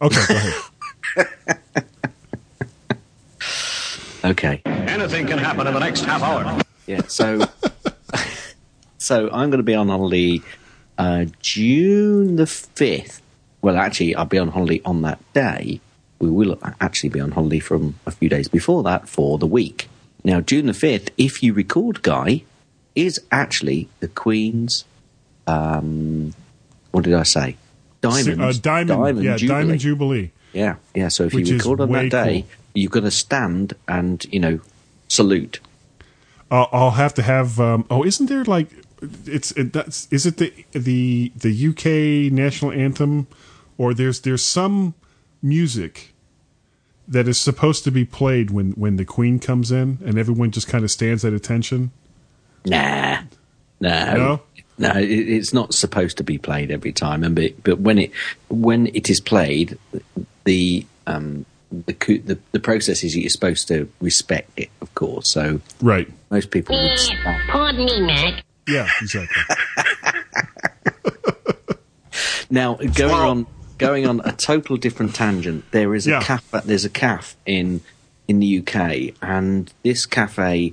Okay, 0.01 0.27
go 0.29 0.35
ahead. 0.37 1.29
Okay. 4.25 4.61
Anything 4.67 5.27
can 5.27 5.39
happen 5.39 5.67
in 5.67 5.75
the 5.75 5.81
next 5.81 6.01
half 6.05 6.23
hour. 6.23 6.61
Yeah, 6.87 7.03
so 7.07 7.41
so 8.99 9.27
I'm 9.33 9.49
going 9.51 9.59
to 9.59 9.63
be 9.63 9.75
on 9.77 9.89
holiday 9.89 10.43
uh, 10.99 11.27
June 11.41 12.37
the 12.37 12.47
fifth. 12.47 13.23
Well, 13.63 13.77
actually, 13.77 14.15
I'll 14.17 14.25
be 14.25 14.39
on 14.39 14.49
holiday 14.49 14.81
on 14.85 15.03
that 15.03 15.21
day. 15.33 15.81
We 16.19 16.31
will 16.31 16.59
actually 16.81 17.11
be 17.11 17.21
on 17.21 17.31
holiday 17.31 17.61
from 17.61 17.95
a 18.07 18.11
few 18.11 18.29
days 18.29 18.49
before 18.49 18.83
that 18.83 19.09
for 19.09 19.39
the 19.39 19.47
week. 19.47 19.89
Now, 20.25 20.41
June 20.41 20.67
the 20.67 20.75
fifth, 20.75 21.11
if 21.17 21.43
you 21.43 21.53
record, 21.53 22.03
Guy, 22.03 22.43
is 22.95 23.21
actually 23.31 23.89
the 24.01 24.09
Queen's. 24.09 24.85
Um, 25.47 26.35
what 26.91 27.05
did 27.05 27.15
I 27.15 27.23
say? 27.23 27.57
Diamond. 28.01 28.43
Uh, 28.43 28.53
diamond, 28.53 29.23
yeah, 29.23 29.37
Jubilee. 29.37 29.61
Diamond 29.61 29.81
Jubilee. 29.81 30.31
Yeah, 30.53 30.77
yeah. 30.95 31.09
So 31.09 31.25
if 31.25 31.35
Which 31.35 31.49
you 31.49 31.57
record 31.57 31.81
on 31.81 31.93
that 31.93 32.11
day, 32.11 32.43
cool. 32.43 32.51
you've 32.75 32.91
got 32.91 33.01
to 33.01 33.11
stand 33.11 33.75
and 33.87 34.25
you 34.33 34.41
know 34.41 34.61
salute. 35.09 35.61
I'll, 36.51 36.69
I'll 36.73 36.91
have 36.93 37.15
to 37.15 37.23
have. 37.23 37.61
Um, 37.61 37.87
oh, 37.91 38.05
isn't 38.05 38.27
there 38.27 38.45
like 38.45 38.69
it's 39.27 39.53
it, 39.53 39.73
that's 39.73 40.09
is 40.11 40.27
it 40.27 40.39
the 40.39 40.53
the 40.73 41.33
the 41.37 41.69
UK 41.69 42.33
national 42.33 42.73
anthem, 42.73 43.27
or 43.77 43.95
there's 43.95 44.21
there's 44.21 44.45
some 44.45 44.95
music 45.43 46.15
that 47.07 47.27
is 47.27 47.39
supposed 47.39 47.85
to 47.85 47.91
be 47.91 48.05
played 48.05 48.51
when 48.51 48.73
when 48.73 48.97
the 48.97 49.05
Queen 49.05 49.39
comes 49.39 49.71
in, 49.71 49.99
and 50.05 50.19
everyone 50.19 50.51
just 50.51 50.69
kind 50.69 50.85
of 50.85 50.91
stands 50.91 51.25
at 51.25 51.33
attention. 51.33 51.91
Nah, 52.65 53.21
no. 53.81 54.15
No? 54.15 54.43
No, 54.81 54.91
it, 54.93 55.09
it's 55.11 55.53
not 55.53 55.75
supposed 55.75 56.19
to 56.19 56.25
be 56.25 56.39
played 56.39 56.71
every 56.71 56.93
time, 56.93 57.25
and 57.25 57.35
but, 57.35 57.63
but 57.65 57.81
when 57.81 57.99
it 57.99 58.13
when 58.49 58.87
it 58.95 59.11
is 59.11 59.21
played, 59.21 59.77
the 60.45 60.87
um, 61.09 61.45
the, 61.73 61.93
the 62.25 62.39
the 62.53 62.61
process 62.61 63.03
is 63.03 63.17
you're 63.17 63.29
supposed 63.29 63.67
to 63.69 63.91
respect 64.01 64.51
it, 64.57 64.71
of 64.81 64.95
course. 64.95 65.33
So 65.33 65.61
Right. 65.81 66.09
most 66.31 66.51
people 66.53 66.77
would. 66.81 66.99
Pardon 67.49 67.87
me, 67.87 68.01
Mac. 68.03 68.45
Yeah, 68.69 68.89
exactly. 69.01 69.43
Now 72.51 72.75
going 72.77 73.13
on 73.15 73.47
going 73.77 74.07
on 74.07 74.21
a 74.25 74.33
total 74.33 74.77
different 74.77 75.15
tangent. 75.15 75.65
There 75.71 75.95
is 75.95 76.07
a 76.07 76.11
Yeah. 76.11 76.23
cafe. 76.23 76.61
There's 76.65 76.85
a 76.85 76.91
cafe 76.91 77.37
in 77.47 77.81
in 78.27 78.41
the 78.41 78.59
UK, 78.61 79.15
and 79.23 79.73
this 79.83 80.07
cafe 80.07 80.73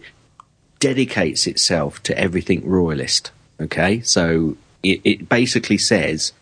dedicates 0.79 1.47
itself 1.47 2.01
to 2.03 2.17
everything 2.17 2.67
royalist. 2.67 3.31
Okay, 3.59 4.01
so 4.01 4.57
it, 4.83 5.01
it 5.03 5.29
basically 5.29 5.77
says 5.77 6.33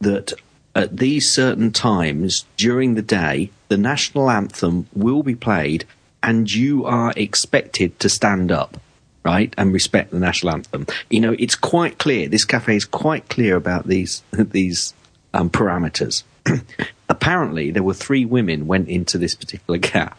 that 0.00 0.32
at 0.74 0.96
these 0.96 1.30
certain 1.30 1.70
times 1.70 2.46
during 2.56 2.94
the 2.94 3.02
day, 3.02 3.50
the 3.68 3.76
national 3.76 4.30
anthem 4.30 4.86
will 4.94 5.22
be 5.22 5.34
played, 5.34 5.84
and 6.22 6.50
you 6.50 6.84
are 6.84 7.12
expected 7.16 7.98
to 8.00 8.08
stand 8.08 8.50
up, 8.50 8.78
right, 9.24 9.54
and 9.58 9.72
respect 9.72 10.10
the 10.10 10.18
national 10.18 10.54
anthem. 10.54 10.86
You 11.10 11.20
know, 11.20 11.36
it's 11.38 11.54
quite 11.54 11.98
clear. 11.98 12.28
This 12.28 12.44
cafe 12.44 12.76
is 12.76 12.84
quite 12.84 13.28
clear 13.28 13.56
about 13.56 13.86
these 13.86 14.22
these 14.32 14.94
um, 15.34 15.50
parameters. 15.50 16.24
Apparently, 17.08 17.70
there 17.70 17.82
were 17.82 17.94
three 17.94 18.24
women 18.24 18.66
went 18.66 18.88
into 18.88 19.18
this 19.18 19.34
particular 19.34 19.78
cafe. 19.90 20.14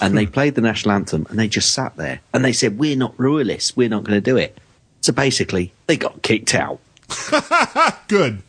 And 0.00 0.16
they 0.16 0.26
hmm. 0.26 0.32
played 0.32 0.54
the 0.54 0.60
national 0.60 0.94
anthem, 0.94 1.26
and 1.30 1.38
they 1.38 1.48
just 1.48 1.72
sat 1.72 1.96
there, 1.96 2.20
and 2.32 2.44
they 2.44 2.52
said, 2.52 2.78
"We're 2.78 2.96
not 2.96 3.18
royalists. 3.18 3.76
We're 3.76 3.88
not 3.88 4.04
going 4.04 4.16
to 4.16 4.20
do 4.20 4.36
it." 4.36 4.58
So 5.00 5.12
basically, 5.12 5.72
they 5.86 5.96
got 5.96 6.22
kicked 6.22 6.54
out. 6.54 6.80
Good. 8.08 8.42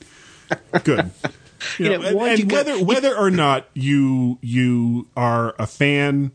Good. 0.83 1.11
You 1.77 1.85
You 1.85 1.89
know, 1.89 1.97
know, 1.97 2.07
and, 2.07 2.19
and 2.19 2.39
you 2.39 2.45
go- 2.45 2.55
whether 2.55 2.83
whether 2.83 3.17
or 3.17 3.29
not 3.29 3.67
you 3.73 4.37
you 4.41 5.07
are 5.15 5.55
a 5.59 5.67
fan 5.67 6.31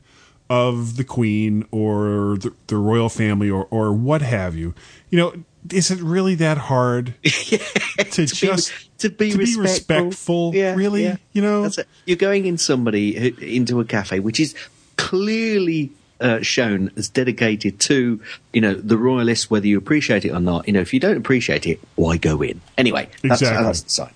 of 0.51 0.97
the 0.97 1.05
Queen 1.05 1.67
or 1.71 2.37
the, 2.39 2.53
the 2.67 2.77
royal 2.77 3.09
family 3.09 3.51
or 3.51 3.67
or 3.71 3.93
what 3.93 4.21
have 4.23 4.55
you, 4.55 4.75
you 5.09 5.19
know, 5.19 5.33
is 5.73 5.91
it 5.91 6.01
really 6.01 6.35
that 6.37 6.59
hard 6.59 7.15
to, 7.23 8.27
just 8.27 8.73
to 8.99 9.09
be 9.09 9.35
respectful. 9.35 9.63
respectful? 9.63 10.55
Yeah, 10.55 10.75
really, 10.75 11.05
yeah. 11.05 11.17
you 11.33 11.41
know. 11.41 11.71
You're 12.05 12.17
going 12.17 12.45
in 12.45 12.59
somebody 12.59 13.15
who, 13.15 13.45
into 13.45 13.81
a 13.81 13.85
cafe 13.85 14.21
which 14.21 14.39
is 14.39 14.55
clearly 14.97 15.91
uh, 16.21 16.41
shown 16.41 16.91
as 16.97 17.09
dedicated 17.09 17.81
to, 17.81 18.21
you 18.53 18.61
know, 18.61 18.75
the 18.75 18.97
royalists, 18.97 19.51
whether 19.51 19.67
you 19.67 19.77
appreciate 19.79 20.25
it 20.25 20.31
or 20.31 20.41
not. 20.41 20.67
You 20.67 20.73
know, 20.75 20.81
if 20.81 20.95
you 20.95 21.01
don't 21.01 21.17
appreciate 21.17 21.67
it, 21.67 21.81
why 21.97 22.17
go 22.17 22.41
in? 22.43 22.61
Anyway, 22.79 23.09
that's, 23.23 23.43
Exactly. 23.43 23.65
that's 23.65 23.83
the 23.83 23.91
side. 23.91 24.15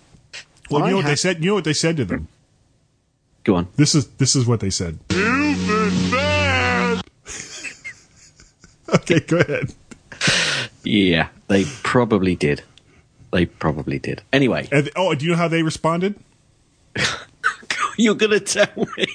well, 0.71 0.83
I 0.83 0.87
you 0.87 0.91
know 0.93 0.97
what 0.99 1.07
they 1.07 1.17
said. 1.17 1.43
You 1.45 1.51
know 1.51 1.55
what 1.55 1.65
they 1.65 1.73
said 1.73 1.97
to 1.99 2.05
them. 2.05 2.29
Go 3.45 3.55
on. 3.57 3.69
This 3.77 3.95
is 3.95 4.07
this 4.19 4.37
is 4.37 4.47
what 4.47 4.61
they 4.61 4.71
said. 4.71 4.99
okay, 8.95 9.21
go 9.21 9.39
ahead. 9.39 9.75
Yeah, 10.85 11.29
they 11.49 11.65
probably 11.83 12.35
did. 12.37 12.63
They 13.33 13.47
probably 13.47 13.99
did. 13.99 14.23
Anyway, 14.33 14.69
And, 14.73 14.91
oh, 14.97 15.15
do 15.15 15.25
you 15.27 15.33
know 15.33 15.37
how 15.39 15.49
they 15.49 15.63
responded? 15.63 16.15
you're 17.99 18.15
going 18.15 18.33
to 18.33 18.41
tell 18.41 18.87
me. 18.97 19.07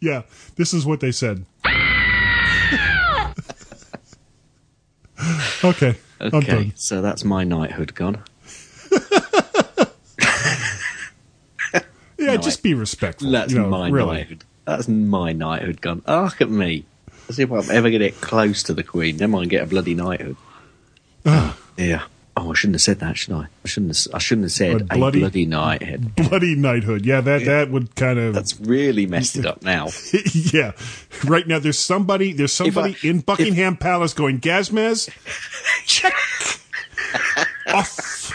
Yeah, 0.00 0.22
this 0.56 0.72
is 0.74 0.86
what 0.86 1.00
they 1.00 1.12
said. 1.12 1.44
okay, 5.64 5.96
Okay, 6.20 6.72
so 6.74 7.00
that's 7.00 7.24
my 7.24 7.44
knighthood 7.44 7.94
gone. 7.94 8.22
Yeah, 12.20 12.34
No, 12.34 12.36
just 12.38 12.64
be 12.64 12.74
respectful. 12.74 13.30
That's 13.30 13.52
you 13.52 13.60
know, 13.60 13.68
my 13.68 13.88
really. 13.88 14.16
knighthood. 14.18 14.44
That's 14.64 14.88
my 14.88 15.32
knighthood 15.32 15.80
gone. 15.80 16.02
Oh, 16.04 16.24
look 16.24 16.40
at 16.40 16.50
me. 16.50 16.84
As 17.28 17.38
if 17.38 17.50
I'm 17.52 17.70
ever 17.70 17.90
going 17.90 18.00
to 18.00 18.10
get 18.10 18.20
close 18.20 18.64
to 18.64 18.74
the 18.74 18.82
Queen. 18.82 19.16
Never 19.18 19.30
mind, 19.30 19.50
get 19.50 19.62
a 19.62 19.66
bloody 19.66 19.94
knighthood. 19.94 20.36
yeah. 21.76 22.02
Oh, 22.48 22.52
I 22.52 22.54
shouldn't 22.54 22.76
have 22.76 22.80
said 22.82 23.00
that, 23.00 23.18
should 23.18 23.34
I? 23.34 23.42
I 23.64 23.68
shouldn't. 23.68 23.94
Have, 23.94 24.14
I 24.14 24.18
shouldn't 24.18 24.46
have 24.46 24.52
said 24.52 24.80
A 24.80 24.84
a 24.84 24.96
bloody- 24.96 25.20
bloody, 25.20 25.44
knighthood. 25.46 26.14
Bloody 26.16 26.54
knighthood. 26.54 27.04
Yeah, 27.04 27.20
that 27.20 27.44
that 27.44 27.70
would 27.70 27.94
kind 27.94 28.18
of 28.18 28.32
That's 28.34 28.58
really 28.60 29.06
messed 29.06 29.36
it 29.36 29.44
up 29.44 29.62
now. 29.62 29.88
yeah. 30.34 30.72
Right 31.26 31.46
now, 31.46 31.58
there's 31.58 31.78
somebody. 31.78 32.32
There's 32.32 32.52
somebody 32.52 32.96
I- 33.04 33.06
in 33.06 33.20
Buckingham 33.20 33.76
Palace 33.76 34.14
going 34.14 34.40
Gazmaz. 34.40 35.10
Check 35.86 36.14
off. 37.74 38.32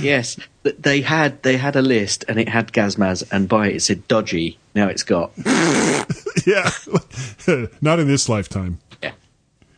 yes, 0.00 0.36
th- 0.64 0.76
they 0.78 1.00
had 1.00 1.42
they 1.42 1.56
had 1.56 1.76
a 1.76 1.82
list 1.82 2.24
and 2.28 2.38
it 2.38 2.48
had 2.48 2.72
Gazmaz 2.72 3.26
and 3.32 3.48
by 3.48 3.68
it 3.68 3.76
it 3.76 3.80
said 3.82 4.06
dodgy. 4.08 4.58
Now 4.74 4.88
it's 4.88 5.02
got 5.02 5.32
Yeah, 6.46 6.70
not 7.80 7.98
in 7.98 8.06
this 8.08 8.28
lifetime. 8.28 8.78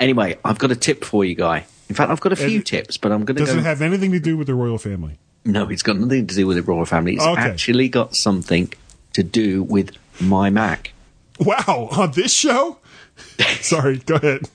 Anyway, 0.01 0.39
I've 0.45 0.59
got 0.59 0.71
a 0.71 0.77
tip 0.77 1.05
for 1.05 1.25
you, 1.25 1.35
guy. 1.35 1.65
In 1.89 1.95
fact, 1.95 2.11
I've 2.11 2.21
got 2.21 2.33
a 2.33 2.37
few 2.37 2.61
It- 2.61 2.67
tips, 2.67 2.97
but 2.97 3.11
I'm 3.13 3.25
going 3.25 3.37
to 3.37 3.43
Doesn't 3.45 3.59
go. 3.59 3.63
have 3.65 3.83
anything 3.83 4.13
to 4.13 4.21
do 4.21 4.37
with 4.37 4.47
the 4.47 4.55
royal 4.55 4.79
family. 4.79 5.19
No, 5.45 5.69
it's 5.69 5.83
got 5.83 5.97
nothing 5.99 6.27
to 6.27 6.35
do 6.35 6.47
with 6.47 6.57
the 6.57 6.63
royal 6.63 6.85
family. 6.85 7.15
It's 7.15 7.25
Okay. 7.25 7.41
actually 7.41 7.89
got 7.89 8.15
something 8.15 8.73
to 9.15 9.23
do 9.23 9.63
with 9.63 9.93
my 10.21 10.51
Mac. 10.51 10.93
Wow, 11.41 11.89
on 11.93 12.13
this 12.13 12.33
show. 12.33 12.79
Sorry, 13.61 13.99
go 13.99 14.17
ahead. 14.17 14.49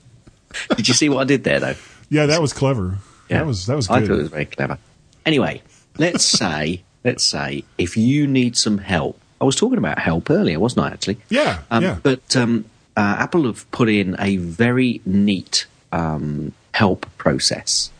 Did 0.76 0.86
you 0.88 0.94
see 0.94 1.08
what 1.08 1.20
I 1.22 1.24
did 1.24 1.44
there, 1.44 1.58
though? 1.60 1.74
Yeah, 2.10 2.26
that 2.26 2.40
was 2.40 2.52
clever. 2.52 2.98
Yeah. 3.28 3.38
That 3.38 3.46
was 3.46 3.66
that 3.66 3.74
was 3.76 3.88
I 3.90 4.00
thought 4.00 4.10
it 4.10 4.16
was 4.22 4.28
very 4.28 4.44
clever. 4.44 4.78
Anyway, 5.26 5.62
let's 5.98 6.24
say, 6.38 6.82
let's 7.02 7.26
say, 7.26 7.64
if 7.78 7.96
you 7.96 8.26
need 8.26 8.56
some 8.56 8.78
help, 8.78 9.18
I 9.40 9.44
was 9.44 9.56
talking 9.56 9.78
about 9.78 9.98
help 9.98 10.30
earlier, 10.30 10.60
wasn't 10.60 10.86
I? 10.86 10.90
Actually, 10.90 11.16
Yeah, 11.30 11.60
Um, 11.70 11.82
yeah. 11.82 11.96
But 12.02 12.36
um, 12.36 12.66
uh, 12.96 13.16
Apple 13.18 13.44
have 13.44 13.70
put 13.70 13.88
in 13.88 14.16
a 14.18 14.36
very 14.36 15.00
neat 15.04 15.66
um, 15.92 16.52
help 16.72 17.06
process, 17.18 17.90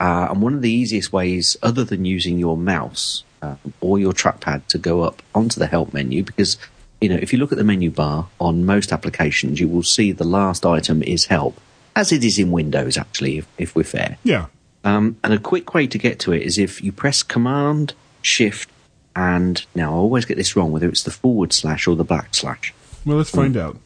uh, 0.00 0.28
and 0.30 0.42
one 0.42 0.54
of 0.54 0.62
the 0.62 0.70
easiest 0.70 1.12
ways, 1.12 1.56
other 1.62 1.84
than 1.84 2.04
using 2.04 2.38
your 2.38 2.56
mouse 2.56 3.24
uh, 3.42 3.56
or 3.80 3.98
your 3.98 4.12
trackpad, 4.12 4.66
to 4.68 4.78
go 4.78 5.02
up 5.02 5.22
onto 5.34 5.58
the 5.58 5.66
help 5.66 5.92
menu, 5.92 6.22
because 6.22 6.56
you 7.00 7.08
know 7.08 7.16
if 7.16 7.32
you 7.32 7.38
look 7.38 7.52
at 7.52 7.58
the 7.58 7.64
menu 7.64 7.90
bar 7.90 8.28
on 8.38 8.64
most 8.64 8.92
applications, 8.92 9.60
you 9.60 9.68
will 9.68 9.82
see 9.82 10.12
the 10.12 10.24
last 10.24 10.66
item 10.66 11.02
is 11.02 11.26
help, 11.26 11.60
as 11.96 12.12
it 12.12 12.24
is 12.24 12.38
in 12.38 12.50
Windows. 12.50 12.96
Actually, 12.96 13.38
if, 13.38 13.48
if 13.58 13.74
we're 13.76 13.84
fair. 13.84 14.18
Yeah. 14.24 14.46
Um, 14.84 15.16
and 15.24 15.32
a 15.32 15.38
quick 15.38 15.72
way 15.72 15.86
to 15.86 15.96
get 15.96 16.18
to 16.20 16.32
it 16.32 16.42
is 16.42 16.58
if 16.58 16.82
you 16.82 16.92
press 16.92 17.22
Command, 17.22 17.94
Shift, 18.20 18.68
and 19.16 19.64
now 19.74 19.92
I 19.92 19.96
always 19.96 20.26
get 20.26 20.36
this 20.36 20.54
wrong, 20.56 20.72
whether 20.72 20.88
it's 20.88 21.02
the 21.02 21.10
forward 21.10 21.54
slash 21.54 21.86
or 21.86 21.96
the 21.96 22.04
backslash. 22.04 22.72
Well, 23.06 23.16
let's 23.16 23.30
find 23.30 23.56
out. 23.56 23.78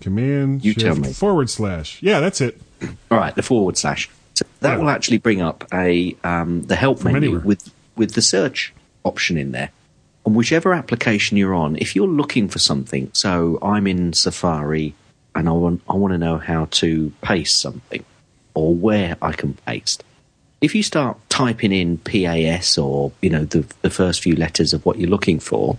Command 0.00 0.64
You 0.64 0.74
tell 0.74 0.94
shift 0.94 1.06
me. 1.06 1.12
forward 1.12 1.50
slash. 1.50 2.02
Yeah, 2.02 2.20
that's 2.20 2.40
it. 2.40 2.60
All 3.10 3.18
right, 3.18 3.34
the 3.34 3.42
forward 3.42 3.76
slash. 3.78 4.08
So 4.34 4.44
that 4.60 4.72
Yeah. 4.74 4.78
will 4.78 4.90
actually 4.90 5.18
bring 5.18 5.40
up 5.40 5.64
a 5.72 6.16
um, 6.24 6.62
the 6.62 6.76
help 6.76 7.00
From 7.00 7.12
menu 7.12 7.28
anywhere. 7.30 7.44
with 7.46 7.72
with 7.96 8.12
the 8.12 8.22
search 8.22 8.74
option 9.04 9.38
in 9.38 9.52
there. 9.52 9.70
On 10.26 10.34
whichever 10.34 10.74
application 10.74 11.36
you're 11.36 11.54
on, 11.54 11.76
if 11.76 11.94
you're 11.94 12.08
looking 12.08 12.48
for 12.48 12.58
something, 12.58 13.10
so 13.14 13.58
I'm 13.62 13.86
in 13.86 14.12
Safari 14.12 14.94
and 15.34 15.48
I 15.48 15.52
want 15.52 15.82
I 15.88 15.94
want 15.94 16.12
to 16.12 16.18
know 16.18 16.38
how 16.38 16.66
to 16.72 17.12
paste 17.22 17.60
something 17.60 18.04
or 18.54 18.74
where 18.74 19.16
I 19.22 19.32
can 19.32 19.54
paste. 19.66 20.02
If 20.60 20.74
you 20.74 20.82
start 20.82 21.18
typing 21.28 21.70
in 21.72 21.98
PAS 21.98 22.76
or 22.76 23.12
you 23.22 23.30
know 23.30 23.44
the 23.44 23.64
the 23.82 23.90
first 23.90 24.22
few 24.22 24.34
letters 24.36 24.72
of 24.74 24.84
what 24.84 24.98
you're 24.98 25.08
looking 25.10 25.38
for, 25.40 25.78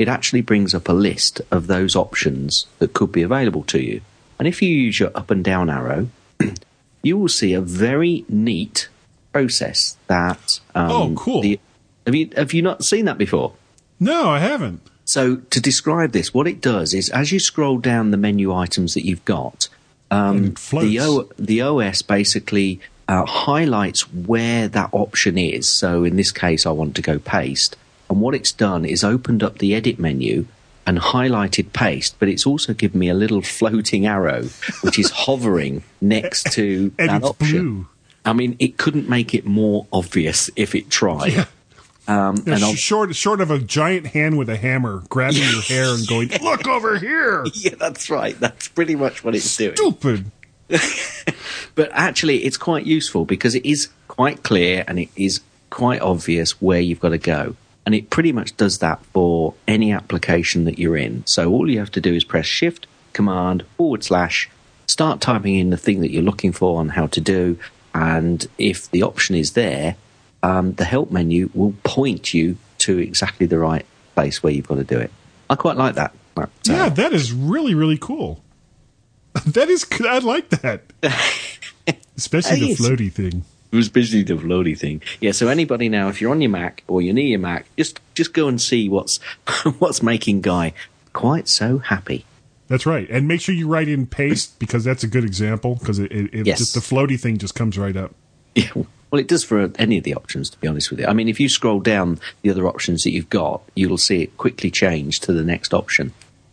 it 0.00 0.08
actually 0.08 0.40
brings 0.40 0.74
up 0.74 0.88
a 0.88 0.92
list 1.08 1.40
of 1.50 1.66
those 1.66 1.94
options 1.94 2.66
that 2.78 2.92
could 2.94 3.12
be 3.12 3.22
available 3.22 3.64
to 3.64 3.78
you. 3.80 4.00
And 4.38 4.48
if 4.48 4.62
you 4.62 4.68
use 4.86 4.98
your 4.98 5.10
up 5.14 5.30
and 5.30 5.44
down 5.44 5.68
arrow, 5.68 6.08
you 7.02 7.16
will 7.18 7.28
see 7.28 7.52
a 7.54 7.60
very 7.60 8.24
neat 8.28 8.88
process 9.32 9.96
that. 10.06 10.60
Um, 10.74 10.90
Oh, 10.90 11.12
cool. 11.16 11.42
the- 11.42 11.60
have 12.06 12.14
you 12.14 12.30
have 12.36 12.52
you 12.54 12.62
not 12.62 12.82
seen 12.84 13.04
that 13.04 13.18
before? 13.18 13.52
No, 14.00 14.30
I 14.30 14.38
haven't. 14.40 14.80
So 15.04 15.36
to 15.36 15.60
describe 15.60 16.12
this, 16.12 16.32
what 16.32 16.46
it 16.48 16.60
does 16.60 16.94
is 16.94 17.08
as 17.10 17.30
you 17.32 17.38
scroll 17.38 17.78
down 17.78 18.10
the 18.10 18.16
menu 18.16 18.52
items 18.54 18.94
that 18.94 19.04
you've 19.04 19.24
got, 19.26 19.68
um, 20.10 20.54
the 20.70 20.98
o- 21.00 21.28
the 21.38 21.60
OS 21.60 22.00
basically 22.02 22.80
uh, 23.08 23.26
highlights 23.26 24.02
where 24.12 24.66
that 24.68 24.88
option 24.92 25.36
is. 25.36 25.68
So 25.70 26.04
in 26.04 26.16
this 26.16 26.32
case, 26.32 26.64
I 26.64 26.70
want 26.70 26.94
to 26.96 27.02
go 27.02 27.18
paste, 27.18 27.76
and 28.10 28.20
what 28.20 28.34
it's 28.34 28.52
done 28.52 28.84
is 28.84 29.02
opened 29.02 29.42
up 29.42 29.58
the 29.58 29.74
edit 29.74 29.98
menu 29.98 30.46
and 30.86 30.98
highlighted 30.98 31.72
paste, 31.72 32.16
but 32.18 32.28
it's 32.28 32.44
also 32.46 32.74
given 32.74 32.98
me 33.00 33.08
a 33.08 33.14
little 33.14 33.40
floating 33.58 34.06
arrow 34.06 34.44
which 34.82 34.98
is 34.98 35.10
hovering 35.10 35.82
next 36.02 36.52
to 36.52 36.92
And 36.98 37.08
that 37.10 37.22
option. 37.24 37.50
blue. 37.74 37.86
I 38.24 38.32
mean, 38.34 38.56
it 38.58 38.76
couldn't 38.76 39.08
make 39.08 39.32
it 39.34 39.46
more 39.46 39.86
obvious 39.92 40.50
if 40.56 40.74
it 40.74 40.90
tried. 40.90 41.32
Yeah. 41.32 41.44
Um, 42.08 42.42
Yeah, 42.44 42.54
and 42.56 42.78
short, 42.78 43.14
short 43.14 43.40
of 43.40 43.50
a 43.50 43.58
giant 43.58 44.08
hand 44.08 44.36
with 44.36 44.48
a 44.48 44.56
hammer 44.56 45.02
grabbing 45.08 45.42
your 45.42 45.62
hair 45.62 45.84
and 45.94 46.06
going, 46.08 46.28
"Look 46.42 46.66
over 46.66 46.98
here, 46.98 47.46
yeah, 47.54 47.74
that's 47.78 48.10
right. 48.10 48.38
That's 48.40 48.66
pretty 48.68 48.96
much 48.96 49.22
what 49.22 49.34
it's 49.36 49.56
doing. 49.56 49.76
stupid." 49.76 50.30
but 51.74 51.90
actually, 51.92 52.44
it's 52.44 52.56
quite 52.56 52.84
useful 52.86 53.24
because 53.24 53.54
it 53.54 53.64
is 53.64 53.88
quite 54.08 54.42
clear 54.42 54.84
and 54.88 54.98
it 54.98 55.08
is 55.16 55.40
quite 55.70 56.00
obvious 56.00 56.60
where 56.60 56.80
you've 56.80 57.00
got 57.00 57.10
to 57.10 57.18
go. 57.18 57.54
And 57.90 57.96
it 57.96 58.08
pretty 58.08 58.30
much 58.30 58.56
does 58.56 58.78
that 58.78 59.04
for 59.06 59.52
any 59.66 59.92
application 59.92 60.62
that 60.66 60.78
you're 60.78 60.96
in. 60.96 61.24
So 61.26 61.50
all 61.50 61.68
you 61.68 61.80
have 61.80 61.90
to 61.90 62.00
do 62.00 62.14
is 62.14 62.22
press 62.22 62.46
Shift, 62.46 62.86
Command, 63.14 63.64
forward 63.76 64.04
slash, 64.04 64.48
start 64.86 65.20
typing 65.20 65.56
in 65.56 65.70
the 65.70 65.76
thing 65.76 66.00
that 66.02 66.12
you're 66.12 66.22
looking 66.22 66.52
for 66.52 66.80
and 66.80 66.92
how 66.92 67.08
to 67.08 67.20
do. 67.20 67.58
And 67.92 68.46
if 68.58 68.88
the 68.92 69.02
option 69.02 69.34
is 69.34 69.54
there, 69.54 69.96
um, 70.40 70.74
the 70.74 70.84
help 70.84 71.10
menu 71.10 71.50
will 71.52 71.74
point 71.82 72.32
you 72.32 72.58
to 72.78 72.96
exactly 72.98 73.46
the 73.46 73.58
right 73.58 73.84
place 74.14 74.40
where 74.40 74.52
you've 74.52 74.68
got 74.68 74.76
to 74.76 74.84
do 74.84 75.00
it. 75.00 75.10
I 75.50 75.56
quite 75.56 75.76
like 75.76 75.96
that. 75.96 76.14
But, 76.36 76.50
uh, 76.68 76.72
Yeah, 76.72 76.88
that 76.90 77.12
is 77.12 77.32
really 77.32 77.74
really 77.74 77.98
cool. 77.98 78.40
That 79.46 79.68
is, 79.68 79.84
I 80.06 80.18
like 80.18 80.50
that, 80.50 80.82
especially 82.16 82.60
the 82.60 82.74
floaty 82.76 83.12
thing. 83.12 83.44
Especially 83.72 84.22
the 84.22 84.34
floaty 84.34 84.78
thing. 84.78 85.02
Yeah. 85.20 85.32
So 85.32 85.48
anybody 85.48 85.88
now, 85.88 86.08
if 86.08 86.20
you're 86.20 86.30
on 86.30 86.40
your 86.40 86.50
Mac 86.50 86.82
or 86.88 87.02
you're 87.02 87.14
near 87.14 87.26
your 87.26 87.38
Mac, 87.38 87.66
just 87.76 88.00
just 88.14 88.32
go 88.34 88.48
and 88.48 88.60
see 88.60 88.88
what's 88.88 89.18
what's 89.78 90.02
making 90.02 90.40
Guy 90.42 90.72
quite 91.12 91.48
so 91.48 91.78
happy. 91.78 92.24
That's 92.68 92.86
right, 92.86 93.08
and 93.10 93.26
make 93.26 93.40
sure 93.40 93.52
you 93.52 93.66
write 93.66 93.88
in 93.88 94.06
paste 94.06 94.56
because 94.60 94.84
that's 94.84 95.02
a 95.02 95.08
good 95.08 95.24
example 95.24 95.74
because 95.74 95.98
it, 95.98 96.12
it, 96.12 96.32
it 96.32 96.46
Yes. 96.46 96.58
just 96.58 96.74
the 96.74 96.80
floaty 96.80 97.18
thing 97.18 97.36
just 97.36 97.56
comes 97.56 97.76
right 97.76 97.96
up. 97.96 98.14
Yeah. 98.54 98.70
Well, 99.10 99.18
it 99.20 99.26
does 99.26 99.42
for 99.42 99.72
any 99.76 99.98
of 99.98 100.04
the 100.04 100.14
options, 100.14 100.50
to 100.50 100.58
be 100.60 100.68
honest 100.68 100.88
with 100.88 101.00
you. 101.00 101.06
I 101.06 101.12
mean, 101.12 101.28
if 101.28 101.40
you 101.40 101.48
scroll 101.48 101.80
down 101.80 102.20
the 102.42 102.50
other 102.50 102.68
options 102.68 103.02
that 103.02 103.10
you've 103.10 103.28
got, 103.28 103.60
you'll 103.74 103.98
see 103.98 104.22
it 104.22 104.36
quickly 104.36 104.70
change 104.70 105.18
to 105.20 105.32
the 105.32 105.42
next 105.42 105.74
option 105.74 106.12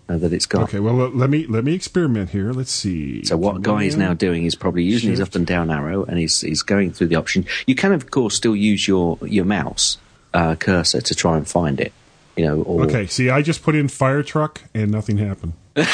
uh, 0.10 0.18
that 0.18 0.32
it's 0.34 0.46
got. 0.46 0.64
Okay, 0.64 0.80
well 0.80 0.94
let- 0.94 1.30
me 1.30 1.46
let 1.48 1.64
me 1.64 1.74
experiment 1.74 2.30
here. 2.30 2.52
Let's 2.54 2.72
see. 2.72 3.24
So 3.26 3.36
what 3.38 3.62
Guy 3.62 3.84
is 3.84 3.98
now 3.98 4.14
doing 4.14 4.46
is 4.46 4.56
probably 4.56 4.84
using 4.84 5.10
his 5.12 5.20
up 5.20 5.36
and 5.36 5.46
down 5.46 5.70
arrow, 5.70 6.04
and 6.04 6.18
he's 6.18 6.42
he's 6.42 6.62
going 6.62 6.92
through 6.92 7.08
the 7.08 7.16
option. 7.16 7.46
You 7.66 7.76
can, 7.76 7.92
of 7.92 8.10
course, 8.12 8.36
still 8.36 8.56
use 8.56 8.88
your 8.88 9.18
your 9.22 9.46
mouse 9.46 9.98
uh, 10.34 10.56
cursor 10.56 11.02
to 11.02 11.16
try 11.16 11.38
and 11.38 11.48
find 11.48 11.80
it. 11.80 11.94
You 12.36 12.46
know, 12.46 12.62
or 12.62 12.84
Okay, 12.84 13.08
see, 13.08 13.30
I 13.30 13.42
just 13.42 13.64
put 13.64 13.74
in 13.76 13.88
fire 13.88 14.22
truck 14.24 14.62
and 14.74 14.92
nothing 14.92 15.18
happened. 15.18 15.54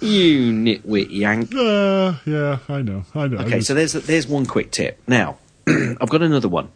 you 0.00 0.52
nitwit 0.52 1.08
yank. 1.10 1.54
Uh, 1.54 2.14
yeah, 2.26 2.58
I 2.68 2.82
know, 2.82 3.04
I 3.14 3.28
know. 3.28 3.38
Okay, 3.38 3.60
so 3.60 3.74
there's 3.74 3.92
there's 3.92 4.26
one 4.26 4.46
quick 4.46 4.70
tip. 4.70 5.00
Now, 5.06 5.38
I've 5.68 6.08
got 6.10 6.22
another 6.22 6.48
one. 6.48 6.70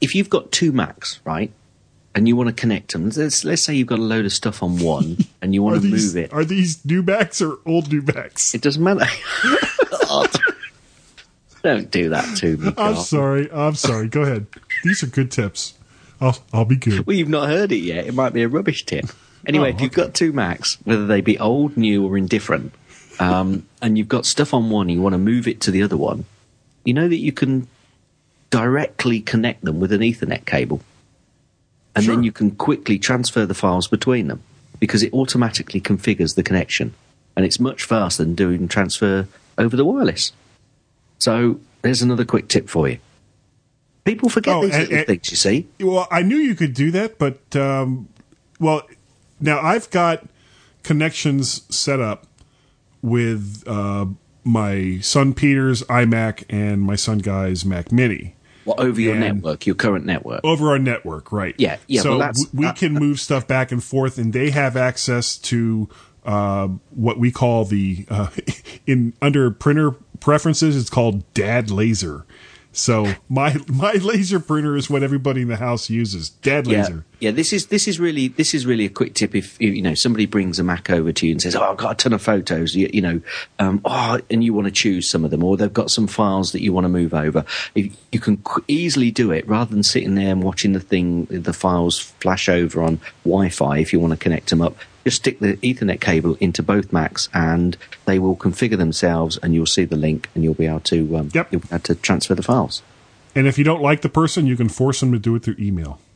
If- 0.00 0.14
you've 0.14 0.30
got 0.30 0.52
two 0.52 0.70
Macs, 0.72 1.20
right, 1.24 1.50
and 2.14 2.28
you 2.28 2.36
want 2.36 2.48
to 2.48 2.52
connect 2.54 2.92
them, 2.92 3.08
let's 3.10 3.44
let's 3.44 3.62
say 3.62 3.74
you've 3.74 3.86
got 3.88 3.98
a 3.98 4.02
load 4.02 4.24
of 4.26 4.32
stuff 4.32 4.62
on 4.62 4.78
one 4.78 5.16
and 5.40 5.54
you 5.54 5.62
want 5.62 5.76
to 5.76 5.80
these 5.80 6.14
move 6.14 6.24
it. 6.24 6.32
are 6.32 6.44
these 6.44 6.84
new 6.84 7.02
Macs 7.02 7.40
or 7.40 7.58
old 7.64 7.90
new 7.90 8.02
Macs? 8.02 8.54
It 8.54 8.60
doesn't 8.60 8.82
matter. 8.82 9.06
Don't 11.62 11.90
do 11.92 12.08
that 12.08 12.36
to 12.38 12.56
me. 12.56 12.72
I'm 12.76 12.96
sorry, 12.96 13.48
I'm 13.52 13.76
sorry. 13.76 14.08
Go 14.08 14.22
ahead. 14.22 14.46
These 14.82 15.04
are 15.04 15.06
good 15.06 15.30
tips. 15.30 15.74
I'll 16.20 16.36
I'll 16.52 16.64
be 16.64 16.76
good. 16.76 17.06
Well, 17.06 17.16
you've 17.16 17.28
not 17.28 17.48
heard 17.48 17.70
it 17.72 17.76
yet. 17.82 18.06
It 18.06 18.14
might 18.14 18.32
be 18.32 18.42
a 18.42 18.48
rubbish 18.48 18.84
tip. 18.84 19.06
Anyway, 19.46 19.70
Oh, 19.72 19.74
if 19.74 19.80
you've 19.80 19.92
got 19.92 20.14
two 20.14 20.32
Macs, 20.32 20.78
whether 20.84 21.06
they 21.06 21.20
be 21.20 21.38
old, 21.38 21.76
new, 21.76 22.04
or 22.06 22.16
indifferent, 22.16 22.72
um, 23.20 23.66
and 23.80 23.96
you've 23.96 24.08
got 24.08 24.26
stuff 24.26 24.52
on 24.54 24.70
one 24.70 24.88
and 24.88 24.96
you 24.96 25.02
want 25.02 25.14
to 25.14 25.18
move 25.18 25.46
it 25.48 25.60
to 25.62 25.70
the 25.70 25.82
other 25.82 25.96
one, 25.96 26.24
you 26.84 26.94
know 26.94 27.08
that 27.08 27.16
you 27.16 27.32
can 27.32 27.68
directly 28.52 29.20
connect 29.20 29.64
them 29.64 29.80
with 29.80 29.90
an 29.92 30.02
Ethernet 30.02 30.44
cable. 30.46 30.80
And 31.96 32.06
then 32.06 32.22
you 32.22 32.30
can 32.32 32.52
quickly 32.52 32.98
transfer 32.98 33.44
the 33.46 33.54
files 33.54 33.88
between 33.88 34.28
them 34.28 34.42
because 34.78 35.02
it 35.02 35.12
automatically 35.12 35.80
configures 35.80 36.36
the 36.36 36.42
connection. 36.42 36.94
And 37.34 37.44
it's 37.46 37.58
much 37.58 37.82
faster 37.84 38.22
than 38.22 38.34
doing 38.34 38.68
transfer 38.68 39.26
over 39.58 39.74
the 39.76 39.84
wireless. 39.84 40.32
So 41.18 41.60
there's 41.80 42.02
another 42.02 42.24
quick 42.26 42.48
tip 42.48 42.68
for 42.68 42.88
you. 42.88 42.98
People 44.04 44.28
forget 44.28 44.54
Oh, 44.54 44.62
these 44.66 44.74
and- 44.74 44.82
little 44.82 44.98
and- 44.98 45.06
things, 45.06 45.30
you 45.30 45.36
see. 45.36 45.66
Well, 45.80 46.06
I 46.10 46.22
knew 46.22 46.36
you 46.36 46.54
could 46.54 46.74
do 46.74 46.90
that, 46.90 47.18
but 47.18 47.54
um, 47.56 48.08
well, 48.60 48.82
now 49.40 49.60
I've 49.60 49.88
got 49.90 50.26
connections 50.82 51.62
set 51.74 52.00
up 52.00 52.26
with 53.00 53.64
uh, 53.66 54.06
my 54.44 54.98
son 55.00 55.32
Peter's 55.34 55.82
iMac 55.84 56.44
and 56.50 56.82
my 56.82 56.96
son 56.96 57.18
Guy's 57.18 57.64
Mac 57.64 57.90
Mini 57.92 58.34
Well, 58.64 58.76
over 58.78 59.00
your 59.00 59.16
network, 59.16 59.66
your 59.66 59.74
current 59.74 60.04
network. 60.06 60.40
over 60.44 60.68
our 60.70 60.78
network, 60.78 61.32
right? 61.32 61.54
Yeah, 61.58 61.78
yeah, 61.86 62.02
So 62.02 62.10
well, 62.10 62.18
that's- 62.20 62.46
we 62.54 62.66
uh, 62.66 62.72
can 62.72 62.94
move 62.94 63.18
stuff 63.20 63.46
back 63.48 63.72
and 63.72 63.82
forth, 63.82 64.18
and 64.18 64.32
they 64.32 64.50
have 64.50 64.76
access 64.76 65.36
to 65.38 65.88
uh, 66.24 66.68
what 66.90 67.18
we 67.18 67.32
call 67.32 67.64
the 67.64 68.06
uh, 68.08 68.28
in 68.86 69.12
under 69.20 69.50
printer 69.50 69.92
preferences. 70.20 70.76
It's 70.76 70.90
called 70.90 71.30
Dad 71.34 71.70
Laser. 71.70 72.24
So 72.72 73.12
my 73.28 73.56
my 73.68 73.92
laser 73.92 74.40
printer 74.40 74.76
is 74.76 74.88
what 74.88 75.02
everybody 75.02 75.42
in 75.42 75.48
the 75.48 75.56
house 75.56 75.90
uses. 75.90 76.30
Dad 76.30 76.66
yeah, 76.66 76.82
Laser. 76.82 77.04
yeah. 77.20 77.30
This 77.30 77.52
is 77.52 77.66
this 77.66 77.86
is 77.86 78.00
really 78.00 78.28
this 78.28 78.54
is 78.54 78.64
really 78.64 78.86
a 78.86 78.88
quick 78.88 79.14
tip. 79.14 79.34
If 79.34 79.60
you 79.60 79.70
you 79.70 79.82
know 79.82 79.94
somebody 79.94 80.24
brings 80.24 80.58
a 80.58 80.64
Mac 80.64 80.88
over 80.88 81.12
to 81.12 81.26
you 81.26 81.32
and 81.32 81.42
says, 81.42 81.54
"Oh, 81.54 81.62
I've 81.62 81.76
got 81.76 81.92
a 81.92 81.94
ton 81.94 82.14
of 82.14 82.22
photos," 82.22 82.74
you, 82.74 82.88
you 82.92 83.02
know, 83.02 83.20
um, 83.58 83.82
oh, 83.84 84.20
and 84.30 84.42
you 84.42 84.54
want 84.54 84.66
to 84.66 84.70
choose 84.70 85.08
some 85.08 85.24
of 85.24 85.30
them, 85.30 85.44
or 85.44 85.56
they've 85.58 85.72
got 85.72 85.90
some 85.90 86.06
files 86.06 86.52
that 86.52 86.62
you 86.62 86.72
want 86.72 86.86
to 86.86 86.88
move 86.88 87.12
over, 87.12 87.44
if, 87.74 87.94
you 88.10 88.20
can 88.20 88.38
qu- 88.38 88.64
easily 88.68 89.10
do 89.10 89.30
it 89.30 89.46
rather 89.46 89.72
than 89.72 89.82
sitting 89.82 90.14
there 90.14 90.30
and 90.30 90.42
watching 90.42 90.72
the 90.72 90.80
thing, 90.80 91.26
the 91.26 91.52
files 91.52 91.98
flash 91.98 92.48
over 92.48 92.82
on 92.82 93.00
Wi-Fi. 93.24 93.78
If 93.78 93.92
you 93.92 94.00
want 94.00 94.12
to 94.12 94.18
connect 94.18 94.48
them 94.48 94.62
up, 94.62 94.76
just 95.04 95.16
stick 95.16 95.38
the 95.40 95.56
Ethernet 95.58 96.00
cable 96.00 96.36
into 96.40 96.62
both 96.62 96.92
Macs, 96.92 97.28
and 97.34 97.76
they 98.04 98.18
will 98.18 98.36
configure 98.36 98.78
themselves, 98.78 99.38
and 99.42 99.54
you'll 99.54 99.66
see 99.66 99.84
the 99.84 99.96
link, 99.96 100.28
and 100.34 100.44
you'll 100.44 100.54
be 100.54 100.66
able 100.66 100.80
to 100.80 101.16
um, 101.16 101.30
Yep. 101.32 101.48
you'll 101.52 101.60
be 101.60 101.68
able 101.70 101.80
to 101.80 101.94
transfer 101.94 102.34
the 102.34 102.42
files. 102.42 102.82
And 103.34 103.46
if 103.46 103.56
you 103.58 103.64
don't 103.64 103.80
like 103.82 104.02
the 104.02 104.08
person, 104.08 104.46
you 104.46 104.56
can 104.56 104.68
force 104.68 105.00
them 105.00 105.12
to 105.12 105.18
do 105.18 105.34
it 105.36 105.42
through 105.42 105.56
email. 105.58 105.98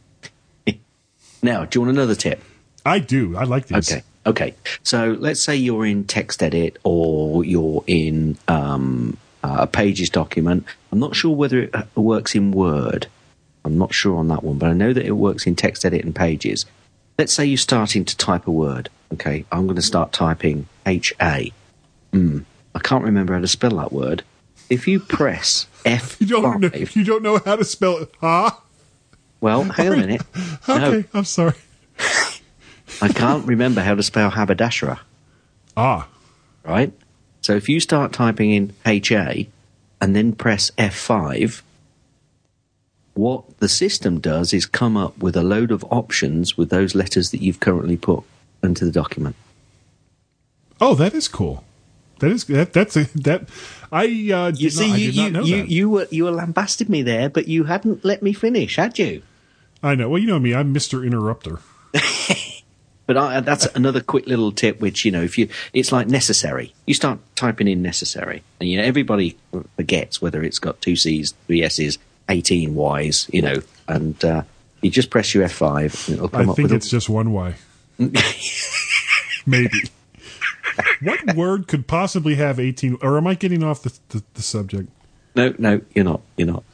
Now, 1.42 1.64
do 1.64 1.78
you 1.78 1.84
want 1.86 1.96
another 1.96 2.14
tip? 2.14 2.42
I 2.84 2.98
do. 2.98 3.36
I 3.36 3.44
like 3.44 3.66
these. 3.66 3.92
Okay. 3.92 4.02
Okay. 4.26 4.54
So 4.82 5.16
let's 5.18 5.44
say 5.44 5.54
you're 5.54 5.86
in 5.86 6.04
TextEdit 6.04 6.76
or 6.82 7.44
you're 7.44 7.84
in 7.86 8.36
um, 8.48 9.16
uh, 9.44 9.58
a 9.60 9.66
Pages 9.66 10.08
document. 10.10 10.64
I'm 10.90 10.98
not 10.98 11.14
sure 11.14 11.34
whether 11.36 11.60
it 11.60 11.74
uh, 11.74 11.84
works 11.94 12.34
in 12.34 12.52
Word. 12.52 13.06
I'm 13.64 13.78
not 13.78 13.94
sure 13.94 14.16
on 14.16 14.28
that 14.28 14.42
one, 14.42 14.58
but 14.58 14.70
I 14.70 14.72
know 14.72 14.92
that 14.92 15.04
it 15.04 15.12
works 15.12 15.46
in 15.46 15.56
TextEdit 15.56 16.02
and 16.02 16.14
Pages. 16.14 16.64
Let's 17.18 17.32
say 17.32 17.44
you're 17.46 17.56
starting 17.56 18.04
to 18.04 18.16
type 18.16 18.46
a 18.46 18.50
word. 18.50 18.88
Okay. 19.12 19.44
I'm 19.50 19.66
going 19.66 19.76
to 19.76 19.82
start 19.82 20.12
typing 20.12 20.68
H 20.84 21.14
A. 21.20 21.52
Mm, 22.12 22.44
I 22.74 22.78
can't 22.80 23.04
remember 23.04 23.34
how 23.34 23.40
to 23.40 23.48
spell 23.48 23.76
that 23.76 23.92
word. 23.92 24.22
If 24.68 24.88
you 24.88 25.00
press 25.00 25.66
F5, 25.84 26.20
You 26.20 26.26
don't 26.26 26.60
know. 26.60 26.70
You 26.72 27.04
don't 27.04 27.22
know 27.22 27.40
how 27.44 27.56
to 27.56 27.64
spell 27.64 27.98
it, 27.98 28.10
huh? 28.20 28.50
well, 29.40 29.62
hang 29.64 29.88
on 29.88 29.92
a 29.94 29.96
minute. 29.98 30.22
Okay, 30.68 30.96
No, 30.98 31.04
I'm 31.14 31.24
sorry. 31.24 31.54
I 33.00 33.08
can't 33.08 33.46
remember 33.46 33.80
how 33.82 33.94
to 33.94 34.02
spell 34.02 34.30
haberdashery. 34.30 34.96
Ah, 35.76 36.08
right? 36.64 36.92
So 37.42 37.54
if 37.54 37.68
you 37.68 37.78
start 37.80 38.12
typing 38.12 38.50
in 38.50 38.72
HA 38.84 39.48
and 40.00 40.16
then 40.16 40.32
press 40.32 40.70
F5, 40.72 41.62
what 43.16 43.58
the 43.58 43.68
system 43.68 44.20
does 44.20 44.52
is 44.52 44.66
come 44.66 44.96
up 44.96 45.18
with 45.18 45.36
a 45.36 45.42
load 45.42 45.70
of 45.70 45.84
options 45.90 46.56
with 46.56 46.70
those 46.70 46.94
letters 46.94 47.30
that 47.30 47.42
you've 47.42 47.60
currently 47.60 47.96
put 47.96 48.22
into 48.62 48.84
the 48.84 48.92
document. 48.92 49.36
oh, 50.80 50.94
that 50.94 51.14
is 51.14 51.28
cool. 51.28 51.64
That 52.18 52.30
is 52.30 52.44
that. 52.44 52.72
That's 52.72 52.96
a 52.96 53.04
that. 53.22 53.48
I 53.92 54.04
uh, 54.32 54.52
You 54.54 54.70
see, 54.70 54.88
not, 55.30 55.44
you 55.46 55.54
you, 55.54 55.56
you, 55.56 55.64
you 55.64 55.90
were 55.90 56.08
you 56.10 56.24
were 56.24 56.30
lambasted 56.30 56.88
me 56.88 57.02
there, 57.02 57.28
but 57.28 57.48
you 57.48 57.64
hadn't 57.64 58.04
let 58.04 58.22
me 58.22 58.32
finish, 58.32 58.76
had 58.76 58.98
you? 58.98 59.22
I 59.82 59.94
know. 59.94 60.08
Well, 60.08 60.20
you 60.20 60.26
know 60.26 60.38
me. 60.38 60.54
I'm 60.54 60.72
Mister 60.72 61.04
Interrupter. 61.04 61.60
But 63.06 63.16
I, 63.16 63.40
that's 63.40 63.66
another 63.66 64.00
quick 64.00 64.26
little 64.26 64.50
tip, 64.50 64.80
which 64.80 65.04
you 65.04 65.12
know, 65.12 65.22
if 65.22 65.38
you, 65.38 65.48
it's 65.72 65.92
like 65.92 66.08
necessary. 66.08 66.74
You 66.86 66.94
start 66.94 67.20
typing 67.36 67.68
in 67.68 67.80
necessary, 67.80 68.42
and 68.58 68.68
you 68.68 68.78
know 68.78 68.82
everybody 68.82 69.36
forgets 69.76 70.20
whether 70.20 70.42
it's 70.42 70.58
got 70.58 70.80
two 70.80 70.96
C's, 70.96 71.32
three 71.46 71.62
S's, 71.62 71.98
eighteen 72.28 72.74
Y's, 72.74 73.28
you 73.32 73.42
know, 73.42 73.62
and 73.88 74.22
uh, 74.24 74.42
you 74.80 74.90
just 74.90 75.10
press 75.10 75.34
your 75.34 75.44
F 75.44 75.52
five, 75.52 76.04
and 76.08 76.16
it'll 76.16 76.26
I 76.28 76.40
come 76.40 76.50
up 76.50 76.56
think 76.56 76.70
with. 76.70 76.76
it's 76.76 76.88
just 76.88 77.08
one 77.08 77.32
Y. 77.32 77.54
Maybe. 79.46 79.82
what 81.00 81.36
word 81.36 81.68
could 81.68 81.86
possibly 81.86 82.34
have 82.34 82.58
18? 82.60 82.98
Or 83.00 83.16
am 83.16 83.26
I 83.26 83.34
getting 83.34 83.62
off 83.62 83.82
the, 83.82 83.96
the, 84.10 84.22
the 84.34 84.42
subject? 84.42 84.90
no, 85.34 85.54
no, 85.58 85.80
you're 85.94 86.04
not. 86.04 86.20
You're 86.36 86.48
not. 86.48 86.64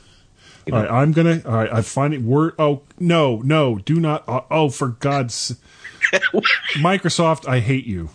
All 0.70 0.78
right, 0.80 0.90
I'm 0.90 1.12
gonna. 1.12 1.42
All 1.44 1.54
right, 1.54 1.72
I 1.72 1.82
find 1.82 2.14
it. 2.14 2.22
Word. 2.22 2.54
Oh 2.58 2.82
no, 2.98 3.42
no, 3.42 3.78
do 3.78 3.98
not. 3.98 4.24
Oh, 4.28 4.44
oh 4.50 4.68
for 4.68 4.88
God's. 4.88 5.56
Microsoft, 6.74 7.48
I 7.48 7.58
hate 7.58 7.84
you. 7.84 8.10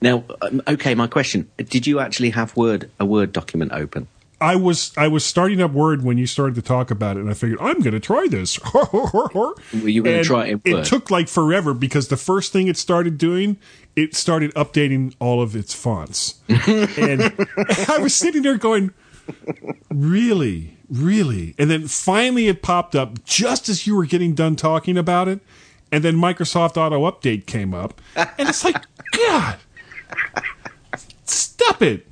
Now, 0.00 0.24
um, 0.42 0.62
okay, 0.68 0.94
my 0.94 1.08
question: 1.08 1.50
Did 1.56 1.86
you 1.88 1.98
actually 1.98 2.30
have 2.30 2.56
Word 2.56 2.90
a 3.00 3.04
Word 3.04 3.32
document 3.32 3.72
open? 3.72 4.06
I 4.40 4.56
was 4.56 4.92
I 4.96 5.08
was 5.08 5.24
starting 5.24 5.60
up 5.60 5.72
Word 5.72 6.02
when 6.02 6.16
you 6.16 6.26
started 6.26 6.54
to 6.54 6.62
talk 6.62 6.90
about 6.90 7.16
it, 7.16 7.20
and 7.20 7.30
I 7.30 7.34
figured 7.34 7.58
I'm 7.60 7.80
going 7.80 7.92
to 7.92 8.00
try 8.00 8.26
this. 8.26 8.58
Were 8.74 9.54
you 9.72 10.02
going 10.02 10.18
to 10.18 10.24
try 10.24 10.46
it 10.46 10.60
It 10.64 10.84
took 10.86 11.10
like 11.10 11.28
forever 11.28 11.74
because 11.74 12.08
the 12.08 12.16
first 12.16 12.52
thing 12.52 12.66
it 12.66 12.78
started 12.78 13.18
doing, 13.18 13.58
it 13.96 14.14
started 14.14 14.54
updating 14.54 15.14
all 15.18 15.42
of 15.42 15.54
its 15.54 15.74
fonts, 15.74 16.40
and 16.48 17.34
I 17.88 17.98
was 18.00 18.14
sitting 18.14 18.42
there 18.42 18.56
going, 18.56 18.92
"Really, 19.90 20.78
really?" 20.88 21.54
And 21.58 21.70
then 21.70 21.86
finally, 21.86 22.48
it 22.48 22.62
popped 22.62 22.94
up 22.94 23.22
just 23.24 23.68
as 23.68 23.86
you 23.86 23.94
were 23.94 24.06
getting 24.06 24.34
done 24.34 24.56
talking 24.56 24.96
about 24.96 25.28
it, 25.28 25.40
and 25.92 26.02
then 26.02 26.16
Microsoft 26.16 26.78
Auto 26.78 27.10
Update 27.10 27.44
came 27.44 27.74
up, 27.74 28.00
and 28.16 28.48
it's 28.48 28.64
like, 28.64 28.82
God, 29.12 29.58
stop 31.26 31.82
it! 31.82 32.06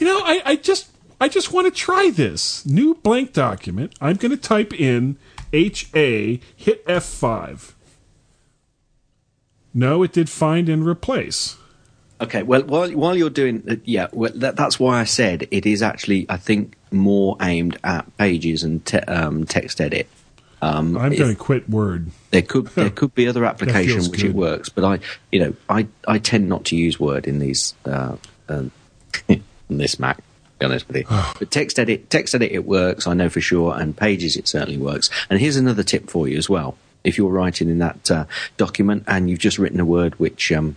You 0.00 0.06
know, 0.06 0.20
I, 0.24 0.42
I 0.46 0.56
just 0.56 0.91
I 1.22 1.28
just 1.28 1.52
want 1.52 1.66
to 1.66 1.70
try 1.70 2.10
this 2.10 2.66
new 2.66 2.96
blank 2.96 3.32
document. 3.32 3.94
I'm 4.00 4.16
going 4.16 4.32
to 4.32 4.36
type 4.36 4.74
in 4.74 5.18
H 5.52 5.88
A, 5.94 6.40
hit 6.56 6.84
F5. 6.86 7.74
No, 9.72 10.02
it 10.02 10.12
did 10.12 10.28
find 10.28 10.68
and 10.68 10.84
replace. 10.84 11.58
Okay, 12.20 12.42
well, 12.42 12.64
while 12.64 12.90
while 12.90 13.16
you're 13.16 13.30
doing, 13.30 13.62
uh, 13.70 13.76
yeah, 13.84 14.08
well, 14.10 14.32
that, 14.34 14.56
that's 14.56 14.80
why 14.80 14.98
I 14.98 15.04
said 15.04 15.46
it 15.52 15.64
is 15.64 15.80
actually, 15.80 16.26
I 16.28 16.38
think, 16.38 16.74
more 16.90 17.36
aimed 17.40 17.78
at 17.84 18.16
pages 18.16 18.64
and 18.64 18.84
te- 18.84 18.98
um, 18.98 19.44
TextEdit. 19.44 20.06
Um, 20.60 20.96
I'm 20.96 21.14
going 21.14 21.36
to 21.36 21.40
quit 21.40 21.70
Word. 21.70 22.10
There 22.32 22.42
could 22.42 22.66
there 22.74 22.90
could 22.98 23.14
be 23.14 23.28
other 23.28 23.44
application 23.44 23.92
feels 23.92 24.10
which 24.10 24.22
good. 24.22 24.30
it 24.30 24.34
works, 24.34 24.70
but 24.70 24.82
I 24.82 24.98
you 25.30 25.38
know 25.38 25.54
I 25.68 25.86
I 26.08 26.18
tend 26.18 26.48
not 26.48 26.64
to 26.64 26.76
use 26.76 26.98
Word 26.98 27.28
in 27.28 27.38
these 27.38 27.76
uh, 27.84 28.16
um, 28.48 28.72
in 29.28 29.44
this 29.68 30.00
Mac. 30.00 30.18
Be 30.62 30.66
honest 30.66 30.86
with 30.86 30.96
you, 30.98 31.04
but 31.08 31.50
TextEdit 31.50 32.08
text 32.08 32.36
edit 32.36 32.52
it 32.52 32.64
works. 32.64 33.08
I 33.08 33.14
know 33.14 33.28
for 33.28 33.40
sure, 33.40 33.76
and 33.76 33.96
Pages 33.96 34.36
it 34.36 34.46
certainly 34.46 34.78
works. 34.78 35.10
And 35.28 35.40
here's 35.40 35.56
another 35.56 35.82
tip 35.82 36.08
for 36.08 36.28
you 36.28 36.38
as 36.38 36.48
well. 36.48 36.78
If 37.02 37.18
you're 37.18 37.32
writing 37.32 37.68
in 37.68 37.78
that 37.78 38.08
uh, 38.08 38.26
document 38.58 39.02
and 39.08 39.28
you've 39.28 39.40
just 39.40 39.58
written 39.58 39.80
a 39.80 39.84
word 39.84 40.20
which 40.20 40.52
um, 40.52 40.76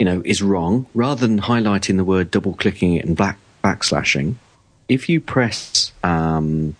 you 0.00 0.06
know 0.06 0.22
is 0.24 0.42
wrong, 0.42 0.86
rather 0.92 1.24
than 1.24 1.42
highlighting 1.42 1.98
the 1.98 2.04
word, 2.04 2.32
double 2.32 2.54
clicking 2.54 2.94
it, 2.94 3.04
and 3.04 3.16
black 3.16 3.38
backslashing, 3.62 4.34
if 4.88 5.08
you 5.08 5.20
press 5.20 5.92
um, 6.02 6.74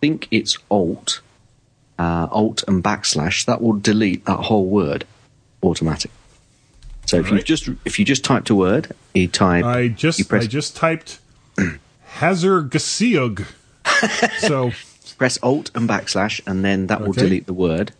think 0.00 0.26
it's 0.30 0.56
Alt 0.70 1.20
uh, 1.98 2.28
Alt 2.30 2.64
and 2.66 2.82
backslash, 2.82 3.44
that 3.44 3.60
will 3.60 3.74
delete 3.74 4.24
that 4.24 4.38
whole 4.44 4.64
word 4.64 5.04
automatic. 5.62 6.10
So 7.10 7.18
if 7.18 7.28
you 7.32 7.42
just 7.42 7.68
if 7.84 7.98
you 7.98 8.04
just 8.04 8.22
typed 8.24 8.50
a 8.50 8.54
word, 8.54 8.92
you 9.14 9.26
type. 9.26 9.64
I 9.64 9.88
just 9.88 10.28
press, 10.28 10.44
I 10.44 10.46
just 10.46 10.76
typed 10.76 11.18
Hazard 12.04 12.70
Gasiog. 12.70 13.46
so 14.38 14.70
press 15.18 15.36
Alt 15.42 15.72
and 15.74 15.88
backslash, 15.88 16.40
and 16.46 16.64
then 16.64 16.86
that 16.86 17.00
will 17.00 17.08
Okay. 17.10 17.22
delete 17.22 17.46
the 17.46 17.52
word. 17.52 17.90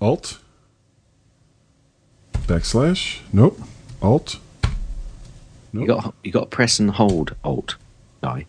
Alt 0.00 0.40
backslash. 2.48 3.20
Nope. 3.32 3.60
Alt. 4.02 4.40
You 5.72 5.86
got 5.86 6.12
you 6.24 6.32
got 6.32 6.40
to 6.40 6.46
press 6.56 6.80
and 6.80 6.90
hold 6.90 7.36
Alt. 7.44 7.76
Guy. 8.20 8.46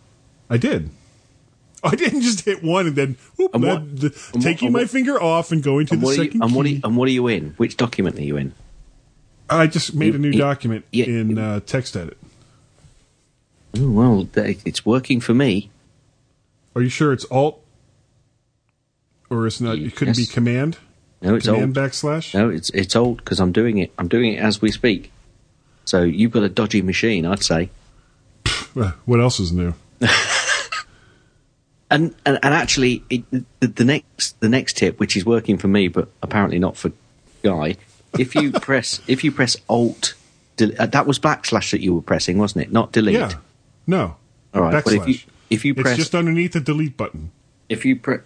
I 0.50 0.56
did. 0.56 0.90
I 1.84 1.94
didn't 1.94 2.22
just 2.22 2.44
hit 2.44 2.64
one 2.64 2.88
and 2.88 2.96
then 2.96 3.16
whoop, 3.36 3.54
And 3.54 3.62
what- 3.62 4.00
that- 4.00 4.12
the- 4.14 4.30
and 4.34 4.42
taking 4.42 4.66
and 4.66 4.72
my 4.72 4.80
what- 4.80 4.90
finger 4.90 5.22
off 5.22 5.52
and 5.52 5.62
going 5.62 5.86
to 5.86 5.96
the 5.96 6.04
what, 6.04 6.18
are 6.18 6.22
you, 6.24 6.24
second 6.30 6.42
and, 6.42 6.54
what 6.56 6.66
are 6.66 6.70
you, 6.70 6.80
and 6.82 6.96
what 6.96 7.06
are 7.08 7.12
you 7.12 7.28
in? 7.28 7.50
Which 7.56 7.76
document 7.76 8.18
are 8.18 8.22
you 8.24 8.36
in? 8.36 8.52
I 9.50 9.66
just 9.66 9.94
made 9.94 10.14
a 10.14 10.18
new 10.18 10.32
document 10.32 10.84
in 10.92 11.38
uh, 11.38 11.60
TextEdit. 11.60 12.14
Oh, 13.76 13.90
well, 13.90 14.28
it's 14.36 14.86
working 14.86 15.20
for 15.20 15.34
me. 15.34 15.70
Are 16.76 16.82
you 16.82 16.88
sure 16.88 17.12
it's 17.12 17.24
Alt? 17.30 17.60
Or 19.30 19.46
it's 19.46 19.60
not? 19.60 19.78
It 19.78 19.96
couldn't 19.96 20.16
Yes. 20.18 20.28
be 20.28 20.32
Command. 20.32 20.78
No, 21.22 21.34
it's 21.34 21.46
Command 21.46 21.76
Alt. 21.76 21.90
backslash. 21.90 22.34
No, 22.34 22.48
it's 22.50 22.70
it's 22.70 22.94
old 22.96 23.18
because 23.18 23.40
I'm 23.40 23.52
doing 23.52 23.78
it. 23.78 23.92
I'm 23.98 24.08
doing 24.08 24.34
it 24.34 24.38
as 24.38 24.60
we 24.62 24.70
speak. 24.70 25.10
So 25.84 26.02
you've 26.02 26.30
got 26.30 26.42
a 26.42 26.48
dodgy 26.48 26.82
machine, 26.82 27.26
I'd 27.26 27.42
say. 27.42 27.70
Uh, 28.76 28.92
What 29.04 29.20
else 29.20 29.40
is 29.40 29.52
new? 29.52 29.74
And 31.90 32.14
and, 32.26 32.38
and 32.42 32.54
actually, 32.54 33.04
it, 33.10 33.22
the, 33.60 33.66
the 33.68 33.84
next 33.84 34.40
the 34.40 34.48
next 34.48 34.76
tip, 34.78 34.98
which 34.98 35.16
is 35.16 35.24
working 35.24 35.58
for 35.58 35.68
me, 35.68 35.86
but 35.88 36.08
apparently 36.22 36.58
not 36.58 36.76
for 36.76 36.90
Guy, 37.42 37.76
if 38.18 38.34
you 38.34 38.52
press 38.52 39.00
if 39.06 39.24
you 39.24 39.32
press 39.32 39.56
Alt, 39.68 40.14
del- 40.56 40.72
uh, 40.78 40.86
that 40.86 41.06
was 41.06 41.18
backslash 41.18 41.70
that 41.72 41.80
you 41.80 41.94
were 41.94 42.02
pressing, 42.02 42.38
wasn't 42.38 42.66
it? 42.66 42.72
Not 42.72 42.92
delete. 42.92 43.14
Yeah. 43.16 43.32
No. 43.86 44.16
All 44.54 44.62
right. 44.62 44.84
But 44.84 44.92
if 44.92 45.06
you 45.08 45.14
Backslash. 45.14 45.24
if 45.50 45.64
you 45.64 45.72
It's 45.72 45.82
press 45.82 45.96
just 45.96 46.14
underneath 46.14 46.52
the 46.52 46.60
delete 46.60 46.96
button. 46.96 47.30
if 47.68 47.84
you 47.84 47.96
press, 47.96 48.20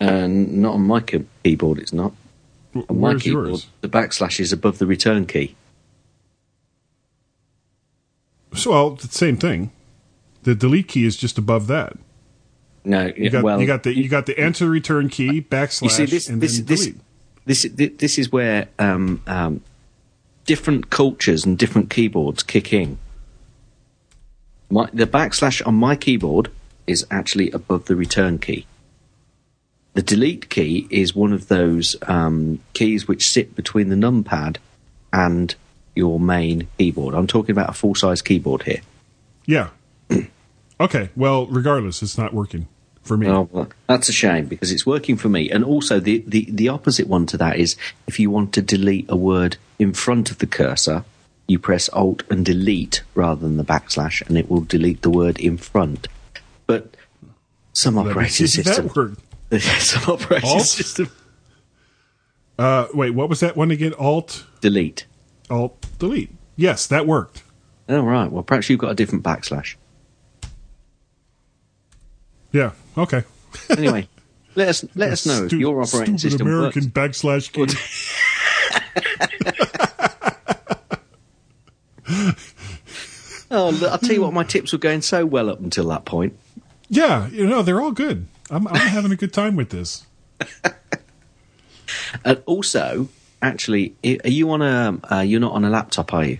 uh, 0.00 0.26
not 0.28 0.74
on 0.74 0.82
my 0.86 1.00
key- 1.00 1.24
keyboard, 1.44 1.78
it's 1.78 1.92
not. 1.92 2.12
On 2.88 2.98
my 3.00 3.14
keyboard, 3.14 3.48
yours? 3.48 3.66
the 3.82 3.88
backslash 3.88 4.40
is 4.40 4.52
above 4.52 4.78
the 4.78 4.86
return 4.86 5.26
key. 5.26 5.54
So, 8.54 8.70
well, 8.70 8.90
the 8.90 9.08
same 9.08 9.36
thing. 9.36 9.70
The 10.44 10.54
delete 10.54 10.88
key 10.88 11.04
is 11.04 11.16
just 11.16 11.38
above 11.38 11.66
that. 11.68 11.94
No, 12.84 13.10
You 13.16 13.30
got 13.30 13.42
well, 13.42 13.60
you 13.60 13.66
got 13.66 13.82
the 13.82 13.96
you 13.96 14.08
got 14.08 14.26
the 14.26 14.38
enter 14.38 14.68
return 14.68 15.08
key 15.08 15.40
backslash 15.40 15.82
You 15.82 15.88
see, 15.88 16.04
this 16.04 16.28
and 16.28 16.40
this 16.42 16.56
then 16.58 16.66
this, 16.66 16.80
delete. 16.86 17.00
This 17.44 17.66
this 17.74 18.18
is 18.18 18.32
where 18.32 18.68
um, 18.78 19.22
um, 19.26 19.60
different 20.46 20.90
cultures 20.90 21.44
and 21.44 21.58
different 21.58 21.90
keyboards 21.90 22.42
kick 22.42 22.72
in. 22.72 22.98
My, 24.70 24.88
the 24.92 25.06
backslash 25.06 25.66
on 25.66 25.74
my 25.74 25.94
keyboard 25.96 26.50
is 26.86 27.06
actually 27.10 27.50
above 27.50 27.86
the 27.86 27.96
return 27.96 28.38
key. 28.38 28.66
The 29.92 30.02
delete 30.02 30.50
key 30.50 30.88
is 30.90 31.14
one 31.14 31.32
of 31.32 31.48
those 31.48 31.96
um, 32.02 32.60
keys 32.72 33.06
which 33.06 33.28
sit 33.28 33.54
between 33.54 33.90
the 33.90 33.96
numpad 33.96 34.56
and 35.12 35.54
your 35.94 36.18
main 36.18 36.66
keyboard. 36.78 37.14
I'm 37.14 37.28
talking 37.28 37.52
about 37.52 37.70
a 37.70 37.74
full 37.74 37.94
size 37.94 38.20
keyboard 38.20 38.64
here. 38.64 38.80
Yeah. 39.46 39.68
okay. 40.80 41.10
Well, 41.14 41.46
regardless, 41.46 42.02
it's 42.02 42.18
not 42.18 42.34
working 42.34 42.66
for 43.04 43.16
me. 43.16 43.28
Oh, 43.28 43.48
well, 43.52 43.68
that's 43.86 44.08
a 44.08 44.12
shame 44.12 44.46
because 44.46 44.72
it's 44.72 44.84
working 44.84 45.16
for 45.16 45.28
me. 45.28 45.50
And 45.50 45.62
also, 45.64 46.00
the, 46.00 46.24
the, 46.26 46.46
the 46.50 46.68
opposite 46.68 47.06
one 47.06 47.26
to 47.26 47.36
that 47.36 47.56
is 47.58 47.76
if 48.06 48.18
you 48.18 48.30
want 48.30 48.52
to 48.54 48.62
delete 48.62 49.06
a 49.08 49.16
word 49.16 49.56
in 49.78 49.92
front 49.92 50.30
of 50.30 50.38
the 50.38 50.46
cursor, 50.46 51.04
you 51.46 51.58
press 51.58 51.88
Alt 51.90 52.22
and 52.30 52.44
delete 52.44 53.02
rather 53.14 53.42
than 53.42 53.56
the 53.58 53.64
backslash, 53.64 54.26
and 54.26 54.36
it 54.38 54.50
will 54.50 54.62
delete 54.62 55.02
the 55.02 55.10
word 55.10 55.38
in 55.38 55.58
front. 55.58 56.08
But 56.66 56.96
some 57.72 57.96
Let 57.96 58.06
operating 58.08 58.32
see 58.32 58.62
system, 58.62 58.88
that 58.88 58.96
word. 58.96 59.16
some 59.60 60.14
operating 60.14 60.48
Alt? 60.48 60.62
system, 60.62 61.10
Uh, 62.58 62.86
wait, 62.94 63.10
what 63.10 63.28
was 63.28 63.40
that 63.40 63.56
one 63.56 63.70
again? 63.70 63.92
Alt 63.98 64.46
delete. 64.60 65.06
Alt 65.50 65.86
delete. 65.98 66.30
Yes, 66.56 66.86
that 66.86 67.06
worked. 67.06 67.42
All 67.88 68.00
right. 68.00 68.30
well 68.32 68.42
perhaps 68.42 68.70
you've 68.70 68.80
got 68.80 68.92
a 68.92 68.94
different 68.94 69.22
backslash. 69.24 69.74
Yeah. 72.54 72.70
Okay. 72.96 73.24
Anyway, 73.68 74.08
let 74.54 74.68
us 74.68 74.84
let 74.94 75.10
us 75.12 75.26
know 75.26 75.42
if 75.44 75.48
Stu- 75.50 75.58
your 75.58 75.82
operating 75.82 76.16
system 76.18 76.46
American 76.46 76.84
works. 76.84 77.20
backslash 77.20 77.52
key. 77.52 77.66
Oh, 83.50 83.70
look, 83.70 83.92
I'll 83.92 83.98
tell 83.98 84.12
you 84.12 84.22
what, 84.22 84.32
my 84.32 84.42
tips 84.42 84.72
were 84.72 84.78
going 84.78 85.00
so 85.00 85.24
well 85.24 85.48
up 85.48 85.60
until 85.60 85.86
that 85.88 86.04
point. 86.04 86.36
yeah, 86.88 87.28
you 87.28 87.46
know 87.46 87.62
they're 87.62 87.80
all 87.80 87.92
good. 87.92 88.26
I'm 88.50 88.66
I'm 88.66 88.74
having 88.74 89.12
a 89.12 89.16
good 89.16 89.32
time 89.32 89.54
with 89.54 89.70
this. 89.70 90.04
And 92.24 92.42
also, 92.46 93.08
actually, 93.42 93.94
are 94.04 94.28
you 94.30 94.50
on 94.50 94.60
a? 94.62 94.98
Uh, 95.12 95.20
you're 95.20 95.40
not 95.40 95.52
on 95.52 95.64
a 95.64 95.70
laptop, 95.70 96.12
are 96.12 96.24
you? 96.24 96.38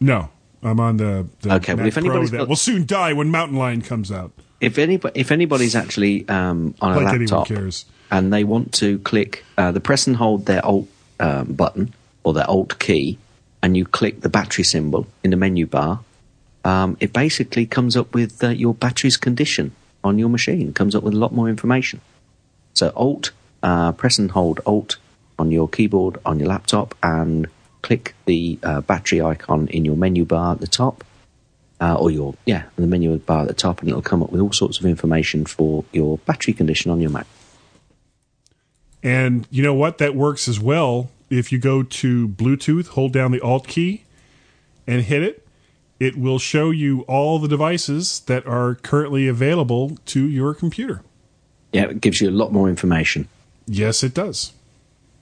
No, 0.00 0.30
I'm 0.62 0.80
on 0.80 0.96
the, 0.96 1.28
the 1.42 1.54
Okay, 1.56 1.74
well, 1.74 1.84
Mac 1.84 1.88
if 1.88 1.94
Pro 1.94 2.02
anybody's 2.02 2.30
that 2.32 2.38
got- 2.38 2.48
will 2.48 2.56
soon 2.56 2.86
die 2.86 3.12
when 3.12 3.30
Mountain 3.30 3.56
Lion 3.58 3.82
comes 3.82 4.10
out. 4.10 4.32
If 4.60 4.78
anybody, 4.78 5.20
if 5.20 5.30
anybody's 5.30 5.76
actually 5.76 6.28
um, 6.28 6.74
on 6.80 6.92
a 6.92 7.00
Like 7.00 7.14
anyone 7.14 7.26
laptop 7.26 7.46
and 8.10 8.32
they 8.32 8.44
want 8.44 8.74
to 8.74 8.98
click 9.00 9.44
uh, 9.56 9.72
the 9.72 9.80
press 9.80 10.06
and 10.06 10.16
hold 10.16 10.46
their 10.46 10.64
Alt 10.64 10.88
um, 11.20 11.52
button 11.52 11.94
or 12.24 12.32
their 12.32 12.48
Alt 12.48 12.78
key, 12.78 13.18
and 13.62 13.76
you 13.76 13.84
click 13.84 14.20
the 14.20 14.28
battery 14.28 14.64
symbol 14.64 15.06
in 15.22 15.30
the 15.30 15.36
menu 15.36 15.66
bar, 15.66 16.00
um, 16.64 16.96
it 17.00 17.12
basically 17.12 17.66
comes 17.66 17.96
up 17.96 18.14
with 18.14 18.42
uh, 18.42 18.48
your 18.48 18.74
battery's 18.74 19.16
condition 19.16 19.72
on 20.02 20.18
your 20.18 20.28
machine. 20.28 20.72
Comes 20.72 20.94
up 20.94 21.02
with 21.02 21.14
a 21.14 21.18
lot 21.18 21.32
more 21.32 21.48
information. 21.48 22.00
So 22.74 22.92
Alt, 22.96 23.30
uh, 23.62 23.92
press 23.92 24.18
and 24.18 24.30
hold 24.30 24.60
Alt 24.66 24.96
on 25.38 25.50
your 25.52 25.68
keyboard 25.68 26.18
on 26.26 26.40
your 26.40 26.48
laptop, 26.48 26.96
and 27.02 27.46
click 27.82 28.14
the 28.24 28.58
uh, 28.62 28.80
battery 28.80 29.22
icon 29.22 29.68
in 29.68 29.84
your 29.84 29.96
menu 29.96 30.24
bar 30.24 30.52
at 30.52 30.60
the 30.60 30.66
top, 30.66 31.04
uh, 31.80 31.94
or 31.94 32.10
your 32.10 32.34
yeah, 32.44 32.64
the 32.76 32.86
menu 32.86 33.16
bar 33.18 33.42
at 33.42 33.48
the 33.48 33.54
top, 33.54 33.80
and 33.80 33.88
it'll 33.88 34.02
come 34.02 34.22
up 34.22 34.30
with 34.30 34.40
all 34.40 34.52
sorts 34.52 34.78
of 34.78 34.86
information 34.86 35.44
for 35.46 35.84
your 35.92 36.18
battery 36.18 36.54
condition 36.54 36.90
on 36.90 37.00
your 37.00 37.10
Mac. 37.10 37.26
And 39.02 39.46
you 39.50 39.62
know 39.62 39.74
what? 39.74 39.98
That 39.98 40.14
works 40.14 40.48
as 40.48 40.58
well 40.58 41.10
if 41.30 41.52
you 41.52 41.58
go 41.58 41.82
to 41.82 42.28
Bluetooth, 42.28 42.88
hold 42.88 43.12
down 43.12 43.30
the 43.32 43.40
Alt 43.40 43.68
key, 43.68 44.04
and 44.86 45.02
hit 45.02 45.22
it. 45.22 45.46
it 46.00 46.16
will 46.16 46.38
show 46.38 46.70
you 46.70 47.02
all 47.02 47.38
the 47.38 47.48
devices 47.48 48.20
that 48.20 48.46
are 48.46 48.76
currently 48.76 49.28
available 49.28 49.98
to 50.06 50.28
your 50.28 50.54
computer. 50.54 51.02
Yeah, 51.72 51.84
it 51.84 52.00
gives 52.00 52.20
you 52.20 52.30
a 52.30 52.32
lot 52.32 52.52
more 52.52 52.68
information. 52.68 53.28
Yes, 53.66 54.02
it 54.02 54.14
does. 54.14 54.52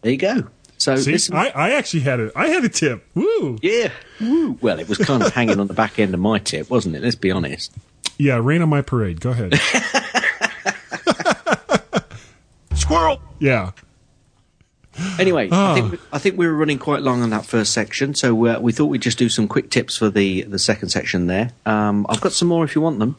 There 0.02 0.12
you 0.12 0.18
go. 0.18 0.46
So 0.78 0.96
See, 0.96 1.32
I, 1.32 1.48
I 1.54 1.70
actually 1.72 2.00
had 2.00 2.20
a 2.20 2.30
I 2.36 2.48
had 2.48 2.64
a 2.64 2.68
tip. 2.68 3.04
Woo! 3.14 3.58
yeah, 3.62 3.90
Woo. 4.20 4.58
well, 4.60 4.78
it 4.78 4.88
was 4.88 4.98
kind 4.98 5.22
of 5.22 5.32
hanging 5.34 5.58
on 5.58 5.66
the 5.68 5.74
back 5.74 5.98
end 5.98 6.12
of 6.14 6.20
my 6.20 6.38
tip, 6.38 6.68
wasn't 6.70 6.94
it? 6.96 7.02
Let's 7.02 7.14
be 7.16 7.30
honest. 7.30 7.72
Yeah, 8.18 8.38
rain 8.42 8.62
on 8.62 8.68
my 8.68 8.82
parade. 8.82 9.20
Go 9.20 9.30
ahead. 9.30 9.54
Squirrel! 12.74 13.20
yeah. 13.38 13.72
Anyway, 15.18 15.48
Ah. 15.52 15.72
I 15.72 15.80
think 15.80 16.00
I 16.12 16.18
think 16.18 16.38
we 16.38 16.46
were 16.46 16.54
running 16.54 16.78
quite 16.78 17.02
long 17.02 17.22
on 17.22 17.28
that 17.30 17.44
first 17.44 17.72
section, 17.72 18.14
so 18.14 18.46
uh, 18.46 18.58
we 18.60 18.72
thought 18.72 18.86
we'd 18.86 19.02
just 19.02 19.18
do 19.18 19.28
some 19.28 19.46
quick 19.46 19.70
tips 19.70 19.96
for 19.96 20.08
the 20.08 20.42
the 20.42 20.58
second 20.58 20.88
section 20.88 21.26
there. 21.26 21.50
Um, 21.66 22.06
I've 22.08 22.20
got 22.22 22.32
some 22.32 22.48
more 22.48 22.64
if 22.64 22.74
you 22.74 22.80
want 22.80 22.98
them. 22.98 23.16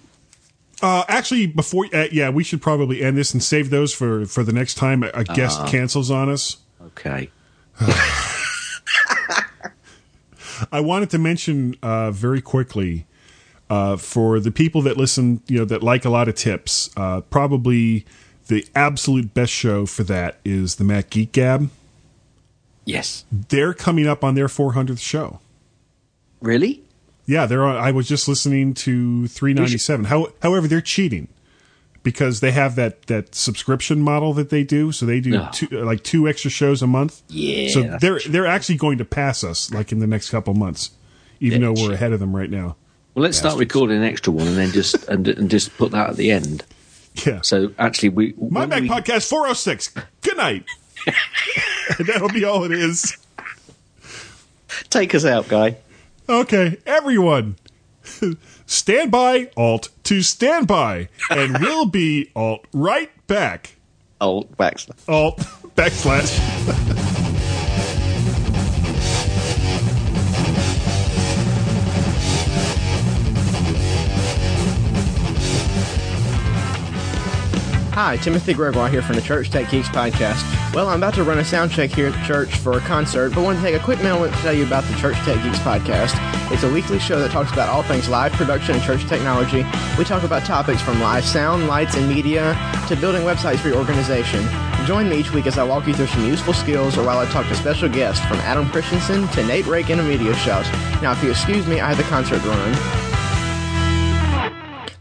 Uh, 0.81 1.03
actually, 1.07 1.45
before 1.47 1.85
uh, 1.93 2.07
yeah, 2.11 2.29
we 2.29 2.43
should 2.43 2.61
probably 2.63 3.03
end 3.03 3.15
this 3.17 3.31
and 3.33 3.43
save 3.43 3.69
those 3.69 3.93
for 3.93 4.25
for 4.25 4.43
the 4.43 4.53
next 4.53 4.75
time 4.75 5.03
a, 5.03 5.11
a 5.13 5.23
guest 5.23 5.59
Ah. 5.61 5.67
cancels 5.67 6.09
on 6.09 6.29
us. 6.29 6.57
Okay. 6.81 7.29
I 10.71 10.79
wanted 10.79 11.09
to 11.11 11.17
mention 11.17 11.75
uh, 11.83 12.11
very 12.11 12.41
quickly 12.41 13.05
uh, 13.69 13.97
for 13.97 14.39
the 14.39 14.51
people 14.51 14.81
that 14.83 14.97
listen, 14.97 15.41
you 15.47 15.59
know, 15.59 15.65
that 15.65 15.83
like 15.83 16.05
a 16.05 16.09
lot 16.09 16.27
of 16.27 16.35
tips. 16.35 16.89
Uh, 16.97 17.21
probably 17.21 18.05
the 18.47 18.65
absolute 18.75 19.33
best 19.33 19.51
show 19.51 19.85
for 19.85 20.03
that 20.03 20.39
is 20.43 20.75
the 20.75 20.83
Mac 20.83 21.09
Geek 21.09 21.31
Gab. 21.31 21.69
Yes. 22.85 23.25
They're 23.31 23.73
coming 23.73 24.07
up 24.07 24.23
on 24.23 24.35
their 24.35 24.47
400th 24.47 24.99
show. 24.99 25.39
Really? 26.41 26.81
Yeah, 27.25 27.45
they're. 27.45 27.65
On, 27.65 27.75
I 27.75 27.91
was 27.91 28.07
just 28.07 28.27
listening 28.29 28.73
to 28.75 29.27
397. 29.27 30.05
How, 30.05 30.29
however, 30.41 30.67
they're 30.67 30.79
cheating 30.79 31.27
because 32.09 32.39
they 32.39 32.51
have 32.51 32.75
that 32.77 33.01
that 33.07 33.35
subscription 33.35 33.99
model 34.01 34.31
that 34.33 34.49
they 34.49 34.63
do. 34.63 34.93
So 34.93 35.05
they 35.05 35.19
do 35.19 35.31
No. 35.31 35.49
two, 35.51 35.67
like 35.67 36.03
two 36.03 36.25
extra 36.25 36.49
shows 36.49 36.81
a 36.81 36.87
month. 36.87 37.21
Yeah, 37.27 37.67
So 37.67 37.97
they're 37.99 38.21
they're 38.29 38.47
actually 38.47 38.77
going 38.77 38.97
to 38.99 39.03
pass 39.05 39.43
us 39.43 39.73
like 39.73 39.91
in 39.91 39.99
the 39.99 40.07
next 40.07 40.29
couple 40.29 40.53
months, 40.53 40.91
even 41.41 41.61
Yeah, 41.61 41.73
though 41.73 41.83
we're 41.83 41.93
ahead 41.93 42.13
of 42.13 42.21
them 42.21 42.33
right 42.33 42.49
now. 42.49 42.77
Well, 43.13 43.23
let's 43.23 43.37
start 43.37 43.57
recording 43.59 43.97
an 43.97 44.03
extra 44.03 44.31
one 44.31 44.47
and 44.47 44.55
then 44.55 44.71
just 44.71 44.95
and, 45.09 45.27
and 45.27 45.49
just 45.49 45.75
put 45.77 45.91
that 45.91 46.11
at 46.11 46.15
the 46.15 46.31
end. 46.31 46.63
Yeah. 47.25 47.41
So 47.41 47.73
actually, 47.77 48.09
we 48.09 48.33
My 48.39 48.65
Mac 48.65 48.83
we- 48.83 48.87
Podcast 48.89 49.27
406. 49.27 49.93
Good 50.21 50.37
night. 50.37 50.63
that'll 51.99 52.29
be 52.29 52.45
all 52.45 52.63
it 52.63 52.71
is. 52.71 53.17
take 54.89 55.13
us 55.13 55.25
out, 55.25 55.49
guy. 55.49 55.75
Okay, 56.29 56.77
everyone. 56.85 57.57
Stand 58.67 59.11
by, 59.11 59.49
Alt 59.55 59.89
to 60.03 60.21
stand 60.21 60.67
by, 60.67 61.07
and 61.31 61.57
we'll 61.61 61.85
be 61.85 62.29
Alt 62.35 62.65
right 62.73 63.09
back. 63.25 63.77
Alt 64.19 64.57
backslash. 64.57 65.07
Alt 65.07 65.37
backslash. 65.75 67.03
Hi, 77.97 78.15
Timothy 78.15 78.53
Gregoire 78.53 78.89
here 78.89 79.01
from 79.01 79.15
the 79.15 79.23
Church 79.23 79.49
Tech 79.49 79.71
Geeks 79.71 79.89
podcast. 79.89 80.45
Well, 80.71 80.87
I'm 80.87 80.99
about 80.99 81.15
to 81.15 81.23
run 81.23 81.39
a 81.39 81.43
sound 81.43 81.71
check 81.71 81.89
here 81.89 82.05
at 82.05 82.13
the 82.13 82.23
church 82.27 82.55
for 82.57 82.73
a 82.73 82.79
concert, 82.81 83.33
but 83.33 83.43
want 83.43 83.57
to 83.57 83.63
take 83.63 83.73
a 83.73 83.83
quick 83.83 84.03
moment 84.03 84.35
to 84.35 84.39
tell 84.41 84.53
you 84.53 84.67
about 84.67 84.83
the 84.83 84.93
Church 84.97 85.15
Tech 85.25 85.43
Geeks 85.43 85.57
podcast. 85.57 86.13
It's 86.51 86.61
a 86.61 86.71
weekly 86.71 86.99
show 86.99 87.19
that 87.19 87.31
talks 87.31 87.51
about 87.51 87.69
all 87.69 87.81
things 87.81 88.07
live 88.07 88.33
production 88.33 88.75
and 88.75 88.83
church 88.83 89.07
technology. 89.07 89.65
We 89.97 90.03
talk 90.03 90.21
about 90.21 90.45
topics 90.45 90.79
from 90.79 91.01
live 91.01 91.25
sound, 91.25 91.65
lights, 91.65 91.95
and 91.95 92.07
media 92.07 92.55
to 92.87 92.95
building 92.95 93.23
websites 93.23 93.57
for 93.57 93.69
your 93.69 93.77
organization. 93.77 94.47
Join 94.85 95.09
me 95.09 95.17
each 95.17 95.33
week 95.33 95.47
as 95.47 95.57
I 95.57 95.63
walk 95.63 95.87
you 95.87 95.95
through 95.95 96.05
some 96.05 96.27
useful 96.27 96.53
skills 96.53 96.99
or 96.99 97.03
while 97.03 97.17
I 97.17 97.25
talk 97.25 97.47
to 97.47 97.55
special 97.55 97.89
guests 97.89 98.23
from 98.27 98.37
Adam 98.41 98.69
Christensen 98.69 99.27
to 99.29 99.43
Nate 99.47 99.65
Reagan 99.65 99.97
and 99.97 100.07
Media 100.07 100.35
Shout. 100.35 100.71
Now, 101.01 101.13
if 101.13 101.23
you 101.23 101.31
excuse 101.31 101.65
me, 101.65 101.79
I 101.79 101.87
have 101.87 101.97
the 101.97 102.03
concert 102.03 102.43
to 102.43 102.47
run. 102.47 103.16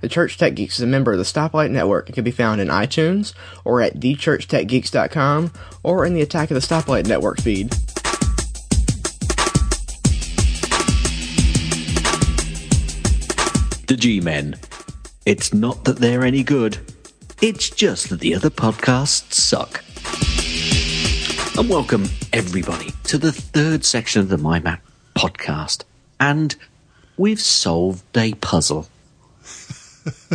The 0.02 0.08
Church 0.10 0.36
Tech 0.36 0.54
Geeks 0.54 0.76
is 0.76 0.82
a 0.82 0.86
member 0.86 1.12
of 1.12 1.18
the 1.18 1.24
Stoplight 1.24 1.70
Network 1.70 2.06
and 2.06 2.14
can 2.14 2.24
be 2.24 2.30
found 2.30 2.60
in 2.60 2.68
iTunes 2.68 3.32
or 3.64 3.80
at 3.80 3.98
thechurchtechgeeks.com 3.98 5.52
or 5.82 6.04
in 6.04 6.12
the 6.12 6.20
Attack 6.20 6.50
of 6.50 6.54
the 6.54 6.60
Stoplight 6.60 7.06
Network 7.06 7.40
feed. 7.40 7.70
The 13.86 13.96
G 13.96 14.20
Men. 14.20 14.56
It's 15.24 15.54
not 15.54 15.84
that 15.84 15.98
they're 15.98 16.24
any 16.24 16.42
good. 16.42 16.78
It's 17.40 17.70
just 17.70 18.10
that 18.10 18.20
the 18.20 18.34
other 18.34 18.50
podcasts 18.50 19.32
suck. 19.32 19.82
And 21.58 21.70
welcome 21.70 22.04
everybody 22.34 22.92
to 23.04 23.16
the 23.16 23.32
third 23.32 23.84
section 23.84 24.20
of 24.20 24.28
the 24.28 24.36
MyMac 24.36 24.80
podcast. 25.16 25.84
And 26.20 26.54
we've 27.16 27.40
solved 27.40 28.04
a 28.16 28.34
puzzle. 28.34 28.88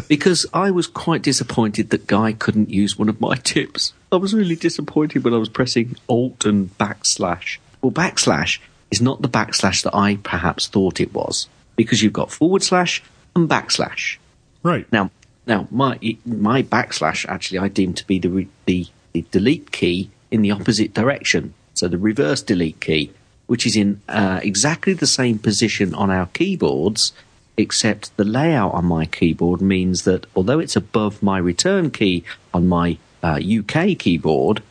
Because 0.07 0.45
I 0.53 0.71
was 0.71 0.87
quite 0.87 1.21
disappointed 1.21 1.89
that 1.89 2.07
Guy 2.07 2.33
couldn't 2.33 2.69
use 2.69 2.97
one 2.97 3.09
of 3.09 3.21
my 3.21 3.35
tips. 3.43 3.93
I 4.11 4.17
was 4.17 4.33
really 4.33 4.55
disappointed 4.55 5.23
when 5.23 5.33
I 5.33 5.37
was 5.37 5.49
pressing 5.49 5.95
Alt 6.09 6.45
and 6.45 6.75
backslash. 6.77 7.57
Well, 7.81 7.91
backslash 7.91 8.59
is 8.91 9.01
not 9.01 9.21
the 9.21 9.29
backslash 9.29 9.83
that 9.83 9.95
I 9.95 10.17
perhaps 10.17 10.67
thought 10.67 10.99
it 10.99 11.13
was, 11.13 11.47
because 11.75 12.03
you've 12.03 12.13
got 12.13 12.31
forward 12.31 12.63
slash 12.63 13.03
and 13.35 13.49
backslash. 13.49 14.17
Right. 14.63 14.91
Now, 14.91 15.11
now 15.47 15.67
my 15.71 15.97
my 16.25 16.61
backslash 16.61 17.25
actually 17.27 17.59
I 17.59 17.67
deem 17.67 17.93
to 17.93 18.05
be 18.05 18.19
the 18.19 18.29
re- 18.29 18.47
the, 18.65 18.87
the 19.13 19.25
delete 19.31 19.71
key 19.71 20.09
in 20.29 20.41
the 20.41 20.51
opposite 20.51 20.93
direction. 20.93 21.53
So 21.73 21.87
the 21.87 21.97
reverse 21.97 22.41
delete 22.41 22.79
key, 22.79 23.11
which 23.47 23.65
is 23.65 23.75
in 23.75 24.01
uh, 24.07 24.39
exactly 24.43 24.93
the 24.93 25.07
same 25.07 25.39
position 25.39 25.95
on 25.95 26.11
our 26.11 26.27
keyboards, 26.27 27.13
except 27.61 28.15
the 28.17 28.25
layout 28.25 28.73
on 28.73 28.85
my 28.85 29.05
keyboard 29.05 29.61
means 29.61 30.03
that 30.03 30.25
although 30.35 30.59
it's 30.59 30.75
above 30.75 31.23
my 31.23 31.37
return 31.37 31.91
key 31.91 32.23
on 32.53 32.67
my 32.67 32.97
uh, 33.23 33.39
UK 33.39 33.97
keyboard, 33.97 34.61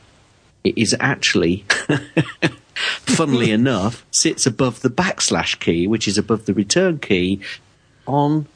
it 0.65 0.77
is 0.77 0.95
actually, 1.01 1.65
funnily 2.75 3.51
enough, 3.61 4.05
sits 4.11 4.47
above 4.47 4.81
the 4.83 4.91
backslash 4.91 5.59
key, 5.59 5.87
which 5.87 6.07
is 6.07 6.19
above 6.19 6.47
the 6.47 6.55
return 6.55 6.99
key 6.99 7.41
on 8.07 8.47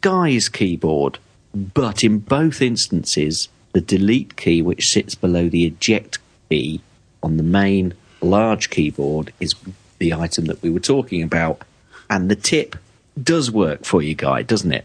Guy's 0.00 0.48
keyboard. 0.48 1.18
But 1.54 2.02
in 2.02 2.18
both 2.18 2.60
instances, 2.60 3.48
the 3.72 3.80
delete 3.80 4.36
key, 4.36 4.62
which 4.62 4.90
sits 4.90 5.14
below 5.14 5.48
the 5.48 5.64
eject 5.64 6.18
key 6.48 6.82
on 7.22 7.36
the 7.36 7.42
main 7.42 7.94
large 8.20 8.70
keyboard, 8.70 9.32
is 9.40 9.54
the 9.98 10.12
item 10.12 10.46
that 10.46 10.62
we 10.62 10.70
were 10.70 10.80
talking 10.80 11.22
about. 11.22 11.62
And 12.10 12.30
the 12.30 12.36
tip 12.36 12.76
does 13.20 13.50
work 13.50 13.84
for 13.84 14.02
you, 14.02 14.14
Guy, 14.14 14.42
doesn't 14.42 14.72
it? 14.72 14.84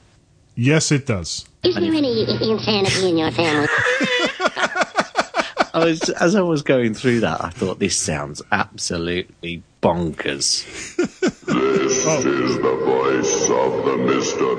Yes, 0.56 0.92
it 0.92 1.06
does. 1.06 1.46
Is 1.64 1.76
there 1.76 1.94
any 1.94 2.22
insanity 2.50 3.10
in 3.10 3.18
your 3.18 3.32
family? 3.32 3.68
I 5.74 5.86
was, 5.86 6.10
as 6.10 6.36
I 6.36 6.42
was 6.42 6.64
going 6.64 6.96
through 6.96 7.20
that, 7.20 7.44
I 7.44 7.50
thought 7.50 7.78
this 7.78 7.96
sounds 7.98 8.42
absolutely 8.52 9.62
bonkers. 9.82 10.66
Oh. 11.50 11.82
This 11.82 12.06
is 12.26 12.56
the 12.58 12.76
voice 12.86 13.44
of 13.50 13.86
the 13.86 13.96
Mr. 14.04 14.58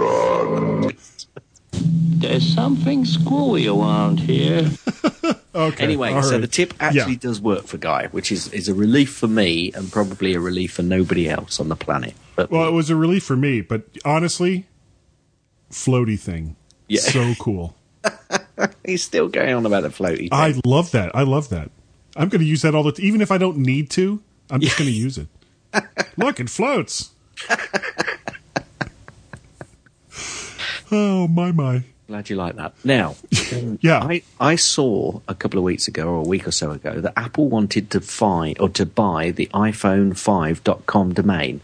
There's 1.80 2.54
something 2.54 3.04
screwy 3.04 3.68
around 3.68 4.20
here. 4.20 4.70
Okay. 5.54 5.82
Anyway, 5.82 6.12
all 6.12 6.22
so 6.22 6.32
right. 6.32 6.40
the 6.40 6.46
tip 6.46 6.72
actually 6.78 7.14
Yeah. 7.14 7.18
does 7.20 7.40
work 7.40 7.66
for 7.66 7.78
Guy, 7.78 8.06
which 8.12 8.30
is, 8.30 8.46
is 8.52 8.68
a 8.68 8.74
relief 8.74 9.12
for 9.12 9.26
me 9.26 9.72
and 9.74 9.90
probably 9.90 10.34
a 10.34 10.40
relief 10.40 10.74
for 10.74 10.82
nobody 10.84 11.28
else 11.28 11.58
on 11.58 11.68
the 11.68 11.74
planet. 11.74 12.14
But 12.36 12.48
Well, 12.50 12.68
it 12.68 12.70
was 12.70 12.90
a 12.90 12.96
relief 12.96 13.24
for 13.24 13.34
me, 13.34 13.60
but 13.62 13.82
honestly, 14.04 14.66
floaty 15.72 16.20
thing. 16.20 16.54
Yeah. 16.86 17.00
So 17.00 17.34
cool. 17.40 17.74
he's 18.84 19.02
still 19.02 19.26
going 19.28 19.52
on 19.52 19.66
about 19.66 19.82
the 19.82 19.88
floaty. 19.88 20.28
Thing. 20.28 20.32
I 20.32 20.54
love 20.64 20.92
that. 20.92 21.10
I 21.16 21.22
love 21.22 21.48
that. 21.48 21.72
I'm 22.14 22.28
going 22.28 22.40
to 22.42 22.46
use 22.46 22.62
that 22.62 22.76
all 22.76 22.84
the 22.84 22.92
time. 22.92 23.04
Even 23.04 23.20
if 23.20 23.32
I 23.32 23.38
don't 23.38 23.56
need 23.58 23.90
to, 23.92 24.22
I'm 24.50 24.60
just 24.60 24.78
going 24.78 24.88
to 24.90 24.96
use 24.96 25.18
it. 25.18 25.26
Look, 26.16 26.38
it 26.38 26.50
floats. 26.50 27.10
oh, 30.92 31.28
my, 31.28 31.52
my. 31.52 31.82
Glad 32.06 32.30
you 32.30 32.36
like 32.36 32.56
that. 32.56 32.72
Now, 32.84 33.16
yeah, 33.80 33.98
I, 34.02 34.22
I 34.40 34.56
saw 34.56 35.20
a 35.28 35.34
couple 35.34 35.58
of 35.58 35.64
weeks 35.64 35.88
ago 35.88 36.08
or 36.08 36.18
a 36.24 36.28
week 36.28 36.48
or 36.48 36.52
so 36.52 36.70
ago 36.70 37.00
that 37.02 37.12
Apple 37.18 37.48
wanted 37.48 37.90
to 37.90 38.00
find 38.00 38.58
or 38.60 38.70
to 38.70 38.86
buy 38.86 39.30
the 39.30 39.46
iPhone5.com 39.52 41.12
domain. 41.12 41.60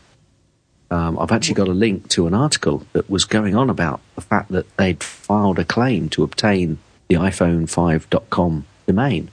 Um, 0.91 1.19
I've 1.19 1.33
actually 1.33 1.55
got 1.55 1.69
a 1.69 1.73
link 1.73 2.09
to 2.11 2.27
an 2.27 2.35
article 2.35 2.87
that 2.93 3.09
was 3.09 3.25
going 3.25 3.57
on 3.57 3.71
about 3.71 4.01
the 4.17 4.21
fact 4.21 4.51
that 4.53 4.77
they'd 4.77 5.03
filed 5.03 5.59
a 5.59 5.65
claim 5.65 6.09
to 6.11 6.23
obtain 6.23 6.79
the 7.09 7.15
iPhone5.com 7.17 8.67
domain. 8.87 9.31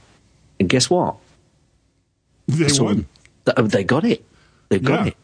And 0.60 0.70
guess 0.70 0.90
what? 0.90 1.18
They 2.48 2.68
won. 2.82 3.08
th- 3.46 3.58
They 3.70 3.84
got 3.84 4.06
it. 4.06 4.24
They 4.70 4.80
got 4.80 5.02
Yeah. 5.02 5.08
it. 5.08 5.18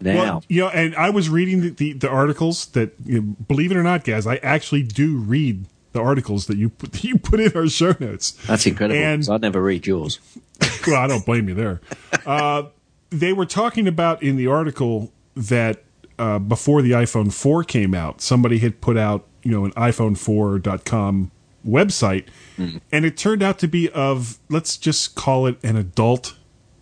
Now, 0.00 0.14
Well, 0.14 0.44
you 0.48 0.60
know, 0.62 0.68
and 0.68 0.94
I 0.96 1.10
was 1.10 1.28
reading 1.28 1.60
the, 1.60 1.70
the, 1.70 1.92
the 1.94 2.08
articles 2.08 2.66
that, 2.68 2.94
you 3.04 3.20
know, 3.20 3.36
believe 3.46 3.70
it 3.70 3.76
or 3.76 3.82
not, 3.82 4.04
guys, 4.04 4.26
I 4.26 4.36
actually 4.36 4.82
do 4.82 5.16
read 5.16 5.66
the 5.92 6.00
articles 6.00 6.46
that 6.46 6.56
you 6.58 6.68
put, 6.68 6.92
that 6.92 7.04
you 7.04 7.16
put 7.18 7.40
in 7.40 7.56
our 7.56 7.68
show 7.68 7.94
notes. 8.00 8.32
that's 8.46 8.66
incredible. 8.66 9.00
And 9.00 9.26
I'd 9.28 9.40
never 9.40 9.62
read 9.62 9.86
yours. 9.86 10.18
well, 10.86 10.96
I 10.96 11.06
don't 11.06 11.24
blame 11.24 11.48
you 11.48 11.54
there. 11.54 11.80
Uh, 12.26 12.68
they 13.10 13.34
were 13.34 13.44
talking 13.44 13.86
about 13.86 14.22
in 14.22 14.36
the 14.36 14.46
article 14.46 15.12
that 15.36 15.84
uh, 16.18 16.38
before 16.38 16.80
the 16.80 16.92
iPhone 16.92 17.30
4 17.30 17.62
came 17.64 17.92
out, 17.92 18.22
somebody 18.22 18.58
had 18.60 18.80
put 18.80 18.96
out, 18.96 19.26
you 19.42 19.50
know, 19.50 19.66
an 19.66 19.72
iPhone4.com 19.72 21.30
website, 21.66 22.26
and 22.56 23.04
it 23.04 23.16
turned 23.18 23.42
out 23.42 23.58
to 23.58 23.68
be 23.68 23.90
of, 23.90 24.38
let's 24.48 24.78
just 24.78 25.14
call 25.14 25.46
it 25.46 25.62
an 25.62 25.76
adult 25.76 26.34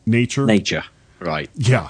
nature. 0.06 0.46
Nature, 0.46 0.84
right? 1.18 1.50
Yeah. 1.54 1.88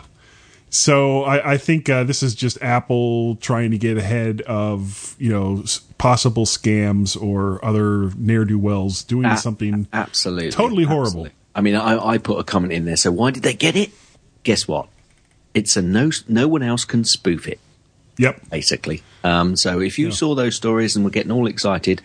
So 0.75 1.23
I, 1.25 1.53
I 1.53 1.57
think 1.59 1.91
uh, 1.91 2.03
this 2.05 2.23
is 2.23 2.35
just 2.35 2.57
Apple 2.63 3.37
trying 3.37 3.73
to 3.73 3.79
get 3.79 3.99
ahead 3.99 4.41
of 4.43 5.15
you 5.19 5.31
know 5.31 5.65
possible 5.99 6.47
scams 6.47 7.21
or 7.21 7.63
other 7.65 8.11
ne'er 8.17 8.47
do 8.47 8.59
wells 8.59 9.05
doing 9.05 9.27
A- 9.27 9.37
something 9.37 9.87
absolutely 9.93 10.51
totally 10.51 10.85
horrible. 10.85 11.27
absolutely. 11.27 11.33
I 11.55 11.61
mean, 11.61 11.75
I, 11.75 11.99
I 12.15 12.17
put 12.19 12.39
a 12.39 12.45
comment 12.45 12.73
in 12.73 12.87
there. 12.87 12.97
So 12.97 13.13
why 13.13 13.31
did 13.31 13.43
they 13.43 13.53
get 13.53 13.77
it? 13.77 13.91
Guess 14.45 14.67
what? 14.67 14.89
It's 15.53 15.77
a 15.77 15.83
no. 15.83 16.11
No 16.27 16.49
one 16.49 16.63
else 16.63 16.87
can 16.87 17.05
spoof 17.05 17.47
it. 17.47 17.61
Yep. 18.17 18.41
Basically. 18.51 19.03
Um, 19.23 19.57
so 19.57 19.79
if 19.81 19.99
you 19.99 20.11
saw 20.11 20.35
those 20.35 20.57
stories 20.57 20.97
and 20.97 21.05
were 21.05 21.11
getting 21.11 21.33
all 21.33 21.47
excited, 21.47 22.01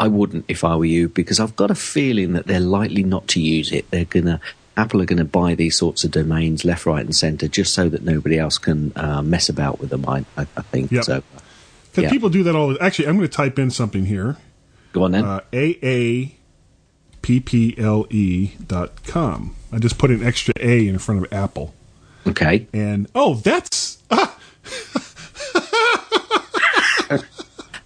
I 0.00 0.08
wouldn't 0.08 0.44
if 0.48 0.64
I 0.64 0.74
were 0.74 0.84
you 0.84 1.08
because 1.08 1.38
I've 1.38 1.54
got 1.54 1.70
a 1.70 1.76
feeling 1.76 2.32
that 2.32 2.48
they're 2.48 2.58
likely 2.58 3.04
not 3.04 3.28
to 3.28 3.40
use 3.40 3.70
it. 3.70 3.88
They're 3.92 4.04
gonna. 4.04 4.40
Apple 4.78 5.02
are 5.02 5.06
going 5.06 5.18
to 5.18 5.24
buy 5.24 5.54
these 5.54 5.76
sorts 5.76 6.04
of 6.04 6.12
domains 6.12 6.64
left, 6.64 6.86
right, 6.86 7.04
and 7.04 7.14
centre 7.14 7.48
just 7.48 7.74
so 7.74 7.88
that 7.88 8.02
nobody 8.02 8.38
else 8.38 8.56
can 8.58 8.92
uh, 8.96 9.20
mess 9.22 9.48
about 9.48 9.80
with 9.80 9.90
them. 9.90 10.04
I, 10.06 10.24
I, 10.36 10.44
think 10.62 10.92
Yep. 10.92 11.04
so. 11.04 11.22
Because 11.90 12.04
Yeah. 12.04 12.10
people 12.10 12.28
do 12.30 12.44
that 12.44 12.54
all. 12.54 12.68
The 12.74 12.80
actually, 12.80 13.08
I'm 13.08 13.16
going 13.16 13.28
to 13.28 13.36
type 13.36 13.58
in 13.58 13.70
something 13.70 14.04
here. 14.06 14.36
Go 14.92 15.02
on 15.02 15.10
then. 15.12 15.24
Uh, 15.24 15.40
AAPPLE 15.52 16.36
E 18.12 18.52
dot 18.66 19.02
com. 19.04 19.56
I 19.72 19.78
just 19.78 19.98
put 19.98 20.10
an 20.10 20.22
extra 20.24 20.54
A 20.60 20.86
in 20.86 20.98
front 20.98 21.24
of 21.26 21.32
Apple. 21.32 21.74
Okay. 22.26 22.66
And 22.72 23.08
oh, 23.14 23.34
that's 23.34 23.98
ah, 24.10 24.38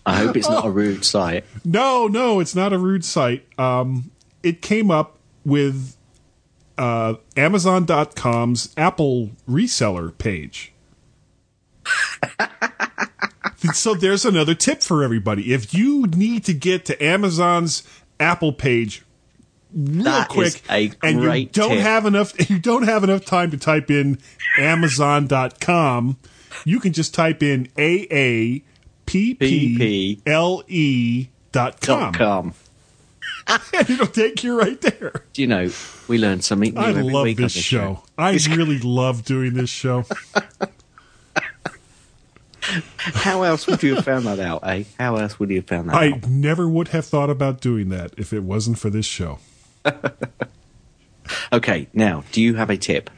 I 0.05 0.17
hope 0.19 0.37
it's 0.37 0.49
not 0.49 0.67
a 0.67 0.71
rude 0.71 1.05
site. 1.05 1.45
no, 1.65 2.07
no, 2.09 2.41
it's 2.41 2.55
not 2.55 2.73
a 2.73 2.79
rude 2.79 3.05
site. 3.05 3.47
Um, 3.59 4.11
it 4.43 4.61
came 4.63 4.91
up 4.91 5.17
with 5.45 5.97
uh, 6.79 7.15
Amazon.com's 7.37 8.73
Apple 8.77 9.31
reseller 9.49 10.17
page. 10.17 10.73
so 13.75 13.95
there's 13.95 14.25
another 14.25 14.55
tip 14.55 14.83
for 14.83 15.03
everybody. 15.03 15.53
If 15.53 15.75
you 15.75 16.07
need 16.07 16.45
to 16.45 16.55
get 16.55 16.85
to 16.87 17.05
Amazon's 17.05 17.83
Apple 18.21 18.53
page 18.53 19.03
real 19.75 20.05
That 20.05 20.29
quick 20.29 20.63
and 21.03 21.23
you 21.23 21.47
don't 21.47 21.71
tip. 21.71 21.81
have 21.81 22.07
enough 22.07 22.51
you 22.51 22.59
don't 22.59 22.85
have 22.85 23.05
enough 23.05 23.25
time 23.25 23.51
to 23.53 23.57
type 23.57 23.91
in 23.91 24.19
amazon.com, 24.59 26.19
you 26.65 26.81
can 26.81 26.93
just 26.93 27.15
type 27.15 27.43
in 27.43 27.69
a 27.79 28.07
a 28.11 28.63
p 29.07 29.35
p 29.35 30.21
l 30.27 30.63
e 30.69 31.29
dot 31.53 31.81
com. 31.81 32.55
it'll 33.75 34.07
take 34.07 34.43
you 34.45 34.59
right 34.59 34.81
there. 34.81 35.13
Do 35.33 35.43
you 35.43 35.49
know, 35.49 35.71
we 36.09 36.19
learn 36.19 36.41
something 36.41 36.77
I 36.77 36.91
love 36.93 37.25
week 37.25 37.37
this 37.39 37.55
this 37.55 37.63
show. 37.63 38.03
I 38.19 38.39
really 38.51 38.79
love 38.79 39.25
doing 39.25 39.55
this 39.55 39.71
show. 39.71 40.05
How 42.99 43.43
else 43.43 43.67
would 43.67 43.83
you 43.83 43.97
have 43.97 44.05
found 44.05 44.25
that 44.27 44.39
out, 44.39 44.61
eh? 44.63 44.85
How 44.99 45.17
else 45.17 45.39
would 45.41 45.51
you 45.51 45.57
have 45.57 45.67
found 45.67 45.89
that 45.91 45.97
I 45.97 46.13
out? 46.13 46.29
never 46.29 46.69
would 46.69 46.89
have 46.89 47.05
thought 47.05 47.29
about 47.29 47.61
doing 47.61 47.89
that 47.89 48.15
if 48.17 48.33
it 48.33 48.45
wasn't 48.45 48.79
for 48.79 48.91
this 48.91 49.07
show. 49.07 49.39
Okay, 51.53 51.87
now, 51.95 52.25
do 52.33 52.43
you 52.43 52.57
have 52.57 52.69
a 52.69 52.77
tip? 52.77 53.09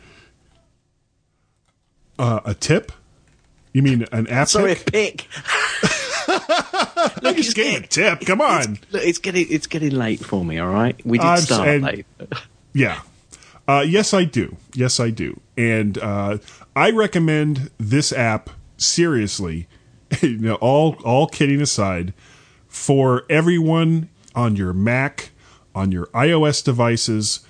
Uh, 2.18 2.40
a 2.44 2.54
tip? 2.54 2.92
You 3.72 3.82
mean 3.82 4.04
an 4.12 4.26
app 4.28 4.48
Sorry, 4.48 4.74
pick? 4.74 4.92
pick. 4.92 5.26
I 7.24 7.32
just 7.32 7.56
gave 7.56 7.84
a 7.84 7.86
tip. 7.86 8.20
Come 8.20 8.40
on. 8.40 8.78
Look, 8.90 9.02
it's 9.02 9.18
getting 9.18 9.46
it's 9.50 9.66
getting 9.66 9.92
late 9.92 10.20
for 10.24 10.44
me. 10.44 10.58
All 10.58 10.68
right, 10.72 10.98
we 11.06 11.18
did 11.18 11.26
I'm 11.26 11.38
start 11.38 11.66
saying- 11.66 11.82
late. 11.82 12.06
Yeah. 12.76 13.02
Uh, 13.68 13.84
yes, 13.86 14.12
I 14.12 14.24
do. 14.24 14.56
Yes, 14.74 14.98
I 14.98 15.10
do. 15.10 15.40
And 15.56 15.96
uh, 15.98 16.38
I 16.74 16.90
recommend 16.90 17.70
this 17.78 18.12
app 18.12 18.50
seriously. 18.76 19.68
you 20.20 20.38
know, 20.38 20.54
all 20.56 20.96
all 21.04 21.28
kidding 21.28 21.60
aside, 21.62 22.12
for 22.68 23.24
everyone 23.30 24.08
on 24.34 24.56
your 24.56 24.72
Mac, 24.72 25.30
on 25.74 25.92
your 25.92 26.06
iOS 26.08 26.64
devices, 26.64 27.46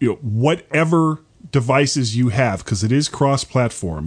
you 0.00 0.08
know, 0.08 0.14
whatever 0.16 1.22
devices 1.52 2.16
you 2.16 2.28
have, 2.30 2.64
because 2.64 2.82
it 2.84 2.90
is 2.92 3.08
cross-platform. 3.08 4.06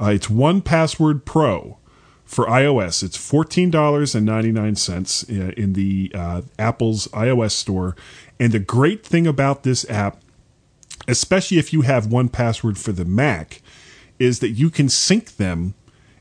Uh, 0.00 0.06
it's 0.06 0.26
1Password 0.26 1.24
Pro 1.24 1.78
for 2.24 2.46
iOS. 2.46 3.02
It's 3.02 3.16
fourteen 3.16 3.70
dollars 3.70 4.14
and 4.14 4.26
ninety 4.26 4.52
nine 4.52 4.76
cents 4.76 5.22
in 5.22 5.74
the 5.74 6.10
uh, 6.14 6.42
Apple's 6.58 7.08
iOS 7.08 7.52
store. 7.52 7.96
And 8.40 8.52
the 8.52 8.58
great 8.58 9.04
thing 9.04 9.26
about 9.26 9.62
this 9.62 9.88
app, 9.88 10.20
especially 11.06 11.58
if 11.58 11.72
you 11.72 11.82
have 11.82 12.06
1Password 12.06 12.76
for 12.76 12.90
the 12.90 13.04
Mac, 13.04 13.62
is 14.18 14.40
that 14.40 14.50
you 14.50 14.70
can 14.70 14.88
sync 14.88 15.36
them, 15.36 15.74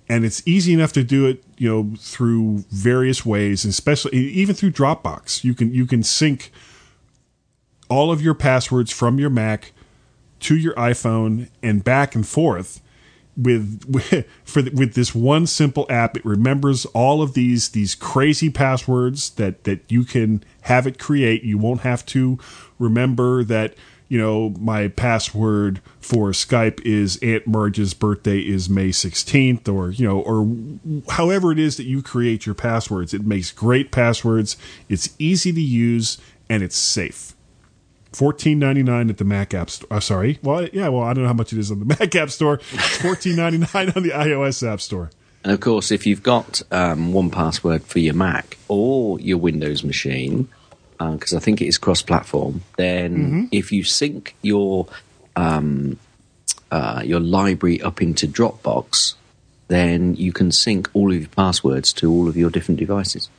and 0.07 0.23
it's 0.23 0.47
easy 0.47 0.73
enough 0.73 0.93
to 0.93 1.03
do 1.03 1.25
it. 1.25 1.43
You 1.57 1.69
know, 1.69 1.95
through 1.97 2.65
various 2.69 3.25
ways, 3.25 3.65
especially 3.65 4.17
even 4.17 4.55
through 4.55 4.71
Dropbox. 4.71 5.43
You 5.43 5.53
can 5.53 5.73
you 5.73 5.85
can 5.85 6.03
sync 6.03 6.51
all 7.89 8.11
of 8.11 8.21
your 8.21 8.33
passwords 8.33 8.91
from 8.91 9.19
your 9.19 9.29
Mac 9.29 9.71
to 10.41 10.57
your 10.57 10.73
iPhone 10.75 11.49
and 11.61 11.83
back 11.83 12.15
and 12.15 12.27
forth 12.27 12.81
with, 13.35 13.83
with 13.87 14.25
for 14.43 14.61
the, 14.61 14.71
with 14.71 14.93
this 14.93 15.15
one 15.15 15.47
simple 15.47 15.85
app 15.89 16.15
it 16.17 16.25
remembers 16.25 16.85
all 16.87 17.21
of 17.21 17.33
these 17.33 17.69
these 17.69 17.95
crazy 17.95 18.49
passwords 18.49 19.31
that 19.31 19.63
that 19.63 19.91
you 19.91 20.03
can 20.03 20.43
have 20.61 20.87
it 20.87 20.99
create. 20.99 21.43
You 21.43 21.57
won't 21.57 21.81
have 21.81 22.05
to 22.07 22.37
remember 22.79 23.43
that 23.45 23.75
you 24.07 24.19
know 24.19 24.49
my 24.59 24.87
password 24.89 25.81
for 25.99 26.29
Skype 26.29 26.81
is 26.81 27.17
Aunt 27.23 27.47
Marge's 27.47 27.93
birthday 27.93 28.39
is 28.39 28.69
May 28.69 28.89
16th 28.89 29.67
or 29.67 29.91
you 29.91 30.07
know 30.07 30.19
or 30.19 31.13
however 31.13 31.51
it 31.51 31.59
is 31.59 31.77
that 31.77 31.85
you 31.85 32.01
create 32.01 32.45
your 32.45 32.55
passwords. 32.55 33.13
It 33.13 33.25
makes 33.25 33.51
great 33.51 33.91
passwords. 33.91 34.57
It's 34.89 35.15
easy 35.17 35.51
to 35.51 35.61
use 35.61 36.19
and 36.49 36.61
it's 36.61 36.75
safe 36.75 37.33
Fourteen 38.13 38.59
ninety 38.59 38.83
nine 38.83 39.09
at 39.09 39.17
the 39.17 39.23
Mac 39.25 39.53
App 39.53 39.69
Store. 39.69 39.87
Uh, 39.91 39.99
sorry, 39.99 40.39
well, 40.43 40.67
yeah, 40.71 40.87
well, 40.89 41.03
I 41.03 41.13
don't 41.13 41.23
know 41.23 41.29
how 41.29 41.33
much 41.33 41.51
it 41.51 41.59
is 41.59 41.71
on 41.71 41.79
the 41.79 41.85
Mac 41.99 42.15
App 42.15 42.29
Store. 42.29 42.59
It's 42.71 42.97
fourteen 43.01 43.35
ninety 43.35 43.57
nine 43.57 43.91
on 43.95 44.03
the 44.03 44.11
iOS 44.11 44.65
App 44.67 44.81
Store. 44.81 45.09
And 45.43 45.51
of 45.51 45.59
course, 45.59 45.91
if 45.91 46.07
you've 46.07 46.23
got 46.23 46.61
um, 46.71 47.11
1Password 47.11 47.81
for 47.83 47.99
your 47.99 48.13
Mac 48.13 48.57
or 48.69 49.19
your 49.19 49.37
Windows 49.39 49.83
machine, 49.83 50.47
because 50.97 51.33
I 51.33 51.39
think 51.39 51.61
it 51.61 51.65
is 51.67 51.77
cross-platform, 51.77 52.61
then 52.77 53.15
Mm-hmm. 53.17 53.43
if 53.51 53.69
you 53.73 53.83
sync 53.83 54.35
your 54.41 54.87
um, 55.35 55.99
uh, 56.71 57.01
your 57.03 57.19
library 57.19 57.81
up 57.81 58.01
into 58.01 58.25
Dropbox, 58.27 59.15
then 59.67 60.15
you 60.15 60.31
can 60.31 60.51
sync 60.51 60.89
all 60.93 61.11
of 61.11 61.19
your 61.19 61.27
passwords 61.29 61.91
to 61.93 62.09
all 62.09 62.29
of 62.29 62.37
your 62.37 62.49
different 62.49 62.79
devices. 62.79 63.29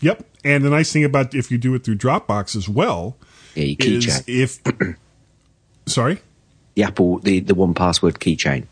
Yep, 0.00 0.24
and 0.44 0.64
the 0.64 0.70
nice 0.70 0.92
thing 0.92 1.02
about 1.04 1.34
if 1.34 1.50
you 1.50 1.58
do 1.58 1.74
it 1.74 1.82
through 1.82 1.96
Dropbox 1.96 2.54
as 2.54 2.68
well 2.68 3.16
Yeah, 3.58 3.64
your 3.88 3.98
is 3.98 4.06
keychain. 4.06 4.22
if 4.26 4.96
sorry, 5.86 6.18
The 6.74 6.82
Apple, 6.84 7.18
the 7.18 7.40
the 7.40 7.54
1Password 7.54 8.18
keychain. 8.18 8.66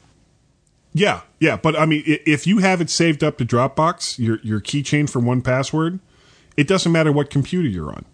yeah, 0.92 1.22
yeah, 1.40 1.56
but 1.56 1.78
I 1.78 1.84
mean, 1.86 2.02
if 2.06 2.46
you 2.46 2.58
have 2.58 2.80
it 2.80 2.88
saved 2.90 3.22
up 3.24 3.38
to 3.38 3.44
Dropbox, 3.44 4.18
your 4.18 4.38
your 4.42 4.60
keychain 4.60 5.08
for 5.10 5.20
1Password, 5.20 6.00
it 6.56 6.66
doesn't 6.68 6.92
matter 6.92 7.12
what 7.12 7.30
computer 7.30 7.68
you're 7.68 7.90
on. 7.90 8.04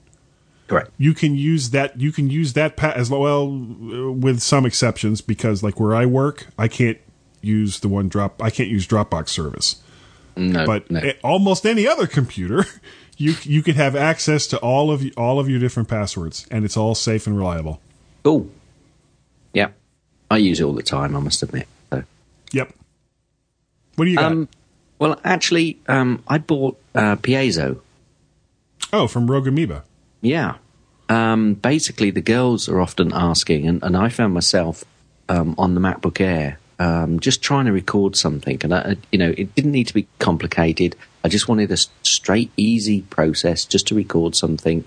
Correct. 0.68 0.91
you 0.97 1.12
can 1.12 1.35
use 1.37 1.70
that 1.70 2.01
you 2.01 2.12
can 2.12 2.31
use 2.31 2.55
that 2.55 2.77
pa- 2.79 2.95
as 2.97 3.11
well 3.11 3.47
with 3.51 4.41
some 4.41 4.64
exceptions 4.64 5.20
because 5.20 5.62
like 5.62 5.79
where 5.79 5.95
I 5.95 6.07
work 6.07 6.47
I 6.57 6.66
can't 6.66 6.97
use 7.43 7.81
the 7.81 7.89
one 7.89 8.09
drop 8.09 8.43
I 8.43 8.49
can't 8.49 8.70
use 8.70 8.87
Dropbox 8.87 9.29
service 9.29 9.83
No, 10.35 10.64
but 10.64 10.91
no. 10.91 11.12
almost 11.23 11.66
any 11.66 11.87
other 11.87 12.07
computer 12.07 12.64
you 13.17 13.35
you 13.43 13.63
could 13.63 13.77
have 13.77 13.95
access 13.95 14.47
to 14.47 14.59
all 14.59 14.91
of 14.91 15.05
all 15.17 15.39
of 15.39 15.49
your 15.49 15.59
different 15.59 15.89
passwords 15.89 16.47
and 16.51 16.65
it's 16.65 16.77
all 16.77 16.95
safe 16.95 17.27
and 17.27 17.37
reliable 17.37 17.81
Cool. 18.25 18.49
Yeah, 19.53 19.71
I 20.31 20.37
use 20.37 20.61
it 20.61 20.63
all 20.63 20.75
the 20.75 20.83
time. 20.83 21.17
I 21.17 21.19
must 21.19 21.43
admit. 21.43 21.67
So. 21.91 22.05
yep 22.53 22.73
what 23.97 24.05
do 24.05 24.11
you 24.11 24.17
got 24.17 24.33
Um, 24.33 24.49
well, 24.99 25.21
actually, 25.25 25.79
um, 25.89 26.23
I 26.29 26.39
bought 26.39 26.81
uh, 26.95 27.17
Piezo. 27.17 27.81
oh 28.93 29.09
from 29.09 29.31
Rogue 29.31 29.49
Amoeba 29.49 29.83
Yeah. 30.21 30.57
Um, 31.09 31.55
basically, 31.55 32.11
the 32.11 32.21
girls 32.21 32.69
are 32.69 32.81
often 32.81 33.13
asking, 33.13 33.67
and, 33.67 33.83
and 33.83 33.97
I 33.97 34.09
found 34.09 34.33
myself 34.33 34.85
um, 35.29 35.57
on 35.59 35.75
the 35.75 35.81
MacBook 35.81 36.21
Air 36.21 36.59
um, 36.79 37.21
just 37.21 37.43
trying 37.43 37.67
to 37.67 37.73
record 37.73 38.17
something, 38.17 38.61
and 38.63 38.73
I, 38.73 38.97
you 39.11 39.19
know, 39.19 39.35
it 39.37 39.55
didn't 39.55 39.73
need 39.73 39.89
to 39.89 39.95
be 39.95 40.07
complicated. 40.19 40.97
I 41.25 41.29
just 41.29 41.49
wanted 41.49 41.70
a 41.70 41.77
straight, 42.03 42.51
easy 42.57 43.03
process 43.03 43.64
just 43.64 43.87
to 43.89 43.95
record 43.95 44.35
something. 44.35 44.87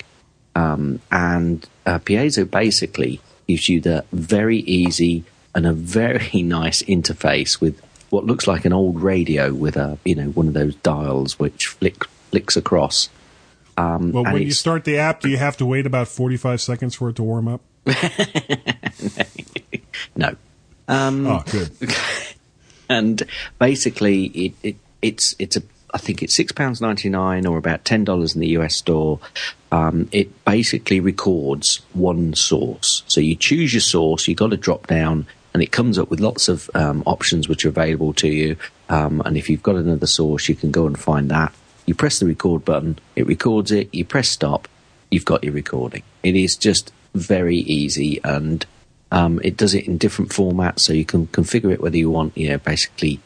Um, 0.55 0.99
and 1.11 1.65
uh, 1.86 1.99
Piezo 1.99 2.49
basically 2.49 3.21
gives 3.47 3.69
you 3.69 3.79
the 3.81 4.05
very 4.11 4.59
easy 4.59 5.23
and 5.53 5.65
a 5.65 5.73
very 5.73 6.41
nice 6.43 6.81
interface 6.83 7.61
with 7.61 7.81
what 8.09 8.25
looks 8.25 8.47
like 8.47 8.65
an 8.65 8.73
old 8.73 9.01
radio 9.01 9.53
with 9.53 9.75
a 9.75 9.97
you 10.05 10.15
know 10.15 10.29
one 10.29 10.47
of 10.47 10.53
those 10.53 10.75
dials 10.75 11.39
which 11.39 11.67
flick 11.67 12.05
flicks 12.31 12.55
across. 12.55 13.09
Um, 13.77 14.11
Well, 14.11 14.23
when 14.23 14.41
you 14.43 14.51
start 14.51 14.86
the 14.86 14.97
app, 14.99 15.21
do 15.21 15.29
you 15.29 15.38
have 15.38 15.57
to 15.57 15.65
wait 15.65 15.86
about 15.86 16.07
45 16.07 16.61
seconds 16.61 16.95
for 16.95 17.09
it 17.09 17.17
to 17.17 17.23
warm 17.23 17.47
up? 17.49 17.61
no. 20.15 20.36
Um, 20.88 21.27
oh, 21.27 21.43
good. 21.51 21.71
and 22.89 23.23
basically, 23.59 24.25
it, 24.27 24.53
it 24.63 24.75
it's 25.01 25.36
it's 25.39 25.57
a 25.57 25.61
I 25.95 25.97
think 25.97 26.21
it's 26.21 26.35
six 26.35 26.51
pounds 26.51 26.81
ninety 26.81 27.07
nine 27.07 27.45
or 27.45 27.57
about 27.57 27.85
ten 27.85 28.03
dollars 28.03 28.35
in 28.35 28.41
the 28.41 28.49
US 28.49 28.75
store. 28.75 29.21
Um, 29.71 30.09
it 30.11 30.43
basically 30.43 30.99
records 30.99 31.77
one 31.93 32.33
source. 32.33 33.03
So 33.07 33.21
you 33.21 33.37
choose 33.37 33.73
your 33.73 33.79
source. 33.79 34.27
you've 34.27 34.37
got 34.37 34.51
to 34.51 34.57
drop 34.57 34.87
down, 34.87 35.25
and 35.53 35.63
it 35.63 35.71
comes 35.71 35.97
up 35.97 36.09
with 36.09 36.19
lots 36.19 36.49
of 36.49 36.69
um, 36.75 37.01
options 37.05 37.47
which 37.47 37.63
are 37.65 37.69
available 37.69 38.13
to 38.15 38.27
you. 38.27 38.57
Um, 38.89 39.21
and 39.23 39.37
if 39.37 39.49
you've 39.49 39.63
got 39.63 39.77
another 39.77 40.05
source, 40.05 40.49
you 40.49 40.55
can 40.55 40.69
go 40.69 40.85
and 40.85 40.99
find 40.99 41.31
that. 41.31 41.53
You 41.85 41.95
press 41.95 42.19
the 42.19 42.25
record 42.25 42.65
button. 42.65 42.99
It 43.15 43.25
records 43.25 43.71
it. 43.71 43.87
You 43.95 44.03
press 44.03 44.27
stop. 44.27 44.67
You've 45.09 45.23
got 45.23 45.45
your 45.45 45.53
recording. 45.53 46.03
It 46.23 46.35
is 46.35 46.57
just 46.57 46.91
very 47.13 47.59
easy 47.59 48.19
and 48.21 48.65
um, 49.11 49.39
it 49.45 49.55
does 49.55 49.73
it 49.73 49.87
in 49.87 49.97
different 49.97 50.31
formats, 50.31 50.81
so 50.81 50.91
you 50.91 51.05
can 51.05 51.27
configure 51.27 51.71
it 51.71 51.79
whether 51.79 51.95
you 51.95 52.09
want, 52.09 52.37
you 52.37 52.49
know, 52.49 52.57
basically 52.57 53.21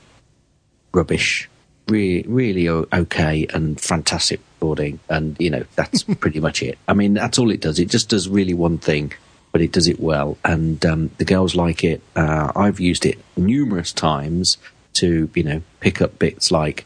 rubbish, 0.92 1.49
really, 1.90 2.24
really 2.28 2.70
okay, 2.70 3.48
and 3.54 3.80
fantastic 3.80 4.40
recording, 4.60 5.00
and 5.10 5.36
you 5.40 5.50
know 5.50 5.66
that's 5.76 6.04
pretty 6.20 6.40
much 6.40 6.62
it. 6.62 6.78
I 6.88 6.94
mean, 6.94 7.16
that's 7.16 7.40
all 7.40 7.52
it 7.52 7.62
does. 7.62 7.80
It 7.80 7.90
just 7.90 8.10
does 8.10 8.30
really 8.30 8.54
one 8.54 8.78
thing, 8.78 9.14
but 9.52 9.62
it 9.62 9.72
does 9.72 9.88
it 9.88 10.00
well, 10.00 10.38
and 10.44 10.84
um, 10.86 11.12
the 11.18 11.26
girls 11.26 11.56
like 11.56 11.84
it. 11.84 12.02
Uh, 12.16 12.52
I've 12.56 12.80
used 12.80 13.06
it 13.06 13.20
numerous 13.36 13.92
times 13.92 14.58
to, 14.94 15.30
you 15.34 15.44
know, 15.44 15.62
pick 15.80 16.02
up 16.02 16.20
bits 16.20 16.52
like, 16.52 16.86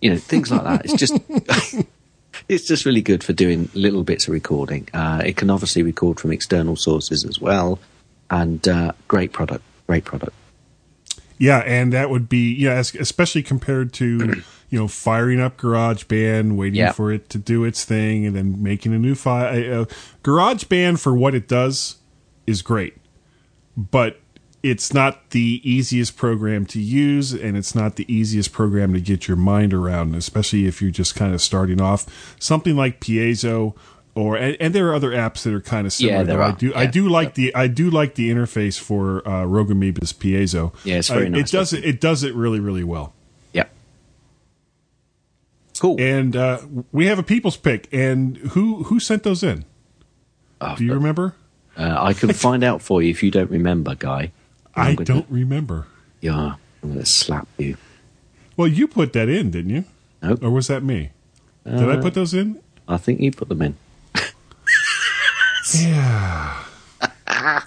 you 0.00 0.10
know, 0.10 0.16
things 0.16 0.50
like 0.50 0.64
that. 0.64 0.84
It's 0.84 0.94
just. 0.94 1.86
It's 2.48 2.66
just 2.66 2.86
really 2.86 3.02
good 3.02 3.22
for 3.22 3.34
doing 3.34 3.68
little 3.74 4.04
bits 4.04 4.26
of 4.26 4.32
recording. 4.32 4.88
Uh, 4.94 5.20
it 5.26 5.36
can 5.36 5.50
obviously 5.50 5.82
record 5.82 6.18
from 6.18 6.30
external 6.30 6.76
sources 6.76 7.24
as 7.24 7.38
well, 7.38 7.78
and 8.30 8.66
uh, 8.66 8.92
great 9.06 9.32
product. 9.32 9.62
Great 9.86 10.04
product. 10.04 10.32
Yeah, 11.38 11.58
and 11.58 11.92
that 11.92 12.10
would 12.10 12.28
be 12.28 12.52
yeah, 12.54 12.72
es- 12.74 12.94
especially 12.94 13.42
compared 13.42 13.92
to 13.94 14.42
you 14.70 14.78
know 14.78 14.88
firing 14.88 15.40
up 15.40 15.56
GarageBand, 15.56 16.56
waiting 16.56 16.80
Yeah. 16.80 16.92
for 16.92 17.12
it 17.12 17.28
to 17.30 17.38
do 17.38 17.64
its 17.64 17.84
thing, 17.84 18.26
and 18.26 18.34
then 18.36 18.62
making 18.62 18.92
a 18.92 18.98
new 18.98 19.14
file. 19.14 19.82
Uh, 19.82 19.84
GarageBand 20.24 20.98
for 21.00 21.14
what 21.14 21.34
it 21.34 21.48
does 21.48 21.96
is 22.46 22.62
great, 22.62 22.96
but 23.76 24.20
it's 24.62 24.92
not 24.92 25.30
the 25.30 25.60
easiest 25.62 26.16
program 26.16 26.66
to 26.66 26.80
use, 26.80 27.32
and 27.32 27.56
it's 27.56 27.74
not 27.74 27.94
the 27.94 28.12
easiest 28.12 28.50
program 28.52 28.92
to 28.92 29.00
get 29.00 29.28
your 29.28 29.36
mind 29.36 29.72
around, 29.72 30.16
especially 30.16 30.66
if 30.66 30.82
you're 30.82 30.90
just 30.90 31.14
kind 31.14 31.32
of 31.32 31.40
starting 31.40 31.80
off. 31.80 32.34
Something 32.40 32.74
like 32.76 33.00
Piezo. 33.00 33.74
Or, 34.18 34.36
and, 34.36 34.56
and 34.58 34.74
there 34.74 34.88
are 34.88 34.94
other 34.94 35.10
apps 35.10 35.42
that 35.44 35.54
are 35.54 35.60
kind 35.60 35.86
of 35.86 35.92
similar. 35.92 36.16
Yeah, 36.18 36.22
there 36.24 36.36
though. 36.38 36.42
I 36.42 36.48
are. 36.48 36.52
do. 36.52 36.72
I 36.74 36.86
do 36.86 37.08
like 37.08 37.34
the. 37.34 37.54
I 37.54 37.68
do 37.68 37.88
like 37.88 38.16
the 38.16 38.30
interface 38.30 38.76
for 38.80 39.26
uh, 39.28 39.44
Rogue 39.44 39.70
Amoeba's 39.70 40.12
Piezo. 40.12 40.74
Yeah, 40.84 40.96
it's 40.96 41.08
very 41.08 41.26
Uh, 41.26 41.28
nice 41.28 41.48
It 41.48 41.52
does 41.56 41.72
it. 41.72 41.84
It 41.84 42.00
does 42.00 42.22
it 42.24 42.34
really, 42.34 42.58
really 42.58 42.82
well. 42.82 43.12
Yep. 43.52 43.70
Cool. 45.78 46.00
And 46.00 46.34
uh, 46.34 46.60
we 46.90 47.06
have 47.06 47.18
a 47.18 47.22
people's 47.22 47.56
pick. 47.56 47.88
And 47.92 48.36
who 48.38 48.84
who 48.84 48.98
sent 48.98 49.22
those 49.22 49.42
in? 49.42 49.64
do 50.76 50.84
you 50.84 50.92
remember? 50.94 51.34
Uh, 51.76 51.96
I 51.98 52.12
can 52.12 52.32
find 52.46 52.64
out 52.64 52.82
for 52.82 53.00
you 53.00 53.10
if 53.10 53.22
you 53.22 53.30
don't 53.30 53.50
remember, 53.50 53.94
Guy. 53.94 54.32
I 54.74 54.94
gonna- 54.94 55.04
don't 55.04 55.26
remember. 55.30 55.86
Yeah, 56.20 56.54
I'm 56.82 56.88
going 56.94 56.98
to 56.98 57.06
slap 57.06 57.46
you. 57.58 57.76
Well, 58.56 58.66
you 58.66 58.88
put 58.88 59.12
that 59.12 59.28
in, 59.28 59.52
didn't 59.52 59.70
you? 59.70 59.84
Nope. 60.20 60.42
Or 60.42 60.50
was 60.50 60.66
that 60.66 60.82
me? 60.82 61.10
Did 61.64 61.88
I 61.88 61.94
Uh, 61.98 62.02
put 62.02 62.14
those 62.14 62.34
in? 62.34 62.60
I 62.88 62.96
think 62.96 63.20
you 63.20 63.30
put 63.30 63.48
them 63.48 63.62
in. 63.62 63.76
Yeah. 65.74 66.64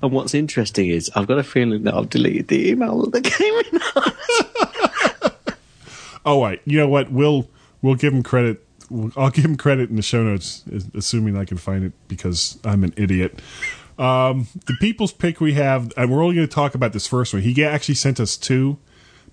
And 0.00 0.12
what's 0.12 0.32
interesting 0.32 0.88
is 0.88 1.10
I've 1.14 1.26
got 1.26 1.38
a 1.38 1.42
feeling 1.42 1.82
that 1.82 1.92
I've 1.92 2.08
deleted 2.08 2.48
the 2.48 2.70
email 2.70 3.02
that 3.02 3.12
they 3.12 3.20
came 3.20 3.54
in. 3.54 3.80
Oh, 6.24 6.42
right. 6.42 6.60
You 6.64 6.78
know 6.78 6.88
what? 6.88 7.10
We'll 7.10 7.48
we'll 7.82 7.94
give 7.94 8.12
him 8.12 8.22
credit. 8.22 8.64
I'll 9.16 9.30
give 9.30 9.44
him 9.44 9.56
credit 9.56 9.88
in 9.88 9.96
the 9.96 10.02
show 10.02 10.22
notes, 10.22 10.64
assuming 10.94 11.36
I 11.36 11.44
can 11.44 11.56
find 11.56 11.84
it 11.84 11.92
because 12.08 12.58
I'm 12.64 12.84
an 12.84 12.92
idiot. 12.96 13.40
Um, 13.98 14.46
the 14.66 14.74
people's 14.80 15.12
pick 15.12 15.40
we 15.40 15.54
have, 15.54 15.92
and 15.96 16.10
we're 16.10 16.22
only 16.22 16.36
going 16.36 16.48
to 16.48 16.54
talk 16.54 16.74
about 16.74 16.92
this 16.92 17.06
first 17.06 17.32
one. 17.32 17.42
He 17.42 17.64
actually 17.64 17.94
sent 17.94 18.18
us 18.18 18.36
two, 18.36 18.78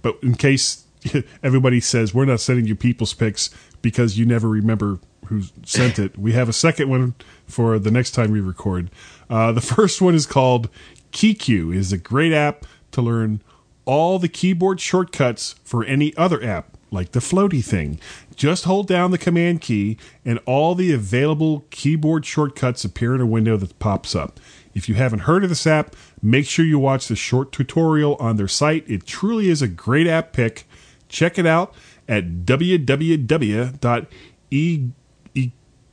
but 0.01 0.17
in 0.21 0.35
case 0.35 0.85
everybody 1.43 1.79
says 1.79 2.13
we're 2.13 2.25
not 2.25 2.39
sending 2.39 2.67
you 2.67 2.75
people's 2.75 3.13
picks 3.13 3.49
because 3.81 4.17
you 4.17 4.25
never 4.25 4.47
remember 4.47 4.99
who 5.27 5.43
sent 5.63 5.99
it, 5.99 6.17
we 6.17 6.33
have 6.33 6.49
a 6.49 6.53
second 6.53 6.89
one 6.89 7.15
for 7.45 7.79
the 7.79 7.91
next 7.91 8.11
time 8.11 8.31
we 8.31 8.41
record. 8.41 8.89
Uh, 9.29 9.51
the 9.51 9.61
first 9.75 10.01
one 10.01 10.15
is 10.15 10.25
called 10.25 10.69
KeyCue. 11.11 11.75
Is 11.75 11.93
a 11.93 11.97
great 11.97 12.33
app 12.33 12.65
to 12.91 13.01
learn 13.01 13.41
all 13.85 14.19
the 14.19 14.27
keyboard 14.27 14.81
shortcuts 14.81 15.55
for 15.63 15.83
any 15.85 16.15
other 16.17 16.43
app, 16.43 16.77
like 16.91 17.13
the 17.13 17.19
floaty 17.19 17.63
thing. 17.63 17.99
Just 18.35 18.65
hold 18.65 18.87
down 18.87 19.11
the 19.11 19.17
command 19.17 19.61
key, 19.61 19.97
and 20.25 20.39
all 20.45 20.75
the 20.75 20.91
available 20.93 21.65
keyboard 21.69 22.25
shortcuts 22.25 22.83
appear 22.83 23.15
in 23.15 23.21
a 23.21 23.25
window 23.25 23.55
that 23.57 23.79
pops 23.79 24.13
up. 24.13 24.39
If 24.73 24.87
you 24.87 24.95
haven't 24.95 25.19
heard 25.19 25.43
of 25.43 25.49
this 25.49 25.65
app, 25.65 25.95
make 26.21 26.45
sure 26.45 26.65
you 26.65 26.77
watch 26.77 27.07
the 27.07 27.15
short 27.15 27.51
tutorial 27.51 28.15
on 28.17 28.35
their 28.35 28.47
site. 28.47 28.87
It 28.87 29.07
truly 29.07 29.49
is 29.49 29.61
a 29.61 29.67
great 29.67 30.05
app 30.05 30.33
pick. 30.33 30.67
Check 31.09 31.39
it 31.39 31.47
out 31.47 31.73
at 32.07 32.45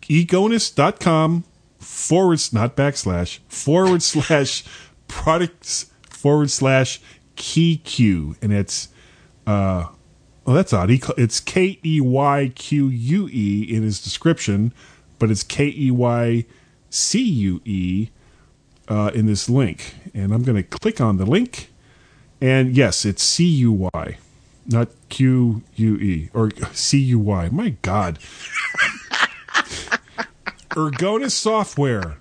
www.ergonis.com 0.09 1.45
forward, 1.79 2.41
not 2.53 2.77
backslash, 2.77 3.39
forward 3.49 4.03
slash 4.03 4.65
products 5.09 5.91
forward 6.09 6.51
slash 6.51 7.01
key 7.37 7.79
Q. 7.79 8.37
And 8.41 8.53
it's, 8.53 8.89
uh, 9.47 9.89
well, 10.45 10.57
that's 10.57 10.73
odd. 10.73 10.91
He, 10.91 11.03
it's 11.17 11.41
K 11.41 11.79
E 11.85 12.01
Y 12.01 12.53
Q 12.55 12.89
U 12.89 13.29
E 13.31 13.63
in 13.63 13.83
his 13.83 14.03
description, 14.03 14.73
but 15.19 15.31
it's 15.31 15.43
K 15.43 15.73
E 15.77 15.91
Y 15.91 16.45
C 16.91 17.23
U 17.23 17.61
E 17.65 18.09
uh, 18.89 19.11
in 19.15 19.27
this 19.27 19.49
link. 19.49 19.95
And 20.15 20.33
I'm 20.33 20.43
going 20.43 20.57
to 20.57 20.63
click 20.63 21.01
on 21.01 21.17
the 21.17 21.27
link. 21.27 21.71
And 22.41 22.77
yes, 22.77 23.05
it's 23.05 23.23
C 23.23 23.45
U 23.47 23.91
Y, 23.95 24.19
not 24.67 24.89
Q 25.09 25.63
U 25.77 25.97
E 25.97 26.31
or 26.35 26.51
C 26.73 26.99
U 26.99 27.19
Y. 27.19 27.49
My 27.51 27.71
God. 27.83 28.19
Ergonis 30.75 31.33
Software. 31.33 32.17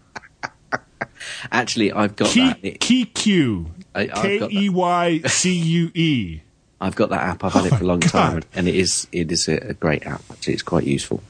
Actually, 1.51 1.91
I've 1.91 2.15
got 2.15 2.29
Key, 2.29 2.53
that. 2.61 2.79
Key 2.79 3.05
Q. 3.05 3.71
Got 3.93 4.51
E 4.51 4.69
Y 4.69 5.21
C 5.25 5.53
U 5.53 5.91
E. 5.93 6.41
I've 6.81 6.95
got 6.95 7.09
that 7.11 7.21
app. 7.21 7.43
I've 7.43 7.53
had 7.53 7.63
Oh 7.63 7.67
it 7.67 7.75
for 7.75 7.83
a 7.83 7.87
long 7.87 8.01
time, 8.01 8.43
and 8.53 8.67
it 8.67 8.75
is 8.75 9.07
it 9.11 9.31
is 9.31 9.47
a, 9.47 9.55
a 9.69 9.73
great 9.73 10.05
app. 10.05 10.21
Actually, 10.29 10.53
it's 10.53 10.63
quite 10.63 10.85
useful. 10.85 11.23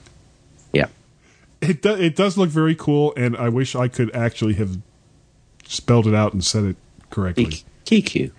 Yeah. 0.71 0.87
It 1.61 1.81
do, 1.81 1.93
it 1.93 2.15
does 2.15 2.37
look 2.37 2.49
very 2.49 2.75
cool, 2.75 3.13
and 3.15 3.37
I 3.37 3.49
wish 3.49 3.75
I 3.75 3.87
could 3.87 4.13
actually 4.15 4.55
have 4.55 4.79
spelled 5.67 6.07
it 6.07 6.15
out 6.15 6.33
and 6.33 6.43
said 6.43 6.63
it 6.63 6.75
correctly. 7.09 7.63
KeyCue. 7.85 8.31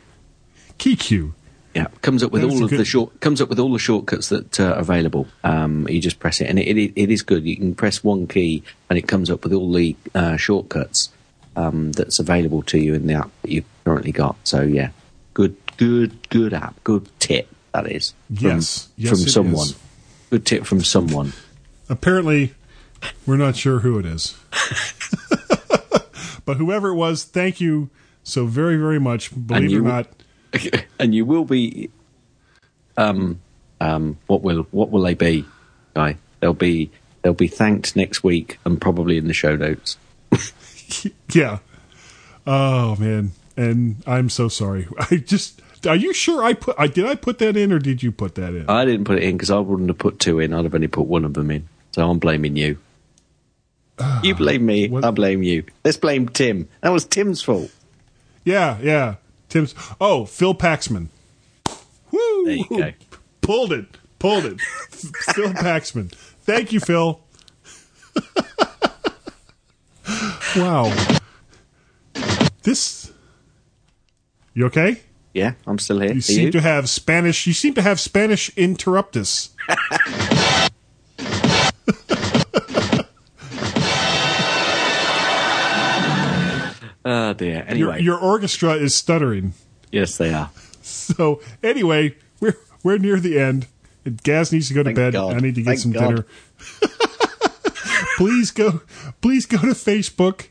KeyCue. 0.78 1.32
Yeah, 1.74 1.88
comes 2.02 2.22
up 2.22 2.30
with 2.30 2.44
all 2.44 2.62
of 2.62 2.70
the 2.70 2.84
short 2.84 3.18
comes 3.20 3.40
up 3.40 3.48
with 3.48 3.58
all 3.58 3.72
the 3.72 3.80
shortcuts 3.80 4.28
that 4.28 4.60
uh, 4.60 4.64
are 4.64 4.78
available. 4.78 5.26
Um, 5.42 5.88
you 5.88 6.00
just 6.00 6.20
press 6.20 6.40
it, 6.40 6.48
and 6.48 6.58
it, 6.58 6.78
it 6.78 6.92
it 6.94 7.10
is 7.10 7.22
good. 7.22 7.44
You 7.44 7.56
can 7.56 7.74
press 7.74 8.04
one 8.04 8.28
key, 8.28 8.62
and 8.88 8.96
it 8.96 9.08
comes 9.08 9.28
up 9.28 9.42
with 9.42 9.52
all 9.52 9.72
the 9.72 9.96
uh, 10.14 10.36
shortcuts 10.36 11.10
um, 11.56 11.90
that's 11.92 12.20
available 12.20 12.62
to 12.62 12.78
you 12.78 12.94
in 12.94 13.06
the 13.08 13.14
app 13.14 13.30
that 13.42 13.50
you've 13.50 13.64
currently 13.84 14.12
got. 14.12 14.36
So 14.44 14.62
yeah, 14.62 14.90
good, 15.34 15.56
good, 15.76 16.28
good 16.28 16.54
app. 16.54 16.82
Good 16.84 17.08
tip 17.18 17.48
that 17.72 17.90
is. 17.90 18.14
From, 18.26 18.36
Yes. 18.46 18.88
Yes, 18.96 19.10
from 19.10 19.28
someone. 19.28 19.66
is. 19.66 19.78
Good 20.30 20.46
tip 20.46 20.64
from 20.64 20.82
someone. 20.82 21.32
Apparently, 21.88 22.54
we're 23.26 23.36
not 23.36 23.56
sure 23.56 23.80
who 23.80 23.98
it 23.98 24.06
is. 24.06 24.38
but 26.44 26.56
whoever 26.56 26.88
it 26.88 26.94
was, 26.94 27.24
thank 27.24 27.60
you 27.60 27.90
so 28.22 28.46
very, 28.46 28.76
very 28.76 28.98
much. 28.98 29.30
Believe 29.46 29.72
it 29.72 29.78
or 29.78 29.82
not, 29.82 30.06
and 30.98 31.14
you 31.14 31.24
will 31.24 31.44
be 31.44 31.90
um 32.96 33.40
um 33.80 34.18
what 34.26 34.42
will 34.42 34.66
what 34.70 34.90
will 34.90 35.02
they 35.02 35.14
be 35.14 35.44
guy 35.94 36.16
they'll 36.40 36.54
be 36.54 36.90
they'll 37.22 37.34
be 37.34 37.48
thanked 37.48 37.96
next 37.96 38.22
week 38.22 38.58
and 38.64 38.80
probably 38.80 39.16
in 39.16 39.26
the 39.26 39.34
show 39.34 39.56
notes 39.56 39.96
yeah. 41.32 41.58
Oh 42.46 42.96
man. 42.96 43.32
and 43.56 44.02
I'm 44.06 44.28
so 44.28 44.48
sorry. 44.48 44.86
I 45.10 45.16
just. 45.16 45.60
Are 45.86 45.96
you 45.96 46.14
sure 46.14 46.42
I 46.42 46.54
put? 46.54 46.76
I 46.78 46.86
did 46.86 47.04
I 47.04 47.14
put 47.14 47.38
that 47.40 47.56
in, 47.56 47.70
or 47.70 47.78
did 47.78 48.02
you 48.02 48.10
put 48.10 48.36
that 48.36 48.54
in? 48.54 48.68
I 48.70 48.84
didn't 48.86 49.04
put 49.04 49.18
it 49.18 49.24
in 49.24 49.36
because 49.36 49.50
I 49.50 49.58
wouldn't 49.58 49.88
have 49.88 49.98
put 49.98 50.18
two 50.18 50.40
in. 50.40 50.54
I'd 50.54 50.64
have 50.64 50.74
only 50.74 50.88
put 50.88 51.06
one 51.06 51.24
of 51.24 51.34
them 51.34 51.50
in. 51.50 51.68
So 51.92 52.08
I'm 52.08 52.18
blaming 52.18 52.56
you. 52.56 52.78
you 54.22 54.34
blame 54.34 54.64
me. 54.64 54.90
I 54.96 55.10
blame 55.10 55.42
you. 55.42 55.64
Let's 55.84 55.98
blame 55.98 56.28
Tim. 56.28 56.68
That 56.80 56.90
was 56.90 57.04
Tim's 57.04 57.42
fault. 57.42 57.70
Yeah, 58.44 58.78
yeah. 58.80 59.16
Tim's. 59.54 59.72
Oh, 60.00 60.24
Phil 60.24 60.52
Paxman. 60.52 61.06
Woo! 62.10 62.44
There 62.44 62.56
you 62.56 62.66
go. 62.68 62.92
Pulled 63.40 63.72
it. 63.72 63.86
Pulled 64.18 64.46
it. 64.46 64.60
Phil 64.90 65.52
Paxman. 65.52 66.12
Thank 66.42 66.72
you, 66.72 66.80
Phil. 66.80 67.20
wow. 70.56 70.92
This. 72.64 73.12
You 74.54 74.66
okay? 74.66 75.00
Yeah, 75.32 75.52
I'm 75.68 75.78
still 75.78 76.00
here. 76.00 76.10
You 76.10 76.18
Are 76.18 76.22
seem 76.22 76.46
you? 76.46 76.50
to 76.50 76.60
have 76.60 76.88
Spanish. 76.88 77.46
You 77.46 77.52
seem 77.52 77.74
to 77.74 77.82
have 77.82 78.00
Spanish 78.00 78.50
interruptus. 78.56 79.50
Oh 87.16 87.32
dear. 87.34 87.54
Your, 87.58 87.64
Anyway, 87.68 88.02
your 88.02 88.18
orchestra 88.18 88.72
is 88.74 88.94
stuttering. 88.94 89.54
yes, 89.92 90.16
they 90.16 90.32
are. 90.34 90.50
So 90.82 91.40
anyway, 91.62 92.16
we're 92.40 92.56
we're 92.82 92.98
near 92.98 93.20
the 93.20 93.38
end. 93.38 93.66
Gaz 94.22 94.52
needs 94.52 94.68
to 94.68 94.74
go 94.74 94.82
to 94.82 94.88
Thank 94.88 94.96
bed. 94.96 95.12
God. 95.14 95.34
I 95.36 95.38
need 95.38 95.54
to 95.54 95.62
get 95.62 95.78
Thank 95.78 95.80
some 95.80 95.92
God. 95.92 96.08
dinner. 96.08 96.26
please 98.16 98.50
go 98.50 98.82
please 99.20 99.46
go 99.46 99.58
to 99.58 99.68
Facebook 99.68 100.48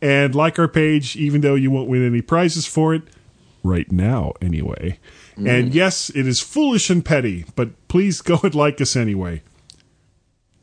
and 0.00 0.34
like 0.34 0.58
our 0.58 0.68
page, 0.68 1.16
even 1.16 1.40
though 1.40 1.54
you 1.54 1.70
won't 1.70 1.88
win 1.88 2.06
any 2.06 2.20
prizes 2.22 2.66
for 2.66 2.94
it. 2.94 3.02
Right 3.62 3.90
now, 3.90 4.32
anyway. 4.42 4.98
Mm. 5.38 5.48
And 5.48 5.74
yes, 5.74 6.10
it 6.10 6.26
is 6.26 6.40
foolish 6.40 6.90
and 6.90 7.04
petty, 7.04 7.44
but 7.56 7.70
please 7.88 8.20
go 8.20 8.38
and 8.42 8.54
like 8.54 8.80
us 8.80 8.94
anyway. 8.96 9.42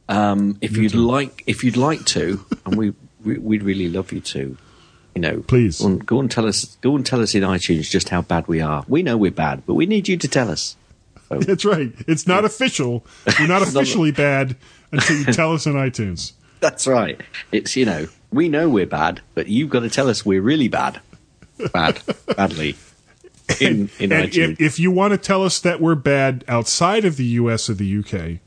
Um, 0.08 0.58
if 0.62 0.78
you'd 0.78 0.93
like, 0.93 1.43
if 1.47 1.64
you'd 1.64 1.78
like 1.78 2.06
to, 2.08 2.45
and 2.66 2.76
we, 2.76 2.93
we 3.24 3.38
we'd 3.38 3.64
really 3.64 3.89
love 3.89 4.12
you 4.12 4.20
to, 4.20 4.58
you 5.16 5.22
know, 5.22 5.41
Please. 5.41 5.80
go 5.80 5.88
and, 5.88 6.05
go 6.05 6.20
and 6.20 6.32
tell 6.32 6.45
us, 6.45 6.78
go 6.82 6.95
and 6.95 7.05
tell 7.05 7.22
us 7.22 7.36
in 7.36 7.43
iTunes 7.43 7.89
just 7.89 8.09
how 8.09 8.22
bad 8.22 8.47
we 8.47 8.62
are. 8.62 8.86
We 8.88 9.03
know 9.03 9.18
we're 9.18 9.32
bad, 9.32 9.64
but 9.66 9.74
we 9.74 9.86
need 9.86 10.07
you 10.07 10.18
to 10.18 10.28
tell 10.28 10.49
us. 10.49 10.78
That's 11.30 11.66
right. 11.66 11.93
It's 12.07 12.28
not 12.28 12.45
official. 12.45 13.05
We're 13.39 13.47
not 13.47 13.62
officially 13.68 14.12
bad 14.28 14.55
until 14.91 15.18
you 15.18 15.26
tell 15.26 15.53
us 15.53 15.66
in 15.66 15.74
iTunes. 15.74 16.34
That's 16.59 16.86
right. 16.88 17.20
It's 17.51 17.76
you 17.76 17.86
know, 17.86 18.07
we 18.32 18.49
know 18.49 18.70
we're 18.70 18.86
bad, 18.86 19.22
but 19.34 19.47
you've 19.47 19.70
got 19.70 19.80
to 19.82 19.89
tell 19.89 20.09
us 20.09 20.26
we're 20.26 20.41
really 20.41 20.68
bad, 20.68 21.01
bad, 21.74 22.01
badly. 22.36 22.76
In 23.59 23.89
in 23.99 24.12
and 24.12 24.30
iTunes. 24.30 24.53
if, 24.53 24.62
if 24.62 24.80
you 24.80 24.91
want 24.91 25.12
to 25.12 25.18
tell 25.18 25.43
us 25.43 25.59
that 25.59 25.82
we're 25.82 25.95
bad 25.95 26.45
outside 26.47 27.03
of 27.03 27.18
the 27.18 27.26
US 27.26 27.70
or 27.70 27.74
the 27.74 27.99
UK, 27.99 28.39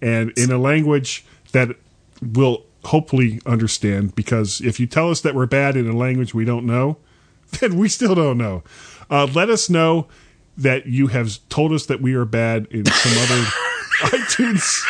and 0.00 0.32
in 0.38 0.50
a 0.50 0.58
language 0.58 1.24
that 1.52 1.76
we'll 2.22 2.64
hopefully 2.86 3.40
understand, 3.46 4.14
because 4.14 4.60
if 4.60 4.78
you 4.78 4.86
tell 4.86 5.10
us 5.10 5.20
that 5.22 5.34
we're 5.34 5.46
bad 5.46 5.76
in 5.76 5.88
a 5.88 5.96
language 5.96 6.34
we 6.34 6.44
don't 6.44 6.66
know, 6.66 6.98
then 7.60 7.76
we 7.76 7.88
still 7.88 8.14
don't 8.14 8.38
know. 8.38 8.62
Uh, 9.10 9.26
let 9.34 9.50
us 9.50 9.68
know 9.68 10.08
that 10.56 10.86
you 10.86 11.08
have 11.08 11.38
told 11.48 11.72
us 11.72 11.86
that 11.86 12.00
we 12.00 12.14
are 12.14 12.24
bad 12.24 12.66
in 12.70 12.86
some 12.86 13.12
other 13.22 13.42
iTunes 14.16 14.84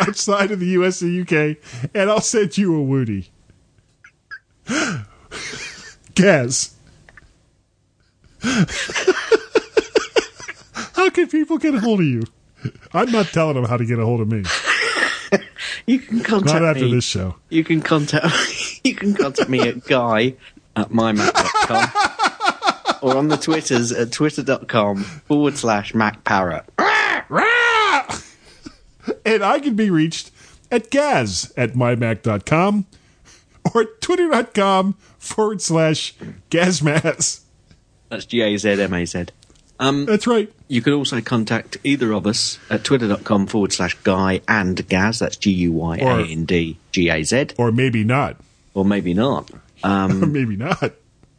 outside 0.00 0.50
of 0.50 0.60
the 0.60 0.66
US 0.68 1.02
and 1.02 1.20
UK, 1.20 1.56
and 1.94 2.10
I'll 2.10 2.20
send 2.20 2.56
you 2.56 2.76
a 2.76 2.82
Woody. 2.82 3.30
Gaz. 6.14 6.74
How 10.94 11.10
can 11.10 11.28
people 11.28 11.58
get 11.58 11.74
a 11.74 11.80
hold 11.80 12.00
of 12.00 12.06
you? 12.06 12.22
I'm 12.92 13.10
not 13.10 13.26
telling 13.26 13.54
them 13.54 13.64
how 13.64 13.76
to 13.76 13.86
get 13.86 13.98
a 13.98 14.04
hold 14.04 14.20
of 14.20 14.28
me. 14.28 14.44
you 15.86 15.98
can 15.98 16.20
contact 16.20 16.60
Not 16.60 16.70
after 16.70 16.84
me. 16.84 16.94
this 16.94 17.04
show. 17.04 17.36
You 17.48 17.64
can 17.64 17.80
contact 17.82 18.26
you 18.84 18.94
can 18.94 19.14
contact 19.14 19.50
me 19.50 19.60
at 19.60 19.84
guy 19.86 20.34
at 20.76 20.90
mymac.com 20.90 22.98
or 23.02 23.16
on 23.16 23.28
the 23.28 23.36
Twitters 23.36 23.92
at 23.92 24.12
twitter.com 24.12 25.02
forward 25.04 25.56
slash 25.56 25.92
macparrot. 25.92 26.64
And 29.24 29.42
I 29.42 29.58
can 29.60 29.74
be 29.74 29.90
reached 29.90 30.30
at 30.70 30.90
gaz 30.90 31.52
at 31.56 31.72
mymac.com 31.72 32.86
or 33.74 33.82
at 33.82 34.00
twitter.com 34.00 34.94
forward 35.18 35.62
slash 35.62 36.14
gazmaz. 36.50 37.40
That's 38.08 38.26
G 38.26 38.40
A 38.42 38.56
Z 38.56 38.80
M 38.80 38.94
A 38.94 39.04
Z. 39.06 39.26
Um, 39.80 40.04
That's 40.04 40.26
right. 40.26 40.52
You 40.68 40.82
can 40.82 40.92
also 40.92 41.20
contact 41.22 41.78
either 41.82 42.12
of 42.12 42.26
us 42.26 42.58
at 42.68 42.84
twitter.com 42.84 43.46
forward 43.46 43.72
slash 43.72 43.94
guy 44.04 44.42
and 44.46 44.86
gaz. 44.88 45.18
That's 45.18 45.36
G 45.36 45.50
U 45.52 45.72
Y 45.72 45.96
A 45.96 46.20
N 46.26 46.44
D 46.44 46.76
G 46.92 47.08
A 47.08 47.24
Z. 47.24 47.48
Or 47.58 47.72
maybe 47.72 48.04
not. 48.04 48.36
Or 48.74 48.84
maybe 48.84 49.14
not. 49.14 49.50
Um, 49.82 50.22
Or 50.22 50.26
maybe 50.38 50.54
not. 50.56 50.92